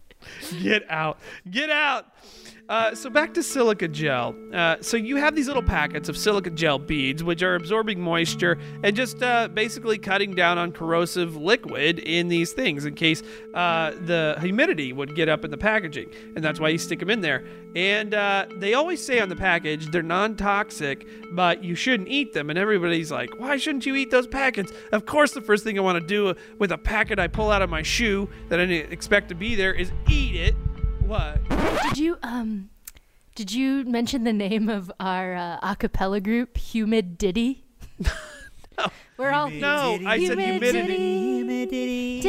Get 0.62 0.92
out. 0.92 1.18
Get 1.50 1.70
out. 1.70 2.06
Uh, 2.70 2.96
so 2.96 3.10
back 3.10 3.34
to 3.34 3.44
silica 3.44 3.90
gel. 3.90 4.34
Uh, 4.54 4.78
so 4.80 4.96
you 4.96 5.18
have 5.18 5.36
these 5.36 5.48
little 5.48 5.62
packets 5.62 6.08
of 6.08 6.18
silica 6.18 6.50
gel 6.50 6.80
beads, 6.80 7.22
which 7.22 7.44
are 7.44 7.56
absorbing 7.56 8.00
moisture 8.00 8.58
and 8.84 8.96
just 8.96 9.22
uh, 9.22 9.50
basically 9.50 9.98
cutting 9.98 10.34
down 10.34 10.58
on 10.58 10.72
corrosive 10.72 11.36
liquid 11.36 12.00
in 12.00 12.30
these 12.30 12.54
things 12.54 12.86
in 12.86 12.96
case 12.96 13.22
uh, 13.54 13.92
the 14.06 14.38
humidity 14.40 14.94
would 14.94 15.14
get 15.14 15.28
up 15.28 15.44
in 15.44 15.52
the 15.52 15.58
packaging, 15.58 16.10
and 16.36 16.44
that's 16.44 16.58
why 16.58 16.70
you 16.70 16.78
stick 16.78 17.00
them 17.00 17.10
in 17.10 17.20
there. 17.20 17.44
And 17.76 18.14
uh, 18.14 18.46
they 18.56 18.76
always 18.76 19.04
say 19.06 19.20
on 19.20 19.28
the 19.28 19.36
package 19.36 19.92
they're 19.92 20.02
non-toxic, 20.02 21.06
but 21.34 21.66
you 21.66 21.76
shouldn't 21.76 22.08
eat 22.08 22.32
them. 22.32 22.50
And 22.50 22.58
everybody's 22.58 23.12
like, 23.12 23.38
"Why 23.40 23.58
shouldn't 23.58 23.86
you 23.86 23.96
eat 23.96 24.10
those 24.10 24.28
packets?" 24.28 24.72
Of 24.94 25.06
course, 25.06 25.34
the 25.34 25.42
first 25.42 25.66
thing 25.66 25.78
I 25.78 25.82
want 25.82 26.00
to 26.00 26.08
do 26.08 26.34
with 26.60 26.72
a 26.72 26.78
packet 26.78 27.20
I 27.20 27.28
pull 27.28 27.52
out 27.52 27.62
of 27.62 27.70
my 27.70 27.82
shoe 27.82 28.30
that 28.48 28.62
I 28.62 28.66
didn't 28.66 28.94
expect 28.94 29.28
to 29.30 29.36
be 29.36 29.56
there 29.56 29.74
is 29.74 29.92
eat 30.08 30.36
it. 30.36 30.56
What? 31.06 31.40
Did 31.84 31.98
you 31.98 32.18
um 32.24 32.70
did 33.36 33.52
you 33.52 33.84
mention 33.86 34.24
the 34.24 34.34
name 34.34 34.70
of 34.70 34.92
our 35.00 35.36
uh, 35.36 35.60
a 35.62 35.76
cappella 35.76 36.20
group, 36.20 36.58
Humid 36.58 37.18
Diddy? 37.18 37.64
We're 39.18 39.32
all 39.32 39.50
No, 39.50 40.00
I 40.06 40.26
said 40.26 40.40
Humidity. 40.40 41.38
humidity. 41.38 42.22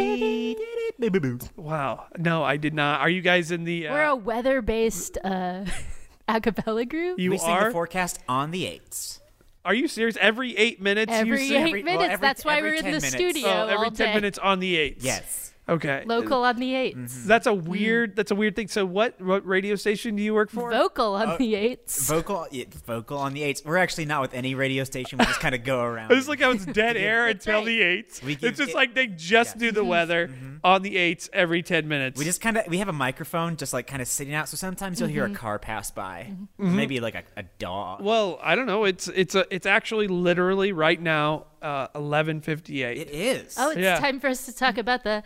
Diddy. 1.00 1.38
Wow. 1.56 2.06
No, 2.18 2.42
I 2.44 2.56
did 2.56 2.74
not. 2.74 3.00
Are 3.00 3.08
you 3.08 3.20
guys 3.22 3.50
in 3.50 3.64
the? 3.64 3.88
Uh, 3.88 3.92
We're 3.94 4.04
a 4.04 4.16
weather-based 4.16 5.18
uh, 5.24 5.64
a 6.28 6.40
cappella 6.40 6.84
group. 6.84 7.18
you 7.18 7.30
we 7.30 7.38
sing 7.38 7.50
are. 7.50 7.66
the 7.66 7.72
forecast 7.72 8.18
on 8.28 8.50
the 8.50 8.66
eights. 8.66 9.20
are 9.64 9.74
you 9.74 9.88
serious? 9.88 10.16
Every 10.20 10.56
eight 10.56 10.80
minutes 10.80 11.12
Every 11.12 11.42
you 11.42 11.48
sing. 11.48 11.56
eight 11.56 11.68
every- 11.68 11.82
well, 11.84 11.92
minutes. 11.94 12.12
every- 12.14 12.26
That's 12.28 12.44
why 12.44 12.60
we're 12.60 12.74
in 12.74 12.84
the 12.84 12.90
minutes. 12.92 13.08
studio 13.08 13.48
Oh, 13.48 13.66
every 13.66 13.86
all 13.86 13.90
ten 13.90 14.08
day. 14.08 14.14
minutes 14.14 14.38
on 14.38 14.60
the 14.60 14.76
eights. 14.76 15.04
Yes. 15.04 15.53
Okay. 15.68 16.02
Local 16.06 16.44
on 16.44 16.56
the 16.56 16.72
8s 16.72 16.94
Mm-hmm. 16.94 17.28
That's 17.28 17.46
a 17.46 17.50
mm. 17.50 17.64
weird. 17.64 18.16
That's 18.16 18.30
a 18.30 18.34
weird 18.34 18.56
thing. 18.56 18.68
So, 18.68 18.84
what 18.84 19.20
what 19.20 19.46
radio 19.46 19.74
station 19.76 20.16
do 20.16 20.22
you 20.22 20.34
work 20.34 20.50
for? 20.50 20.70
Vocal 20.70 21.14
Uh, 21.14 21.26
on 21.26 21.38
the 21.38 21.54
eights. 21.54 22.08
Vocal, 22.08 22.46
yeah, 22.50 22.64
vocal 22.86 23.18
on 23.18 23.34
the 23.34 23.42
eights. 23.42 23.62
We're 23.64 23.76
actually 23.76 24.04
not 24.04 24.20
with 24.20 24.34
any 24.34 24.54
radio 24.54 24.84
station. 24.84 25.18
We 25.18 25.24
just 25.24 25.40
kind 25.40 25.54
of 25.54 25.64
go 25.64 25.80
around. 25.82 26.12
It's 26.24 26.28
like 26.28 26.40
how 26.40 26.52
it's 26.52 26.64
dead 26.64 26.96
air 26.96 27.26
until 27.26 27.58
right. 27.58 27.66
the 27.66 27.82
eights. 27.82 28.22
We 28.22 28.36
give 28.36 28.50
It's 28.50 28.58
just 28.58 28.70
it- 28.70 28.74
like 28.74 28.94
they 28.94 29.06
just 29.06 29.58
do 29.58 29.72
the 29.72 29.80
mm-hmm. 29.80 29.88
weather 29.88 30.28
mm-hmm. 30.28 30.56
on 30.62 30.82
the 30.82 30.96
eights 30.96 31.28
every 31.32 31.62
ten 31.62 31.88
minutes. 31.88 32.18
we 32.18 32.24
just 32.24 32.40
kind 32.40 32.56
of 32.56 32.66
we 32.68 32.78
have 32.78 32.88
a 32.88 32.92
microphone 32.92 33.56
just 33.56 33.72
like 33.72 33.86
kind 33.86 34.00
of 34.00 34.08
sitting 34.08 34.34
out. 34.34 34.48
So 34.48 34.56
sometimes 34.56 35.00
you'll 35.00 35.08
hear 35.08 35.24
a 35.24 35.28
mm-hmm. 35.28 35.36
car 35.36 35.58
pass 35.58 35.90
by, 35.90 36.32
maybe 36.58 37.00
like 37.00 37.14
a, 37.14 37.22
a 37.36 37.42
dog. 37.58 38.02
well, 38.02 38.38
I 38.42 38.54
don't 38.54 38.66
know. 38.66 38.84
It's 38.84 39.08
it's 39.08 39.34
a 39.34 39.46
it's 39.54 39.66
actually 39.66 40.08
literally 40.08 40.72
right 40.72 41.00
now 41.00 41.46
uh, 41.64 41.88
eleven 41.94 42.40
fifty 42.40 42.82
eight. 42.82 42.98
It 42.98 43.10
is. 43.10 43.56
Oh, 43.58 43.70
it's 43.70 43.80
Yeah. 43.80 43.98
time 43.98 44.20
for 44.20 44.28
us 44.28 44.44
to 44.46 44.52
talk 44.54 44.78
about 44.78 45.02
the 45.02 45.22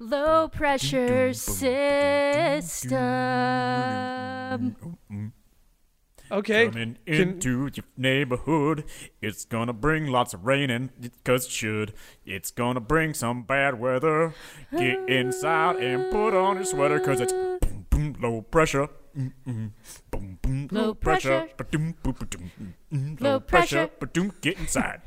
low 0.00 0.48
pressure 0.48 1.32
system. 1.34 1.76
Okay. 6.30 6.68
Coming 6.70 6.96
Can- 7.06 7.14
into 7.28 7.68
your 7.74 7.84
neighborhood, 7.98 8.84
it's 9.20 9.44
gonna 9.44 9.74
bring 9.74 10.06
lots 10.06 10.32
of 10.32 10.46
rain 10.46 10.70
and 10.70 10.88
cause 11.24 11.44
it 11.44 11.50
should. 11.50 11.92
It's 12.24 12.50
gonna 12.50 12.80
bring 12.80 13.12
some 13.12 13.42
bad 13.42 13.78
weather. 13.78 14.32
Get 14.74 15.06
inside 15.10 15.76
and 15.76 16.10
put 16.10 16.32
on 16.34 16.56
your 16.56 16.64
sweater, 16.64 17.00
cause 17.00 17.20
it's 17.20 17.34
boom, 17.34 17.86
boom, 17.90 18.16
low 18.18 18.40
pressure. 18.40 18.88
Mm, 19.14 19.32
mm, 19.46 19.70
boom, 20.10 20.38
boom, 20.40 20.68
Low 20.72 20.94
pressure. 20.94 21.48
Ba-doom, 21.58 21.96
boom, 22.02 22.16
ba-doom, 22.18 22.50
mm, 22.58 22.72
mm, 22.90 23.20
Low 23.20 23.38
pressure. 23.40 23.90
ba-doom, 24.00 24.32
Get 24.40 24.58
inside. 24.58 25.02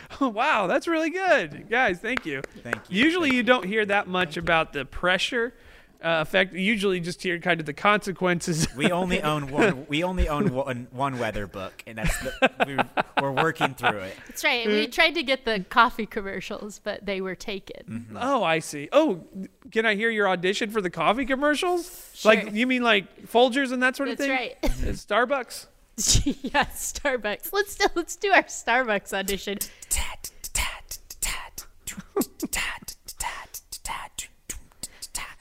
wow, 0.20 0.66
that's 0.66 0.88
really 0.88 1.10
good, 1.10 1.68
guys. 1.68 1.98
Thank 1.98 2.26
you. 2.26 2.42
Thank 2.62 2.76
you. 2.88 3.04
Usually, 3.04 3.34
you 3.34 3.42
don't 3.42 3.64
hear 3.64 3.84
that 3.86 4.08
much 4.08 4.36
about 4.36 4.72
the 4.72 4.84
pressure 4.84 5.54
uh, 6.02 6.18
effect. 6.20 6.54
You 6.54 6.60
usually 6.60 7.00
just 7.00 7.22
hear 7.22 7.38
kind 7.38 7.60
of 7.60 7.66
the 7.66 7.72
consequences. 7.72 8.72
We 8.74 8.90
only 8.92 9.22
own 9.22 9.50
one. 9.50 9.86
We 9.88 10.04
only 10.04 10.28
own 10.28 10.52
one, 10.52 10.86
one 10.90 11.18
weather 11.18 11.46
book, 11.46 11.82
and 11.86 11.98
that's 11.98 12.16
the, 12.20 12.50
we're, 12.66 13.04
we're 13.22 13.42
working 13.42 13.74
through 13.74 13.98
it. 13.98 14.16
That's 14.28 14.44
right. 14.44 14.66
We 14.66 14.86
tried 14.86 15.14
to 15.14 15.22
get 15.22 15.44
the 15.44 15.64
coffee 15.68 16.06
commercials, 16.06 16.78
but 16.78 17.04
they 17.04 17.20
were 17.20 17.34
taken. 17.34 18.06
oh, 18.16 18.44
I 18.44 18.60
see. 18.60 18.88
Oh, 18.92 19.24
can 19.72 19.86
I 19.86 19.94
hear 19.94 20.10
your 20.10 20.28
audition 20.28 20.70
for 20.70 20.80
the 20.80 20.90
coffee 20.90 21.24
commercials? 21.24 22.24
Like 22.24 22.52
you 22.52 22.66
mean 22.66 22.82
like 22.82 23.26
Folgers 23.26 23.72
and 23.72 23.82
that 23.82 23.96
sort 23.96 24.08
of 24.08 24.18
thing? 24.18 24.28
That's 24.28 24.72
thing? 24.76 24.82
right. 24.84 24.88
It's 24.88 25.04
Starbucks. 25.04 25.66
yeah, 26.42 26.64
Starbucks. 26.66 27.52
Let's 27.52 27.74
do, 27.74 27.86
let's 27.96 28.14
do 28.14 28.30
our 28.30 28.44
Starbucks 28.44 29.12
audition. 29.12 29.58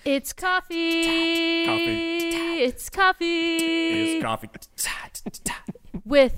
It's 0.10 0.32
coffee. 0.32 1.66
Coffee. 1.66 2.64
It's 2.64 2.90
coffee. 2.90 3.56
It's 3.58 4.24
coffee. 4.24 4.50
with 6.06 6.34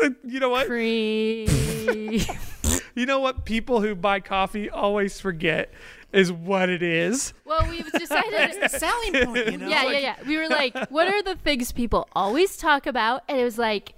You 0.24 0.40
know 0.40 0.48
what? 0.48 0.66
cream. 0.66 1.46
You 2.94 3.06
know 3.06 3.20
what? 3.20 3.44
People 3.44 3.80
who 3.80 3.94
buy 3.94 4.18
coffee 4.18 4.68
always 4.68 5.20
forget 5.20 5.72
is 6.12 6.32
what 6.32 6.68
it 6.68 6.82
is. 6.82 7.32
well, 7.44 7.66
we've 7.68 7.90
decided. 7.92 8.70
Selling 8.70 9.12
point, 9.26 9.52
you 9.52 9.58
know. 9.58 9.68
yeah, 9.68 9.84
yeah, 9.90 9.98
yeah. 9.98 10.16
We 10.26 10.36
were 10.36 10.48
like, 10.48 10.76
what 10.90 11.08
are 11.08 11.22
the 11.22 11.36
things 11.36 11.72
people 11.72 12.08
always 12.12 12.56
talk 12.56 12.86
about? 12.86 13.22
And 13.28 13.38
it 13.38 13.44
was 13.44 13.58
like, 13.58 13.94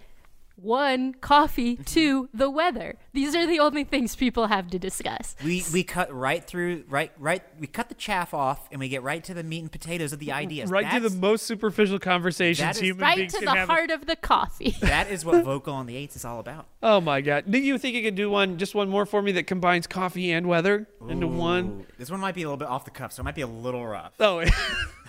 one, 0.57 1.15
coffee. 1.15 1.77
Two, 1.77 2.29
the 2.35 2.51
weather. 2.51 2.97
These 3.13 3.35
are 3.35 3.47
the 3.47 3.59
only 3.59 3.85
things 3.85 4.15
people 4.15 4.47
have 4.47 4.71
to 4.71 4.79
discuss. 4.79 5.35
We 5.45 5.65
we 5.73 5.83
cut 5.83 6.13
right 6.15 6.45
through 6.45 6.85
right 6.89 7.11
right. 7.19 7.43
We 7.59 7.67
cut 7.67 7.89
the 7.89 7.95
chaff 7.95 8.33
off, 8.33 8.69
and 8.71 8.79
we 8.79 8.89
get 8.89 9.03
right 9.03 9.23
to 9.25 9.35
the 9.35 9.43
meat 9.43 9.61
and 9.61 9.73
potatoes 9.73 10.13
of 10.13 10.19
the 10.21 10.29
mm-hmm. 10.29 10.39
ideas. 10.39 10.71
Right 10.71 10.91
to 10.93 11.01
the 11.01 11.17
most 11.17 11.47
superficial 11.47 11.99
conversations 11.99 12.59
that 12.59 12.77
is- 12.77 12.83
human 12.83 13.03
Right 13.03 13.17
beings 13.17 13.35
to 13.35 13.45
the 13.45 13.51
have. 13.51 13.69
heart 13.69 13.91
of 13.91 14.07
the 14.07 14.17
coffee. 14.17 14.77
That 14.91 15.11
is 15.11 15.25
what 15.25 15.45
vocal 15.45 15.75
on 15.75 15.87
the 15.87 15.97
eights 15.97 16.17
is 16.17 16.25
all 16.25 16.41
about. 16.41 16.67
Oh 16.83 17.01
my 17.01 17.21
god! 17.21 17.45
Do 17.49 17.59
you 17.59 17.79
think 17.79 17.95
you 17.95 18.03
could 18.03 18.17
do 18.17 18.29
one, 18.29 18.59
just 18.59 18.75
one 18.75 18.89
more 18.89 19.07
for 19.07 19.23
me 19.23 19.33
that 19.33 19.47
combines 19.47 19.87
coffee 19.87 20.33
and 20.33 20.47
weather 20.47 20.89
into 21.09 21.27
one? 21.29 21.87
This 21.97 22.11
one 22.11 22.19
might 22.19 22.35
be 22.35 22.43
a 22.43 22.47
little 22.47 22.57
bit 22.57 22.69
off 22.69 22.85
the 22.85 22.91
cuff, 22.91 23.13
so 23.13 23.21
it 23.21 23.25
might 23.25 23.35
be 23.37 23.43
a 23.43 23.47
little 23.47 23.87
rough. 23.87 24.15
Oh, 24.19 24.45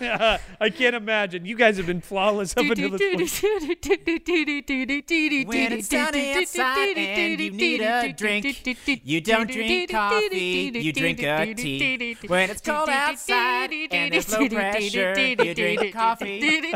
I 0.00 0.70
can't 0.70 0.94
imagine. 0.94 1.44
You 1.44 1.56
guys 1.56 1.76
have 1.78 1.86
been 1.86 2.00
flawless 2.00 2.56
up 2.56 2.64
until 2.64 2.90
this 2.90 3.40
point. 3.40 3.62
When 5.52 5.72
it's 5.72 5.88
sunny 5.88 6.34
outside 6.34 6.96
and 6.96 7.40
you 7.40 7.50
need 7.50 7.80
a 7.80 7.91
a 7.92 8.12
drink. 8.12 8.44
You 9.04 9.20
don't 9.20 9.50
drink 9.50 9.90
coffee, 9.90 10.70
you 10.74 10.92
drink 10.92 11.22
a 11.22 11.54
tea. 11.54 12.16
When 12.26 12.50
it's 12.50 12.60
cold 12.60 12.88
outside 12.88 13.72
and 13.90 14.12
there's 14.12 14.30
low 14.32 14.48
pressure, 14.48 15.18
you 15.18 15.54
drink 15.54 15.92
coffee. 15.92 16.72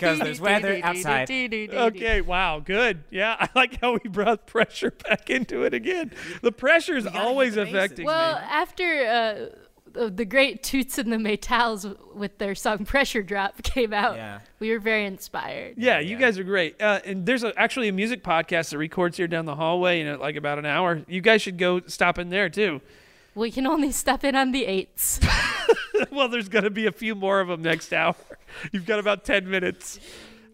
'Cause 0.00 0.18
there's 0.20 0.40
weather 0.40 0.80
outside. 0.82 1.30
Okay, 1.30 2.20
wow, 2.20 2.60
good. 2.60 3.04
Yeah, 3.10 3.36
I 3.38 3.48
like 3.54 3.80
how 3.80 3.92
we 4.02 4.08
brought 4.10 4.46
pressure 4.46 4.92
back 5.08 5.30
into 5.30 5.62
it 5.64 5.74
again. 5.74 6.12
The 6.42 6.52
pressure 6.52 6.96
is 6.96 7.06
always 7.06 7.54
hit 7.54 7.66
the 7.66 7.72
bases. 7.72 7.74
affecting 7.74 8.06
Well, 8.06 8.34
me. 8.36 8.44
after 8.50 9.06
uh, 9.06 9.46
the- 9.92 10.10
the 10.10 10.24
great 10.24 10.62
Toots 10.62 10.98
and 10.98 11.12
the 11.12 11.16
Maytals 11.16 11.96
with 12.14 12.38
their 12.38 12.54
song 12.54 12.84
"Pressure 12.84 13.22
Drop" 13.22 13.62
came 13.62 13.92
out, 13.92 14.16
Yeah. 14.16 14.40
we 14.58 14.70
were 14.70 14.78
very 14.78 15.04
inspired. 15.06 15.74
Yeah, 15.76 15.98
you 16.00 16.16
guys 16.16 16.38
are 16.38 16.44
great. 16.44 16.80
Uh, 16.80 17.00
and 17.04 17.26
there's 17.26 17.42
a, 17.44 17.52
actually 17.58 17.88
a 17.88 17.92
music 17.92 18.22
podcast 18.22 18.70
that 18.70 18.78
records 18.78 19.16
here 19.16 19.28
down 19.28 19.44
the 19.46 19.54
hallway 19.56 20.00
in 20.00 20.08
uh, 20.08 20.18
like 20.18 20.36
about 20.36 20.58
an 20.58 20.66
hour. 20.66 21.02
You 21.08 21.20
guys 21.20 21.42
should 21.42 21.58
go 21.58 21.80
stop 21.86 22.18
in 22.18 22.30
there 22.30 22.48
too. 22.48 22.80
We 23.34 23.50
can 23.50 23.66
only 23.66 23.92
step 23.92 24.24
in 24.24 24.34
on 24.34 24.50
the 24.52 24.66
eights. 24.66 25.20
well, 26.10 26.28
there's 26.28 26.48
going 26.48 26.64
to 26.64 26.70
be 26.70 26.86
a 26.86 26.92
few 26.92 27.14
more 27.14 27.40
of 27.40 27.48
them 27.48 27.62
next 27.62 27.92
hour. 27.92 28.16
You've 28.72 28.86
got 28.86 28.98
about 28.98 29.24
10 29.24 29.48
minutes. 29.48 30.00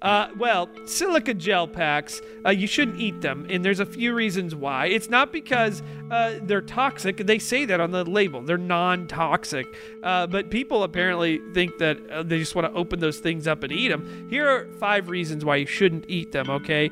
Uh, 0.02 0.28
well, 0.36 0.68
silica 0.84 1.32
gel 1.32 1.66
packs, 1.66 2.20
uh, 2.44 2.50
you 2.50 2.66
shouldn't 2.66 3.00
eat 3.00 3.22
them, 3.22 3.46
and 3.48 3.64
there's 3.64 3.80
a 3.80 3.86
few 3.86 4.12
reasons 4.14 4.54
why. 4.54 4.86
It's 4.86 5.08
not 5.08 5.32
because 5.32 5.82
uh, 6.10 6.38
they're 6.42 6.60
toxic. 6.60 7.16
They 7.16 7.38
say 7.38 7.64
that 7.64 7.80
on 7.80 7.92
the 7.92 8.04
label. 8.04 8.42
They're 8.42 8.58
non 8.58 9.08
toxic. 9.08 9.66
Uh, 10.02 10.26
but 10.26 10.50
people 10.50 10.82
apparently 10.82 11.40
think 11.54 11.78
that 11.78 11.98
uh, 12.10 12.22
they 12.22 12.38
just 12.38 12.54
want 12.54 12.72
to 12.72 12.78
open 12.78 13.00
those 13.00 13.20
things 13.20 13.46
up 13.46 13.62
and 13.62 13.72
eat 13.72 13.88
them. 13.88 14.28
Here 14.28 14.46
are 14.46 14.72
five 14.74 15.08
reasons 15.08 15.44
why 15.44 15.56
you 15.56 15.66
shouldn't 15.66 16.04
eat 16.08 16.30
them, 16.30 16.50
okay? 16.50 16.90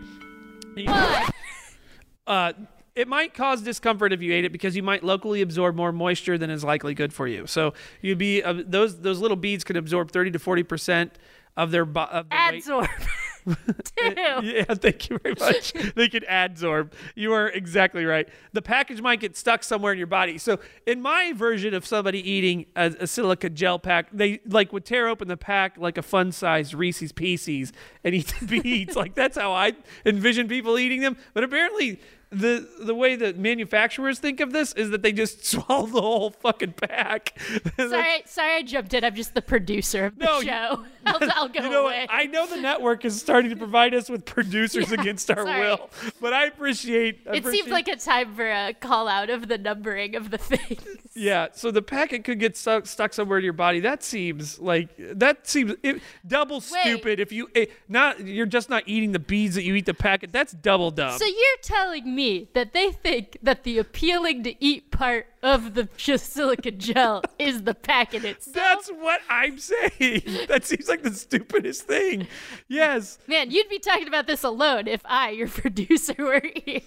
uh, 2.26 2.52
it 2.94 3.08
might 3.08 3.34
cause 3.34 3.60
discomfort 3.60 4.12
if 4.12 4.22
you 4.22 4.32
ate 4.32 4.44
it 4.44 4.52
because 4.52 4.76
you 4.76 4.82
might 4.82 5.02
locally 5.02 5.42
absorb 5.42 5.74
more 5.74 5.90
moisture 5.90 6.38
than 6.38 6.48
is 6.48 6.62
likely 6.62 6.94
good 6.94 7.12
for 7.12 7.26
you. 7.26 7.46
So 7.46 7.74
you'd 8.00 8.18
be 8.18 8.42
uh, 8.42 8.62
those 8.64 9.00
those 9.00 9.20
little 9.20 9.36
beads 9.36 9.64
could 9.64 9.76
absorb 9.76 10.12
30 10.12 10.30
to 10.32 10.38
40 10.38 10.62
percent 10.62 11.18
of 11.56 11.70
their 11.70 11.84
bo- 11.84 12.02
of 12.04 12.28
the. 12.28 12.34
Adsorb. 12.34 12.88
Two. 13.46 13.54
Eh, 14.00 14.40
yeah, 14.42 14.64
thank 14.74 15.10
you 15.10 15.18
very 15.22 15.34
much. 15.38 15.72
they 15.94 16.08
could 16.08 16.24
adsorb. 16.24 16.92
You 17.14 17.34
are 17.34 17.48
exactly 17.48 18.06
right. 18.06 18.26
The 18.54 18.62
package 18.62 19.02
might 19.02 19.20
get 19.20 19.36
stuck 19.36 19.62
somewhere 19.62 19.92
in 19.92 19.98
your 19.98 20.06
body. 20.06 20.38
So, 20.38 20.60
in 20.86 21.02
my 21.02 21.34
version 21.34 21.74
of 21.74 21.84
somebody 21.86 22.28
eating 22.28 22.64
a, 22.74 22.94
a 23.00 23.06
silica 23.06 23.50
gel 23.50 23.78
pack, 23.78 24.08
they 24.12 24.40
like 24.46 24.72
would 24.72 24.86
tear 24.86 25.08
open 25.08 25.28
the 25.28 25.36
pack 25.36 25.76
like 25.76 25.98
a 25.98 26.02
fun-sized 26.02 26.72
Reese's 26.72 27.12
Pieces 27.12 27.72
and 28.02 28.14
eat 28.14 28.32
the 28.40 28.46
beads. 28.62 28.96
like 28.96 29.14
that's 29.14 29.36
how 29.36 29.52
I 29.52 29.74
envision 30.06 30.48
people 30.48 30.78
eating 30.78 31.02
them. 31.02 31.16
But 31.34 31.44
apparently, 31.44 32.00
the 32.34 32.68
the 32.84 32.94
way 32.94 33.16
that 33.16 33.38
manufacturers 33.38 34.18
think 34.18 34.40
of 34.40 34.52
this 34.52 34.72
is 34.74 34.90
that 34.90 35.02
they 35.02 35.12
just 35.12 35.44
swallow 35.50 35.86
the 35.86 36.00
whole 36.00 36.30
fucking 36.30 36.72
pack. 36.72 37.38
Sorry, 37.76 38.22
sorry, 38.26 38.54
I 38.56 38.62
jumped 38.62 38.94
in. 38.94 39.04
I'm 39.04 39.14
just 39.14 39.34
the 39.34 39.42
producer 39.42 40.06
of 40.06 40.18
the 40.18 40.24
No, 40.24 40.40
show. 40.42 40.84
I'll, 41.06 41.18
I'll 41.34 41.48
go 41.48 41.62
you 41.62 41.70
know 41.70 41.84
away. 41.84 42.00
what? 42.02 42.10
I 42.12 42.24
know 42.26 42.46
the 42.46 42.56
network 42.60 43.04
is 43.04 43.18
starting 43.20 43.50
to 43.50 43.56
provide 43.56 43.94
us 43.94 44.08
with 44.08 44.24
producers 44.24 44.90
against 44.90 45.30
our 45.30 45.44
sorry. 45.44 45.60
will, 45.60 45.90
but 46.20 46.32
I 46.32 46.46
appreciate. 46.46 47.20
I 47.26 47.34
it 47.34 47.38
appreciate- 47.40 47.60
seemed 47.64 47.72
like 47.72 47.88
a 47.88 47.96
time 47.96 48.34
for 48.34 48.50
a 48.50 48.72
call 48.74 49.06
out 49.08 49.28
of 49.30 49.48
the 49.48 49.58
numbering 49.58 50.16
of 50.16 50.30
the 50.30 50.38
things. 50.38 50.82
yeah. 51.14 51.48
So 51.52 51.70
the 51.70 51.82
packet 51.82 52.24
could 52.24 52.40
get 52.40 52.56
stuck 52.56 52.86
stuck 52.86 53.12
somewhere 53.12 53.38
in 53.38 53.44
your 53.44 53.52
body. 53.52 53.80
That 53.80 54.02
seems 54.02 54.58
like 54.58 54.88
that 54.98 55.46
seems 55.46 55.74
it, 55.82 56.00
double 56.26 56.60
stupid. 56.60 57.20
If 57.20 57.32
you 57.32 57.48
eh, 57.54 57.66
not, 57.88 58.26
you're 58.26 58.46
just 58.46 58.70
not 58.70 58.84
eating 58.86 59.12
the 59.12 59.18
beads 59.18 59.54
that 59.56 59.62
you 59.64 59.74
eat 59.74 59.86
the 59.86 59.94
packet. 59.94 60.32
That's 60.32 60.52
double 60.52 60.90
dumb. 60.90 61.18
So 61.18 61.24
you're 61.26 61.60
telling 61.62 62.14
me 62.14 62.23
that 62.54 62.72
they 62.72 62.90
think 62.92 63.38
that 63.42 63.64
the 63.64 63.78
appealing 63.78 64.42
to 64.44 64.64
eat 64.64 64.90
part 64.90 65.26
of 65.42 65.74
the 65.74 65.88
just 65.96 66.32
silicon 66.32 66.78
gel 66.78 67.22
is 67.38 67.62
the 67.64 67.74
packet 67.74 68.24
itself? 68.24 68.54
That's 68.54 68.88
what 68.90 69.20
I'm 69.28 69.58
saying. 69.58 70.22
That 70.48 70.64
seems 70.64 70.88
like 70.88 71.02
the 71.02 71.14
stupidest 71.14 71.82
thing. 71.82 72.26
Yes, 72.68 73.18
Man, 73.26 73.50
you'd 73.50 73.68
be 73.68 73.78
talking 73.78 74.08
about 74.08 74.26
this 74.26 74.44
alone 74.44 74.86
if 74.86 75.00
I, 75.04 75.30
your 75.30 75.48
producer, 75.62 76.14
were 76.18 76.42
here. 76.64 76.80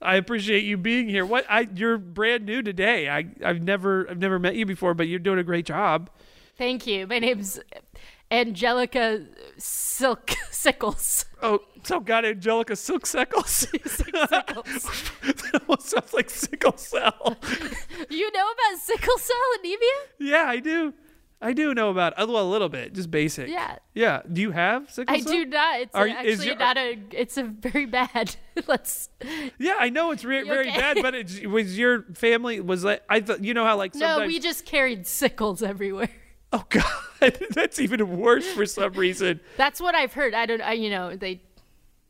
I 0.00 0.16
appreciate 0.16 0.64
you 0.64 0.76
being 0.76 1.08
here. 1.08 1.24
What 1.24 1.44
I 1.48 1.68
you're 1.74 1.98
brand 1.98 2.44
new 2.44 2.62
today. 2.62 3.08
I 3.08 3.26
I've 3.44 3.62
never 3.62 4.08
I've 4.10 4.18
never 4.18 4.38
met 4.38 4.56
you 4.56 4.66
before, 4.66 4.94
but 4.94 5.06
you're 5.08 5.18
doing 5.18 5.38
a 5.38 5.44
great 5.44 5.66
job. 5.66 6.10
Thank 6.56 6.86
you. 6.86 7.06
My 7.06 7.18
name's 7.18 7.60
Angelica 8.30 9.26
Silk 9.58 10.30
Sickles. 10.50 11.24
Oh, 11.42 11.60
so 11.82 12.00
got 12.00 12.24
Angelica 12.24 12.76
Silk 12.76 13.06
Sickles. 13.06 13.66
Almost 15.68 15.88
sounds 15.88 16.12
like 16.12 16.30
sickle 16.30 16.76
cell. 16.76 17.36
You 18.10 18.30
know 18.32 18.44
about 18.50 18.80
sickle 18.80 19.16
cell 19.18 19.36
anemia? 19.60 19.88
yeah, 20.18 20.44
I 20.46 20.58
do. 20.58 20.92
I 21.40 21.52
do 21.54 21.72
know 21.74 21.90
about 21.90 22.12
it. 22.18 22.28
Well, 22.28 22.42
a 22.46 22.48
little 22.48 22.68
bit, 22.68 22.92
just 22.92 23.10
basic. 23.10 23.48
Yeah. 23.48 23.76
Yeah. 23.94 24.22
Do 24.30 24.40
you 24.42 24.50
have 24.50 24.90
sickle 24.90 25.14
I 25.14 25.20
cell? 25.20 25.32
I 25.32 25.36
do 25.36 25.44
not. 25.46 25.80
It's 25.80 25.94
Are 25.94 26.08
actually 26.08 26.46
your- 26.46 26.56
not 26.56 26.76
a. 26.76 26.98
It's 27.12 27.36
a 27.36 27.44
very 27.44 27.86
bad. 27.86 28.36
Let's. 28.66 29.08
Yeah, 29.58 29.76
I 29.78 29.88
know 29.88 30.10
it's 30.10 30.24
re- 30.24 30.42
very 30.42 30.68
okay? 30.68 30.78
bad, 30.78 30.98
but 31.00 31.14
it's, 31.14 31.40
was 31.40 31.78
your 31.78 32.02
family 32.14 32.60
was 32.60 32.84
like 32.84 33.02
I 33.08 33.20
thought 33.20 33.42
you 33.42 33.54
know 33.54 33.64
how 33.64 33.76
like 33.76 33.94
sometimes 33.94 34.20
No, 34.20 34.26
we 34.26 34.38
just 34.38 34.66
carried 34.66 35.06
sickles 35.06 35.62
everywhere. 35.62 36.10
oh 36.52 36.64
god 36.68 36.84
that's 37.54 37.78
even 37.80 38.18
worse 38.18 38.46
for 38.52 38.66
some 38.66 38.92
reason. 38.92 39.40
That's 39.56 39.80
what 39.80 39.94
I've 39.94 40.12
heard. 40.12 40.34
I 40.34 40.44
don't. 40.46 40.60
I 40.60 40.72
you 40.74 40.90
know 40.90 41.16
they. 41.16 41.40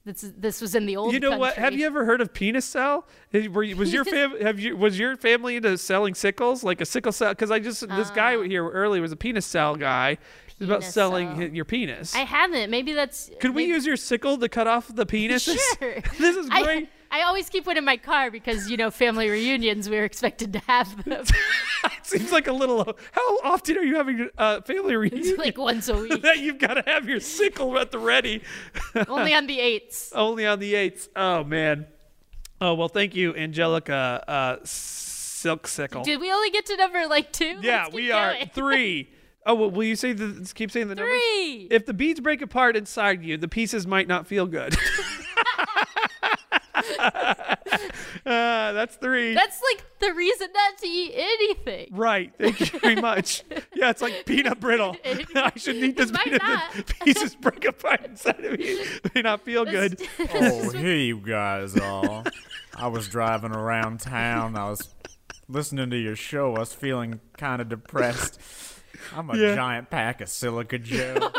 This 0.05 0.33
this 0.37 0.61
was 0.61 0.75
in 0.75 0.87
the 0.87 0.97
old. 0.97 1.13
you 1.13 1.21
know 1.21 1.39
what? 1.39 1.55
Have 1.55 1.75
you 1.75 1.87
ever 1.87 2.05
heard 2.05 2.21
of 2.21 2.35
penis 2.35 2.65
cell? 2.65 3.07
Were 3.33 3.63
you, 3.63 3.77
was 3.77 3.93
your 3.93 4.05
fam 4.13 4.41
have 4.41 4.59
you 4.59 4.77
was 4.77 4.99
your 4.99 5.17
family 5.17 5.57
into 5.57 5.79
selling 5.79 6.15
sickles 6.15 6.65
like 6.65 6.81
a 6.81 6.85
sickle 6.85 7.13
cell? 7.13 7.31
Because 7.31 7.53
I 7.53 7.61
just 7.61 7.89
this 7.89 8.11
guy 8.11 8.35
uh. 8.35 8.43
here 8.43 8.69
earlier 8.69 9.01
was 9.01 9.13
a 9.13 9.17
penis 9.17 9.47
cell 9.47 9.77
guy. 9.77 10.19
It's 10.49 10.61
about. 10.61 10.83
Selling 10.83 11.37
cell. 11.37 11.49
your 11.49 11.65
penis. 11.65 12.17
I 12.17 12.21
haven't. 12.21 12.71
Maybe 12.71 12.93
that's. 12.93 13.31
Could 13.41 13.55
we 13.55 13.65
use 13.65 13.87
your 13.87 13.97
sickle 13.97 14.39
to 14.39 14.49
cut 14.49 14.67
off 14.67 14.93
the 14.93 15.07
penises? 15.07 15.59
Sure. 15.79 16.01
this 16.19 16.37
is 16.37 16.49
great. 16.49 16.85
I 16.85 16.89
always 17.21 17.51
keep 17.51 17.67
one 17.67 17.77
in 17.77 17.85
my 17.85 17.99
car 17.99 18.31
because 18.31 18.71
you 18.71 18.79
know 18.79 18.91
family 18.91 19.29
reunions 19.29 19.91
we're 19.91 20.07
expected 20.07 20.55
to 20.55 20.61
have 20.61 21.05
them 21.05 21.25
it 21.85 22.07
seems 22.07 22.33
like 22.33 22.47
a 22.47 22.53
little. 22.53 22.97
How 23.13 23.39
often 23.45 23.77
are 23.77 23.83
you 23.83 23.97
having 23.97 24.31
uh, 24.39 24.61
family 24.63 24.97
reunion? 24.97 25.37
like 25.37 25.59
once 25.59 25.89
a 25.89 25.97
week, 26.01 26.23
that 26.23 26.39
you've 26.39 26.59
got 26.59 26.75
to 26.75 26.83
have 26.87 27.09
your 27.09 27.21
sickle 27.21 27.79
at 27.79 27.91
the 27.91 27.99
ready. 27.99 28.43
only 29.09 29.35
on 29.35 29.47
the 29.47 29.61
eights. 29.61 30.13
Only 30.15 30.47
on 30.47 30.59
the 30.59 30.75
eights. 30.75 31.09
Oh 31.15 31.45
man. 31.45 31.87
Oh 32.61 32.75
well, 32.75 32.89
thank 32.89 33.15
you, 33.15 33.35
Angelica. 33.35 34.25
Uh, 34.27 34.57
Silk 34.65 35.67
sickle. 35.67 36.05
Did 36.05 36.21
we 36.21 36.31
only 36.33 36.51
get 36.51 36.67
to 36.67 36.77
number 36.77 37.07
like 37.09 37.33
two? 37.33 37.59
yeah, 37.63 37.89
we 37.93 38.13
are 38.13 38.33
going. 38.35 38.51
three. 38.55 39.11
Oh, 39.45 39.57
well, 39.57 39.71
will 39.73 39.83
you 39.83 39.97
say 39.97 40.13
the 40.13 40.49
keep 40.55 40.71
saying 40.71 40.87
the 40.87 40.95
numbers? 40.95 41.11
Three. 41.21 41.67
If 41.69 41.85
the 41.85 41.95
beads 41.95 42.21
break 42.21 42.43
apart 42.43 42.77
inside 42.77 43.25
you, 43.25 43.37
the 43.37 43.49
pieces 43.49 43.89
might 43.89 44.07
not 44.07 44.29
feel 44.29 44.47
good. 44.47 44.77
Uh, 46.99 48.73
that's 48.73 48.97
three. 48.97 49.35
That's 49.35 49.61
like 49.73 49.85
the 50.01 50.13
reason 50.15 50.49
not 50.55 50.79
to 50.79 50.87
eat 50.87 51.13
anything. 51.15 51.89
Right. 51.93 52.33
Thank 52.39 52.61
you 52.61 52.79
very 52.81 52.97
much. 52.97 53.43
Yeah, 53.75 53.91
it's 53.91 54.03
like 54.03 54.25
peanut 54.27 54.61
brittle. 54.61 54.97
I 55.05 55.53
shouldn't 55.57 55.85
eat 55.91 55.97
this 55.97 56.13
might 56.13 56.25
peanut. 56.25 56.43
not. 56.43 56.73
The 56.75 56.95
pieces 57.05 57.35
break 57.35 57.65
apart 57.65 58.05
inside 58.05 58.45
of 58.45 58.59
me. 58.59 58.85
May 59.15 59.23
not 59.23 59.43
feel 59.43 59.65
good. 59.65 60.01
Oh, 60.35 60.71
hey, 60.71 61.03
you 61.05 61.17
guys 61.19 61.79
all. 61.79 62.25
I 62.77 62.89
was 62.89 63.09
driving 63.09 63.53
around 63.55 64.01
town. 64.01 64.57
I 64.57 64.71
was 64.71 64.95
listening 65.49 65.91
to 65.91 65.97
your 65.99 66.17
show. 66.17 66.55
I 66.57 66.61
was 66.61 66.73
feeling 66.73 67.21
kind 67.37 67.61
of 67.61 67.69
depressed. 67.69 68.41
I'm 69.15 69.29
a 69.31 69.37
Yeah. 69.37 69.55
giant 69.55 69.91
pack 69.91 70.21
of 70.21 70.29
silica 70.29 70.79
gel. 70.79 71.31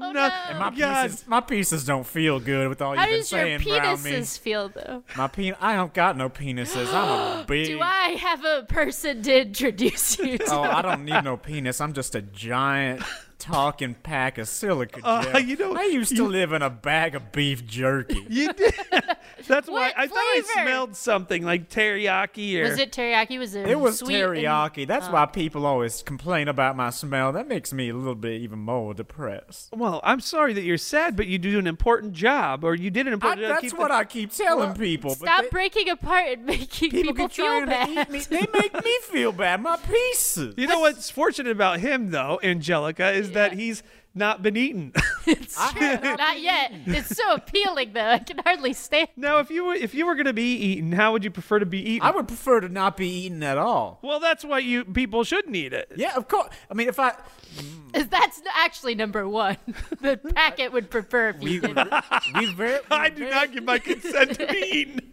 Oh, 0.00 0.12
no. 0.12 0.20
And 0.48 0.58
my 0.58 0.68
oh, 0.68 0.78
God. 0.78 1.02
pieces, 1.10 1.26
my 1.26 1.40
pieces 1.40 1.84
don't 1.84 2.06
feel 2.06 2.40
good 2.40 2.68
with 2.68 2.80
all 2.80 2.96
How 2.96 3.02
you've 3.02 3.10
been 3.10 3.20
does 3.20 3.32
your 3.32 3.40
saying 3.40 3.68
around 3.68 4.02
me. 4.02 4.10
penises 4.12 4.38
feel 4.38 4.68
though? 4.68 5.02
My 5.16 5.28
pen, 5.28 5.54
I 5.60 5.74
don't 5.74 5.92
got 5.92 6.16
no 6.16 6.28
penises. 6.28 6.92
I'm 6.92 7.40
a 7.40 7.44
big. 7.48 7.66
Do 7.66 7.80
I 7.80 8.16
have 8.18 8.44
a 8.44 8.64
person 8.68 9.22
to 9.22 9.42
introduce 9.42 10.18
you 10.18 10.38
to? 10.38 10.52
Oh, 10.52 10.62
I 10.62 10.82
don't 10.82 11.04
need 11.04 11.24
no 11.24 11.36
penis. 11.36 11.80
I'm 11.80 11.92
just 11.92 12.14
a 12.14 12.22
giant 12.22 13.02
talking 13.42 13.94
pack 13.94 14.38
of 14.38 14.48
silica 14.48 15.00
gel. 15.00 15.36
Uh, 15.36 15.38
you 15.38 15.56
know, 15.56 15.74
I 15.76 15.82
used 15.84 16.14
to 16.16 16.26
live 16.26 16.52
in 16.52 16.62
a 16.62 16.70
bag 16.70 17.14
of 17.14 17.32
beef 17.32 17.66
jerky. 17.66 18.24
You 18.32 18.52
did. 18.52 18.72
That's 19.48 19.68
why 19.68 19.88
What 19.88 19.94
I 19.98 20.06
thought 20.06 20.16
I 20.16 20.42
smelled 20.62 20.94
something 20.96 21.42
like 21.44 21.68
teriyaki 21.68 22.60
or. 22.60 22.62
Was 22.62 22.78
it 22.78 22.92
teriyaki? 22.92 23.38
Was 23.38 23.54
it? 23.56 23.66
It 23.68 23.78
was 23.80 23.98
sweet 23.98 24.20
and- 24.22 24.32
teriyaki. 24.36 24.86
That's 24.86 25.08
why 25.08 25.26
people 25.26 25.66
always 25.66 26.02
complain 26.02 26.46
about 26.48 26.76
my 26.76 26.90
smell. 26.90 27.32
That 27.32 27.48
makes 27.48 27.72
me 27.72 27.88
a 27.88 27.94
little 27.94 28.14
bit 28.14 28.40
even 28.40 28.60
more 28.60 28.94
depressed. 28.94 29.70
Well, 29.72 30.00
I'm 30.04 30.20
sorry 30.20 30.52
that 30.54 30.62
you're 30.62 30.78
sad, 30.78 31.16
but 31.16 31.26
you 31.26 31.38
do 31.38 31.58
an 31.58 31.66
important 31.66 32.12
job, 32.12 32.62
or 32.64 32.74
you 32.76 32.90
did 32.90 33.06
an 33.08 33.12
I, 33.12 33.14
important 33.14 33.42
job. 33.48 33.60
that's 33.60 33.74
what 33.74 33.88
the- 33.88 33.94
I 33.94 34.04
keep 34.04 34.32
telling 34.32 34.74
people. 34.74 35.10
Stop 35.16 35.42
they- 35.42 35.48
breaking 35.50 35.88
apart 35.90 36.28
and 36.28 36.46
making 36.46 36.90
people, 36.90 37.12
people, 37.12 37.28
feel 37.28 37.46
trying 37.46 37.66
bad. 37.66 37.86
to 37.86 38.00
eat 38.02 38.10
me. 38.10 38.18
They 38.20 38.46
make 38.52 38.84
me 38.84 38.98
feel 39.02 39.32
bad. 39.32 39.60
My 39.60 39.76
pieces. 39.76 40.54
You 40.56 40.68
know 40.68 40.80
what's 40.80 41.10
fortunate 41.10 41.50
about 41.50 41.80
him, 41.80 42.10
though, 42.12 42.38
Angelica, 42.42 43.10
is 43.10 43.31
that 43.34 43.52
he's 43.54 43.82
not 44.14 44.42
been 44.42 44.56
eaten. 44.56 44.92
it's 45.26 45.70
true. 45.70 45.98
Not 46.02 46.40
yet. 46.40 46.72
It's 46.86 47.16
so 47.16 47.34
appealing, 47.34 47.92
though. 47.92 48.08
I 48.08 48.18
can 48.18 48.38
hardly 48.38 48.72
stand. 48.72 49.08
now, 49.16 49.38
if 49.38 49.50
you 49.50 49.64
were 49.64 49.74
if 49.74 49.94
you 49.94 50.06
were 50.06 50.14
gonna 50.14 50.32
be 50.32 50.54
eaten, 50.56 50.92
how 50.92 51.12
would 51.12 51.24
you 51.24 51.30
prefer 51.30 51.58
to 51.58 51.66
be 51.66 51.78
eaten? 51.78 52.06
I 52.06 52.10
would 52.10 52.26
prefer 52.26 52.60
to 52.60 52.68
not 52.68 52.96
be 52.96 53.08
eaten 53.08 53.42
at 53.42 53.58
all. 53.58 54.00
well, 54.02 54.20
that's 54.20 54.44
why 54.44 54.58
you 54.58 54.84
people 54.84 55.24
shouldn't 55.24 55.54
eat 55.54 55.72
it. 55.72 55.92
Yeah, 55.96 56.16
of 56.16 56.28
course. 56.28 56.48
I 56.70 56.74
mean, 56.74 56.88
if 56.88 56.98
I 56.98 57.14
That's 57.92 58.42
actually 58.56 58.94
number 58.94 59.28
one. 59.28 59.58
The 60.00 60.16
packet 60.34 60.72
would 60.72 60.90
prefer 60.90 61.28
if 61.30 61.42
you 61.42 61.60
didn't. 61.60 61.92
we 62.34 62.52
very 62.52 62.80
I 62.90 63.08
do 63.10 63.28
not 63.28 63.52
give 63.52 63.64
my 63.64 63.78
consent 63.78 64.38
to 64.38 64.46
be 64.46 64.58
eaten. 64.72 65.12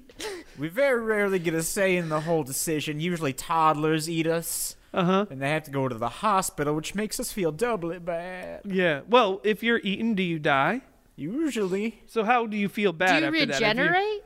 we 0.58 0.68
very 0.70 1.02
rarely 1.02 1.40
get 1.40 1.54
a 1.54 1.64
say 1.64 1.96
in 1.98 2.10
the 2.10 2.22
whole 2.22 2.44
decision. 2.44 3.00
Usually, 3.00 3.34
toddlers 3.34 4.10
eat 4.10 4.28
us. 4.28 4.76
Uh 4.94 5.04
huh. 5.04 5.26
and 5.30 5.42
they 5.42 5.50
have 5.52 5.64
to 5.64 5.72
go 5.72 5.88
to 5.88 5.96
the 5.96 6.10
hospital, 6.10 6.74
which 6.76 6.96
makes 6.96 7.20
us 7.20 7.32
feel 7.32 7.52
doubly 7.52 8.00
bad. 8.00 8.62
Yeah. 8.66 9.02
Well, 9.08 9.40
if 9.44 9.62
you're 9.62 9.80
eaten, 9.84 10.16
do 10.16 10.24
you 10.24 10.40
die? 10.40 10.82
Usually, 11.16 12.02
So 12.08 12.24
how 12.24 12.46
do 12.48 12.56
you 12.58 12.70
feel 12.70 12.92
Do 12.94 12.98
bad 13.00 13.22
you 13.22 13.28
after 13.28 13.46
that? 13.46 13.50
If 13.50 13.60
you- 13.60 13.66
regenerate? 13.84 14.24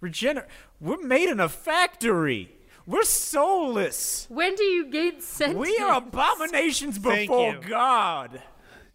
regenerate. 0.00 0.48
We're 0.80 1.02
made 1.02 1.28
in 1.28 1.40
a 1.40 1.48
factory. 1.48 2.52
We're 2.86 3.02
soulless. 3.02 4.26
When 4.28 4.54
do 4.54 4.62
you 4.62 4.86
gain 4.86 5.20
sentience? 5.20 5.58
We 5.58 5.76
are 5.78 5.96
abominations 5.98 6.98
Thank 6.98 7.28
before 7.28 7.52
you. 7.54 7.60
God. 7.68 8.40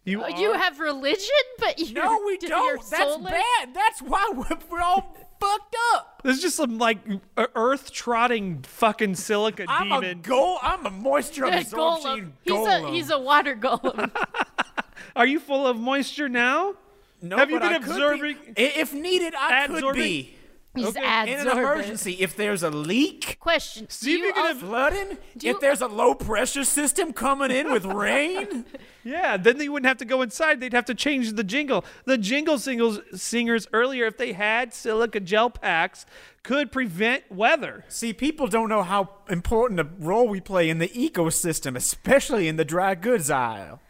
You, 0.04 0.22
are- 0.22 0.30
You 0.30 0.54
have 0.54 0.80
religion, 0.80 1.28
but 1.58 1.78
you're, 1.78 2.02
No, 2.04 2.22
we 2.24 2.38
you're 2.40 2.48
don't. 2.50 2.90
That's 2.90 3.12
soulless? 3.14 3.30
bad. 3.32 3.74
That's 3.74 4.00
why 4.02 4.30
we're, 4.34 4.58
we're 4.70 4.80
all 4.80 5.16
fucked 5.42 5.76
up. 5.94 6.20
There's 6.24 6.40
just 6.40 6.56
some 6.56 6.78
like 6.78 6.98
earth 7.36 7.92
trotting 7.92 8.62
fucking 8.62 9.16
silica 9.16 9.64
I'm 9.68 9.92
a 9.92 10.00
demon. 10.00 10.20
go. 10.22 10.58
I'm 10.62 10.86
a 10.86 10.90
moisture 10.90 11.44
A 11.44 11.58
absorption 11.60 12.32
golem. 12.46 12.76
He's 12.80 12.84
a 12.84 12.90
he's 12.90 13.10
a 13.10 13.18
water 13.18 13.56
golem. 13.56 14.10
Are 15.16 15.26
you 15.26 15.40
full 15.40 15.66
of 15.66 15.76
moisture 15.78 16.28
now? 16.28 16.74
no, 17.20 17.36
have 17.36 17.50
you 17.50 17.58
but 17.60 17.66
been 17.68 17.72
I 17.74 17.78
could 17.78 17.84
be- 17.86 17.90
observing- 17.92 18.36
If 18.56 18.94
needed, 18.94 19.34
I 19.38 19.66
could 19.66 19.76
Absorbing? 19.76 20.02
be. 20.02 20.36
He's 20.74 20.86
Okay. 20.88 21.00
adsorbent. 21.00 21.26
In 21.42 21.48
an 21.48 21.58
emergency, 21.58 22.12
if 22.20 22.34
there's 22.34 22.62
a 22.62 22.70
leak, 22.70 23.36
Question: 23.40 23.84
Do 23.84 23.90
See 23.90 24.14
if 24.14 24.18
you 24.20 24.26
you 24.28 24.32
can 24.32 24.46
also- 24.46 24.66
flooding, 24.66 25.18
Do 25.36 25.46
you- 25.46 25.52
if 25.54 25.60
there's 25.60 25.82
a 25.82 25.86
low 25.86 26.14
pressure 26.14 26.64
system 26.64 27.12
coming 27.12 27.50
in 27.50 27.70
with 27.70 27.84
rain, 27.84 28.64
Yeah, 29.04 29.36
then 29.36 29.58
they 29.58 29.68
wouldn't 29.68 29.86
have 29.88 29.98
to 29.98 30.04
go 30.04 30.22
inside. 30.22 30.60
They'd 30.60 30.72
have 30.72 30.84
to 30.86 30.94
change 30.94 31.32
the 31.32 31.44
jingle. 31.44 31.84
The 32.06 32.16
jingle 32.16 32.56
singles 32.58 33.00
singers 33.14 33.66
earlier, 33.72 34.06
if 34.06 34.16
they 34.16 34.32
had 34.32 34.72
silica 34.72 35.20
gel 35.20 35.50
packs, 35.50 36.06
could 36.42 36.72
prevent 36.72 37.30
weather. 37.30 37.84
See, 37.88 38.12
people 38.14 38.46
don't 38.46 38.68
know 38.68 38.82
how 38.82 39.10
important 39.28 39.80
a 39.80 39.88
role 39.98 40.26
we 40.28 40.40
play 40.40 40.70
in 40.70 40.78
the 40.78 40.88
ecosystem, 40.88 41.76
especially 41.76 42.48
in 42.48 42.56
the 42.56 42.64
dry 42.64 42.94
goods 42.94 43.28
aisle. 43.30 43.80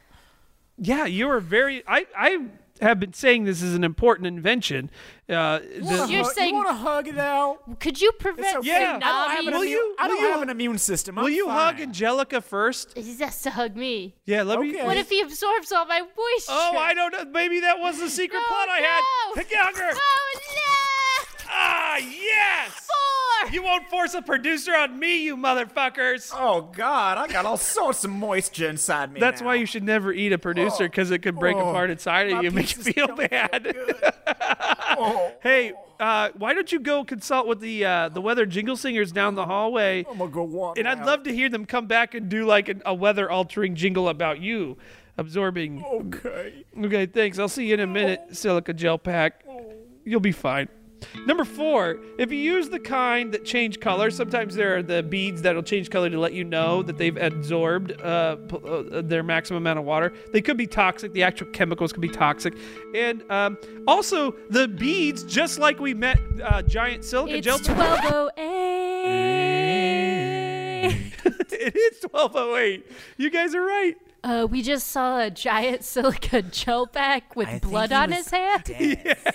Yeah, 0.79 1.05
you 1.05 1.29
are 1.31 1.39
very. 1.41 1.85
I 1.87 2.07
I 2.17 2.47
have 2.83 3.01
been 3.01 3.13
saying 3.13 3.45
this 3.45 3.63
is 3.63 3.75
an 3.75 3.85
important 3.85 4.27
invention. 4.27 4.91
Uh, 5.29 5.61
the- 5.61 6.07
You're 6.11 6.25
Hug- 6.25 6.33
saying- 6.35 6.49
you 6.51 6.55
want 6.57 6.69
to 6.69 6.75
hug 6.75 7.09
it 7.09 7.17
out? 7.19 7.81
could 7.81 8.01
you 8.01 8.13
prevent 8.13 8.57
okay. 8.59 8.69
Yeah. 8.69 8.99
I 9.03 9.27
don't 9.27 9.31
have 9.37 9.47
an. 9.47 9.53
Will 9.55 9.63
immune, 9.63 9.71
you- 9.79 9.97
I 9.99 10.09
don't 10.09 10.21
you- 10.21 10.29
have 10.31 10.43
an 10.43 10.51
immune 10.51 10.79
system. 10.79 11.17
I'm 11.19 11.25
will 11.25 11.31
you 11.31 11.49
hug. 11.49 11.81
Angelica 11.81 12.41
first? 12.41 12.93
He 12.97 13.17
has 13.19 13.41
to 13.43 13.51
hug 13.51 13.77
me. 13.77 14.15
Yeah, 14.27 14.43
let 14.43 14.61
me. 14.61 14.77
What 14.83 14.97
if 14.99 15.09
he 15.09 15.21
absorbs 15.23 15.73
all 15.73 15.87
my 15.87 16.01
moisture? 16.01 16.51
Oh, 16.51 16.77
I 16.77 16.93
don't 16.95 17.13
know. 17.13 17.25
Maybe 17.25 17.61
that 17.61 17.79
was 17.79 17.99
the 17.99 18.11
secret 18.11 18.39
No, 18.39 18.47
plot 18.47 18.69
I 18.71 18.81
no. 18.81 18.87
had. 19.37 19.49
Get 19.49 19.77
her. 19.77 19.93
Oh 19.95 20.41
no! 20.57 21.45
Ah, 21.55 21.97
yes. 21.99 22.71
Four. 22.73 23.22
You 23.51 23.63
won't 23.63 23.89
force 23.89 24.15
a 24.15 24.23
producer 24.23 24.75
on 24.75 24.99
me, 24.99 25.25
you 25.25 25.37
motherfuckers. 25.37 26.33
Oh 26.35 26.71
God, 26.73 27.19
I 27.19 27.27
got 27.27 27.45
all 27.45 27.57
sorts 27.57 28.05
of 28.05 28.11
moisture 28.11 28.69
inside 28.69 29.13
me. 29.13 29.21
That's 29.21 29.41
now. 29.41 29.49
why 29.49 29.55
you 29.57 29.67
should 29.67 29.83
never 29.83 30.13
eat 30.13 30.33
a 30.33 30.39
producer 30.39 30.85
because 30.85 31.11
it 31.11 31.19
could 31.21 31.39
break 31.39 31.57
Oh, 31.57 31.71
apart 31.71 31.91
inside 31.91 32.31
of 32.31 32.43
you 32.43 32.49
and 32.49 32.55
make 32.55 32.77
you 32.77 32.83
feel 32.83 33.09
bad. 33.15 33.77
Oh, 34.95 35.33
hey, 35.43 35.73
uh, 35.99 36.29
why 36.37 36.53
don't 36.53 36.71
you 36.71 36.79
go 36.79 37.03
consult 37.03 37.47
with 37.47 37.61
the 37.61 37.85
uh, 37.85 38.09
the 38.11 38.21
weather 38.21 38.45
jingle 38.45 38.77
singers 38.77 39.11
down 39.11 39.35
the 39.35 39.47
hallway? 39.47 40.05
I'm 40.09 40.19
gonna 40.19 40.31
go 40.31 40.43
walk. 40.43 40.79
And 40.79 40.87
I'd 40.87 40.99
out. 40.99 41.07
love 41.07 41.23
to 41.25 41.35
hear 41.35 41.49
them 41.49 41.65
come 41.65 41.87
back 41.87 42.15
and 42.15 42.29
do 42.29 42.45
like 42.45 42.69
an, 42.69 42.83
a 42.85 42.95
weather 42.95 43.31
altering 43.31 43.75
jingle 43.75 44.09
about 44.09 44.41
you 44.41 44.77
absorbing. 45.17 45.83
Okay. 45.85 46.65
Okay, 46.79 47.07
thanks. 47.07 47.39
I'll 47.39 47.49
see 47.49 47.67
you 47.69 47.75
in 47.75 47.81
a 47.81 47.87
minute, 47.87 48.21
silica 48.33 48.75
gel 48.75 48.99
pack. 48.99 49.45
You'll 50.05 50.21
be 50.21 50.33
fine. 50.33 50.69
Number 51.27 51.45
four, 51.45 51.99
if 52.19 52.31
you 52.33 52.39
use 52.39 52.69
the 52.69 52.81
kind 52.81 53.33
that 53.33 53.45
change 53.45 53.81
color, 53.81 54.11
sometimes 54.11 54.55
there 54.55 54.77
are 54.77 54.83
the 54.83 55.03
beads 55.03 55.43
that'll 55.43 55.63
change 55.63 55.91
color 55.91 56.11
to 56.11 56.19
let 56.19 56.33
you 56.33 56.45
know 56.45 56.83
that 56.83 56.99
they've 56.99 57.17
absorbed 57.17 57.93
uh, 58.01 58.37
uh, 58.65 59.03
their 59.03 59.23
maximum 59.23 59.63
amount 59.63 59.79
of 59.79 59.85
water. 59.85 60.13
They 60.33 60.41
could 60.43 60.57
be 60.57 60.67
toxic. 60.67 61.13
The 61.13 61.23
actual 61.23 61.49
chemicals 61.49 61.93
could 61.93 62.03
be 62.03 62.09
toxic. 62.09 62.55
And 62.95 63.23
um, 63.31 63.59
also, 63.87 64.33
the 64.51 64.69
beads, 64.69 65.25
just 65.25 65.59
like 65.59 65.79
we 65.79 65.95
met 65.95 66.19
uh, 66.43 66.63
giant 66.63 67.05
silica 67.05 67.37
It's 67.37 67.45
gel 67.45 67.59
pack. 67.59 68.05
1208. 68.11 68.33
it 71.53 71.77
is 71.77 72.03
1208. 72.11 72.87
You 73.17 73.31
guys 73.31 73.55
are 73.55 73.63
right. 73.63 73.97
Uh, 74.25 74.47
we 74.49 74.63
just 74.63 74.87
saw 74.89 75.19
a 75.21 75.31
giant 75.31 75.83
silica 75.93 76.43
gel 76.43 76.87
pack 76.87 77.35
with 77.35 77.49
I 77.49 77.59
blood 77.59 77.91
on 77.93 78.13
his 78.13 78.31
hand. 78.31 78.65
dead. 78.65 79.19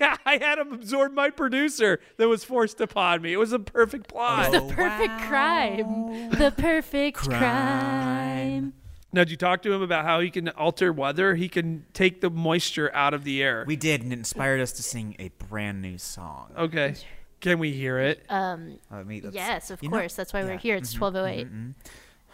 Yeah, 0.00 0.16
I 0.24 0.38
had 0.38 0.58
him 0.58 0.72
absorb 0.72 1.12
my 1.12 1.28
producer 1.28 2.00
that 2.16 2.26
was 2.26 2.42
forced 2.42 2.80
upon 2.80 3.20
me. 3.20 3.34
It 3.34 3.38
was 3.38 3.52
a 3.52 3.58
perfect 3.58 4.08
plot. 4.08 4.46
It 4.54 4.62
was 4.62 4.70
the 4.70 4.74
perfect 4.74 5.20
crime. 5.28 6.30
The 6.30 6.50
perfect 6.56 7.18
crime. 7.18 8.72
Now, 9.12 9.22
did 9.24 9.30
you 9.32 9.36
talk 9.36 9.60
to 9.62 9.72
him 9.72 9.82
about 9.82 10.04
how 10.06 10.20
he 10.20 10.30
can 10.30 10.48
alter 10.50 10.92
weather? 10.92 11.34
He 11.34 11.48
can 11.50 11.84
take 11.92 12.20
the 12.22 12.30
moisture 12.30 12.90
out 12.94 13.12
of 13.12 13.24
the 13.24 13.42
air. 13.42 13.64
We 13.66 13.76
did, 13.76 14.02
and 14.02 14.12
it 14.12 14.18
inspired 14.18 14.60
us 14.60 14.72
to 14.72 14.82
sing 14.82 15.16
a 15.18 15.28
brand 15.48 15.82
new 15.82 15.98
song. 15.98 16.52
okay. 16.56 16.94
Can 17.40 17.58
we 17.58 17.72
hear 17.72 17.98
it? 17.98 18.22
Um, 18.28 18.78
Let 18.90 19.06
me- 19.06 19.22
yes, 19.32 19.70
of 19.70 19.82
you 19.82 19.88
know- 19.88 19.96
course. 19.98 20.14
That's 20.14 20.32
why 20.32 20.44
we're 20.44 20.58
here. 20.58 20.76
It's 20.76 20.98
1208. 20.98 21.74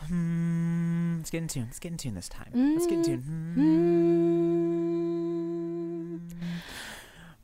Hmm, 0.09 1.16
let's 1.18 1.30
get 1.30 1.42
in 1.42 1.48
tune. 1.48 1.64
Let's 1.64 1.78
get 1.78 1.92
in 1.92 1.98
tune 1.98 2.14
this 2.14 2.28
time. 2.28 2.50
Let's 2.52 2.87
get 2.87 2.98
in 2.98 3.02
tune. 3.04 3.22
Hmm. 3.54 4.37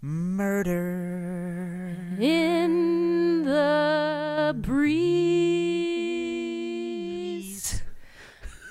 Murder. 0.01 1.97
In 2.21 3.45
the 3.45 4.55
breeze. 4.59 5.03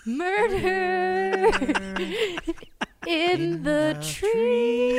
Murder. 0.05 1.51
In 3.07 3.63
the 3.63 3.97
trees. 4.01 4.91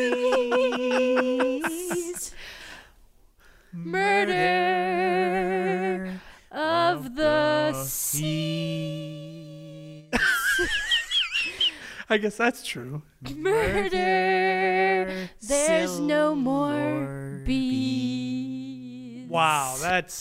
Murder 3.72 4.51
sea. 7.74 8.90
I 12.10 12.18
guess 12.18 12.36
that's 12.36 12.62
true. 12.66 13.02
Murder. 13.34 15.28
There's 15.40 15.98
no 16.00 16.34
more 16.34 17.40
bees. 17.46 19.28
Wow, 19.30 19.76
that's 19.80 20.20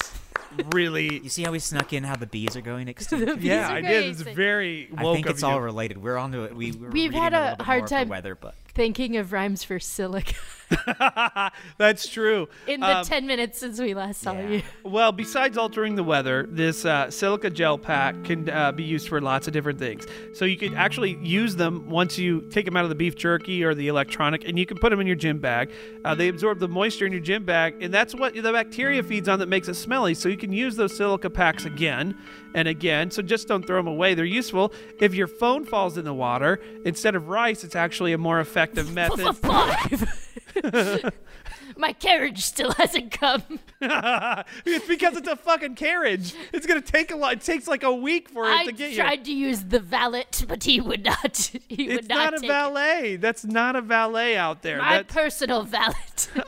really. 0.73 1.19
You 1.21 1.27
see 1.29 1.43
how 1.43 1.51
we 1.51 1.59
snuck 1.59 1.91
in 1.91 2.03
how 2.05 2.15
the 2.15 2.27
bees 2.27 2.55
are 2.55 2.61
going 2.61 2.87
extinct? 2.87 3.41
Yeah, 3.43 3.69
are 3.69 3.75
I 3.75 3.81
did. 3.81 4.05
It's 4.05 4.21
very 4.21 4.87
woke 4.91 4.99
I 4.99 5.13
think 5.15 5.25
of 5.25 5.31
it's 5.33 5.41
you. 5.41 5.47
all 5.49 5.59
related. 5.61 5.97
We're 6.01 6.17
onto 6.17 6.43
it. 6.43 6.55
We, 6.55 6.71
we're 6.71 6.91
We've 6.91 7.13
had 7.13 7.33
a, 7.33 7.57
a 7.59 7.63
hard 7.63 7.79
more 7.79 7.83
of 7.85 7.89
the 7.89 7.95
time- 7.95 8.09
weather, 8.09 8.35
but 8.35 8.55
Thinking 8.73 9.17
of 9.17 9.33
rhymes 9.33 9.65
for 9.65 9.79
silica 9.79 10.35
That's 11.77 12.07
true. 12.07 12.47
in 12.67 12.79
the 12.79 12.97
Um, 12.97 13.05
10 13.05 13.27
minutes 13.27 13.59
since 13.59 13.79
we 13.79 13.93
last 13.93 14.21
saw 14.21 14.33
yeah. 14.33 14.47
you. 14.47 14.61
Well, 14.83 15.11
besides 15.11 15.57
altering 15.57 15.95
the 15.95 16.03
weather, 16.03 16.47
this 16.49 16.85
uh, 16.85 17.09
silica 17.11 17.49
gel 17.49 17.77
pack 17.77 18.23
can 18.23 18.49
uh, 18.49 18.71
be 18.71 18.83
used 18.83 19.07
for 19.09 19.21
lots 19.21 19.47
of 19.47 19.53
different 19.53 19.79
things. 19.79 20.05
So 20.33 20.45
you 20.45 20.57
could 20.57 20.73
actually 20.73 21.17
use 21.21 21.55
them 21.55 21.89
once 21.89 22.17
you 22.17 22.41
take 22.49 22.65
them 22.65 22.75
out 22.77 22.83
of 22.83 22.89
the 22.89 22.95
beef 22.95 23.15
jerky 23.15 23.63
or 23.63 23.73
the 23.73 23.87
electronic, 23.87 24.47
and 24.47 24.57
you 24.57 24.65
can 24.65 24.77
put 24.77 24.89
them 24.89 24.99
in 24.99 25.07
your 25.07 25.15
gym 25.15 25.39
bag. 25.39 25.71
Uh, 26.05 26.15
they 26.15 26.27
absorb 26.27 26.59
the 26.59 26.67
moisture 26.67 27.05
in 27.05 27.11
your 27.11 27.21
gym 27.21 27.43
bag, 27.43 27.81
and 27.81 27.93
that's 27.93 28.15
what 28.15 28.33
the 28.33 28.41
bacteria 28.51 29.03
feeds 29.03 29.27
on 29.27 29.39
that 29.39 29.47
makes 29.47 29.67
it 29.67 29.75
smelly. 29.75 30.13
So 30.13 30.29
you 30.29 30.37
can 30.37 30.51
use 30.53 30.75
those 30.75 30.95
silica 30.95 31.29
packs 31.29 31.65
again 31.65 32.17
and 32.55 32.67
again. 32.67 33.11
So 33.11 33.21
just 33.21 33.47
don't 33.47 33.65
throw 33.65 33.77
them 33.77 33.87
away. 33.87 34.13
They're 34.13 34.25
useful. 34.25 34.73
If 34.99 35.13
your 35.13 35.27
phone 35.27 35.65
falls 35.65 35.97
in 35.97 36.05
the 36.05 36.13
water, 36.13 36.59
instead 36.85 37.15
of 37.15 37.27
rice, 37.29 37.63
it's 37.63 37.75
actually 37.75 38.13
a 38.13 38.17
more 38.17 38.39
effective 38.39 38.93
method. 38.93 39.35
My 41.77 41.93
carriage 41.93 42.43
still 42.43 42.71
hasn't 42.73 43.11
come. 43.11 43.43
it's 43.81 44.87
because 44.87 45.15
it's 45.17 45.27
a 45.27 45.35
fucking 45.35 45.75
carriage. 45.75 46.33
It's 46.53 46.65
gonna 46.65 46.81
take 46.81 47.11
a 47.11 47.15
lot. 47.15 47.33
It 47.33 47.41
takes 47.41 47.67
like 47.67 47.83
a 47.83 47.93
week 47.93 48.29
for 48.29 48.45
it 48.45 48.53
I 48.53 48.65
to 48.65 48.71
get 48.71 48.91
you. 48.91 49.01
I 49.01 49.05
tried 49.05 49.25
to 49.25 49.33
use 49.33 49.63
the 49.63 49.79
valet, 49.79 50.25
but 50.47 50.63
he 50.63 50.81
would 50.81 51.05
not. 51.05 51.51
He 51.67 51.87
would 51.87 51.99
It's 51.99 52.09
not, 52.09 52.33
not, 52.33 52.43
a 52.43 52.47
valet. 52.47 53.15
That's 53.15 53.45
not 53.45 53.75
a 53.75 53.81
valet 53.81 54.35
out 54.35 54.61
there. 54.61 54.79
My 54.79 54.97
That's, 54.97 55.13
personal 55.13 55.63
valet. 55.63 55.95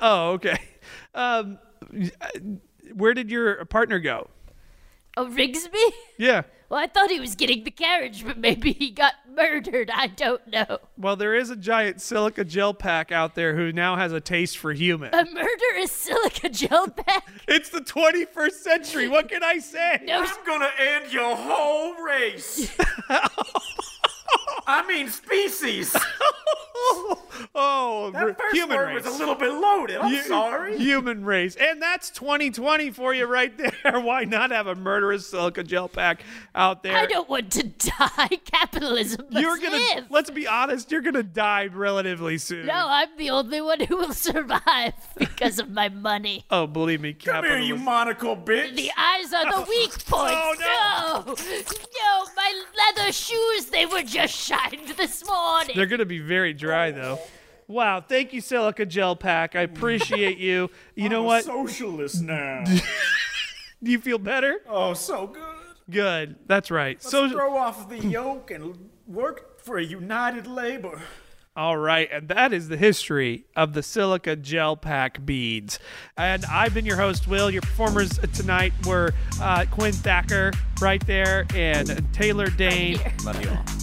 oh, 0.02 0.32
okay. 0.32 0.58
Um, 1.16 1.60
where 2.94 3.14
did 3.14 3.32
your 3.32 3.64
partner 3.66 4.00
go? 4.00 4.30
oh, 5.18 5.28
Rigsby? 5.28 5.92
Yeah. 6.18 6.44
Well, 6.74 6.82
I 6.82 6.88
thought 6.88 7.12
he 7.12 7.20
was 7.20 7.36
getting 7.36 7.66
the 7.66 7.70
carriage, 7.70 8.26
but 8.26 8.40
maybe 8.40 8.74
he 8.74 8.90
got 8.90 9.14
murdered. 9.32 9.92
I 9.94 10.08
don't 10.08 10.48
know. 10.48 10.80
Well, 10.98 11.16
there 11.16 11.36
is 11.36 11.52
a 11.52 11.56
giant 11.56 12.02
silica 12.02 12.44
gel 12.44 12.74
pack 12.74 13.12
out 13.12 13.36
there 13.36 13.56
who 13.56 13.72
now 13.72 13.96
has 13.96 14.12
a 14.12 14.20
taste 14.20 14.58
for 14.58 14.74
human. 14.74 15.14
A 15.14 15.24
murderous 15.24 15.92
silica 15.92 16.50
gel 16.50 16.88
pack? 16.88 17.28
It's 17.48 17.70
the 17.70 17.82
21st 17.82 18.54
century. 18.54 19.08
What 19.08 19.30
can 19.30 19.44
I 19.44 19.60
say? 19.60 20.02
No, 20.04 20.24
I'm 20.24 20.46
gonna 20.48 20.72
end 20.80 21.14
your 21.14 21.36
whole 21.36 21.94
race. 22.04 22.76
I 24.68 24.86
mean 24.88 25.10
species. 25.10 25.96
Oh, 27.56 28.10
That 28.14 28.38
first 28.38 28.56
human 28.56 28.78
word 28.78 28.96
race. 28.96 29.06
was 29.06 29.16
a 29.16 29.18
little 29.20 29.36
bit 29.36 29.52
loaded. 29.54 29.98
I'm 29.98 30.12
Hu- 30.14 30.22
sorry. 30.24 30.78
Human 30.78 31.24
race. 31.24 31.56
And 31.56 31.82
that's 31.82 32.10
2020 32.12 32.92
for 32.92 33.14
you 33.14 33.26
right 33.26 33.56
there. 33.58 33.74
Why 34.02 34.24
not 34.24 34.52
have 34.52 34.68
a 34.68 34.76
murderous 34.76 35.28
silica 35.30 35.64
gel 35.64 35.88
pack 35.88 36.22
out 36.56 36.84
there? 36.84 36.96
I 36.96 37.06
don't 37.06 37.30
want 37.30 37.52
to 37.54 37.64
die. 37.64 38.28
Capitalism 38.46 39.26
must 39.30 39.42
You're 39.42 39.58
gonna 39.58 39.78
live. 39.78 40.06
let's 40.10 40.30
be 40.32 40.48
honest, 40.48 40.92
you're 40.92 41.02
gonna 41.02 41.22
die 41.24 41.68
relatively 41.68 42.38
soon. 42.38 42.66
No, 42.66 42.86
I'm 42.88 43.10
the 43.18 43.30
only 43.30 43.62
one 43.62 43.80
who 43.82 43.98
will 43.98 44.14
survive 44.14 44.94
because 45.18 45.60
of 45.60 45.70
my 45.70 45.90
money. 45.90 46.46
Oh, 46.50 46.66
believe 46.68 47.02
me, 47.02 47.14
capitalism. 47.14 47.50
Come 47.52 47.62
here, 47.62 47.68
you 47.68 47.76
monocle 47.78 48.36
bitch. 48.36 48.76
The 48.76 48.92
eyes 48.98 49.32
are 49.34 49.52
the 49.64 49.70
weak 49.70 49.92
points. 50.06 50.34
Oh, 50.36 51.24
no. 51.26 51.34
no, 51.36 52.26
my 52.36 52.64
leather 52.98 53.12
shoes, 53.12 53.66
they 53.68 53.86
were 53.86 54.02
just 54.14 54.36
shined 54.36 54.90
this 54.98 55.26
morning. 55.26 55.76
They're 55.76 55.88
gonna 55.88 56.06
be 56.06 56.20
very 56.20 56.54
dry 56.54 56.92
though. 56.92 57.20
Wow, 57.68 58.02
thank 58.02 58.34
you, 58.34 58.42
Silica 58.42 58.86
Gel 58.86 59.16
Pack. 59.16 59.56
I 59.56 59.62
appreciate 59.62 60.38
you. 60.38 60.70
You 60.96 61.10
know 61.10 61.20
I'm 61.20 61.26
a 61.26 61.28
what? 61.28 61.44
socialist 61.46 62.22
now. 62.22 62.64
Do 63.84 63.92
you 63.92 64.00
feel 64.00 64.20
better? 64.20 64.62
oh, 64.70 64.94
so 64.94 65.28
good. 65.28 65.42
Good. 65.90 66.36
That's 66.48 66.72
right. 66.72 67.02
So 67.02 67.30
Throw 67.30 67.58
off 67.58 67.90
the 67.90 68.00
yoke 68.00 68.52
and 68.52 68.90
work 69.08 69.60
for 69.60 69.78
a 69.78 69.84
united 69.84 70.48
labor. 70.48 71.02
All 71.56 71.78
right, 71.78 72.10
and 72.12 72.30
that 72.30 72.52
is 72.52 72.68
the 72.68 72.78
history 72.78 73.46
of 73.56 73.74
the 73.74 73.84
silica 73.84 74.36
gel 74.36 74.76
pack 74.76 75.24
beads. 75.24 75.78
And 76.18 76.44
I've 76.46 76.74
been 76.74 76.86
your 76.86 76.98
host, 76.98 77.28
Will. 77.28 77.52
Your 77.52 77.62
performers 77.62 78.18
tonight 78.34 78.74
were 78.88 79.14
uh, 79.40 79.66
Quinn 79.70 79.94
Thacker, 79.94 80.52
right 80.82 81.06
there, 81.06 81.46
and 81.54 82.12
Taylor 82.12 82.48
Dane. 82.48 83.00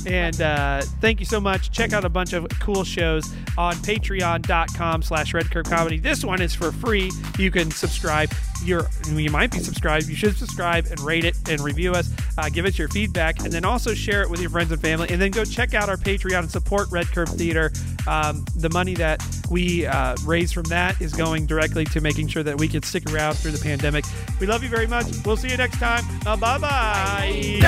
And 0.07 0.41
uh, 0.41 0.83
thank 1.01 1.21
you 1.21 1.27
so 1.27 1.41
much. 1.41 1.71
Check 1.71 1.93
out 1.93 2.05
a 2.05 2.09
bunch 2.09 2.33
of 2.33 2.47
cool 2.61 2.85
shows 2.85 3.31
on 3.59 3.75
patreon.com 3.77 5.03
slash 5.03 5.33
redcurvecomedy. 5.33 6.03
This 6.03 6.25
one 6.25 6.41
is 6.41 6.55
for 6.55 6.73
free. 6.73 7.11
You 7.39 7.51
can 7.51 7.71
subscribe. 7.71 8.33
You're, 8.65 8.87
you 9.09 9.31
might 9.31 9.51
be 9.51 9.59
subscribed. 9.59 10.07
You 10.07 10.15
should 10.15 10.37
subscribe 10.37 10.87
and 10.87 11.01
rate 11.01 11.25
it 11.25 11.37
and 11.49 11.61
review 11.61 11.93
us. 11.93 12.11
Uh, 12.37 12.49
give 12.49 12.67
us 12.67 12.79
your 12.79 12.89
feedback 12.89 13.41
and 13.41 13.53
then 13.53 13.65
also 13.65 13.95
share 13.95 14.23
it 14.23 14.31
with 14.31 14.41
your 14.41 14.51
friends 14.51 14.71
and 14.71 14.81
family. 14.81 15.09
And 15.11 15.21
then 15.21 15.31
go 15.31 15.45
check 15.45 15.75
out 15.75 15.89
our 15.89 15.97
Patreon 15.97 16.41
and 16.41 16.51
support 16.51 16.89
Red 16.91 17.07
Curve 17.07 17.29
Theater. 17.31 17.73
Um, 18.07 18.45
the 18.57 18.71
money 18.71 18.95
that 18.95 19.23
we 19.51 19.87
uh, 19.87 20.17
raise 20.25 20.53
from 20.53 20.65
that 20.65 21.01
is 21.01 21.13
going 21.13 21.47
directly 21.47 21.85
to 21.87 22.01
making 22.01 22.29
sure 22.29 22.43
that 22.43 22.59
we 22.59 22.69
can 22.69 22.83
stick 22.83 23.11
around 23.11 23.35
through 23.35 23.53
the 23.53 23.63
pandemic. 23.63 24.05
We 24.41 24.47
love 24.47 24.63
you 24.63 24.69
very 24.69 24.87
much. 24.87 25.07
We'll 25.25 25.37
see 25.37 25.49
you 25.49 25.57
next 25.57 25.79
time. 25.79 26.05
Uh, 26.27 26.37
bye 26.37 26.59
bye. 26.59 27.59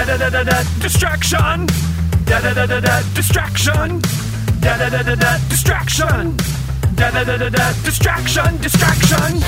Distraction. 0.81 2.02
Da 2.27 2.41
da 2.41 2.53
da 2.55 2.67
da 2.67 2.81
da 2.81 3.01
distraction. 3.15 4.01
Da 4.61 4.77
da 4.77 4.89
da 4.91 5.03
da 5.03 5.15
da 5.17 5.39
distraction. 5.49 6.37
Da 6.97 7.11
da 7.11 7.25
da 7.25 7.37
da 7.37 7.51
da 7.51 7.73
distraction. 7.85 8.57
Distraction. 8.61 9.43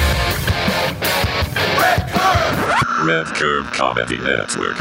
Red 3.05 3.27
Curve 3.35 3.71
Comedy 3.73 4.19
Network. 4.19 4.79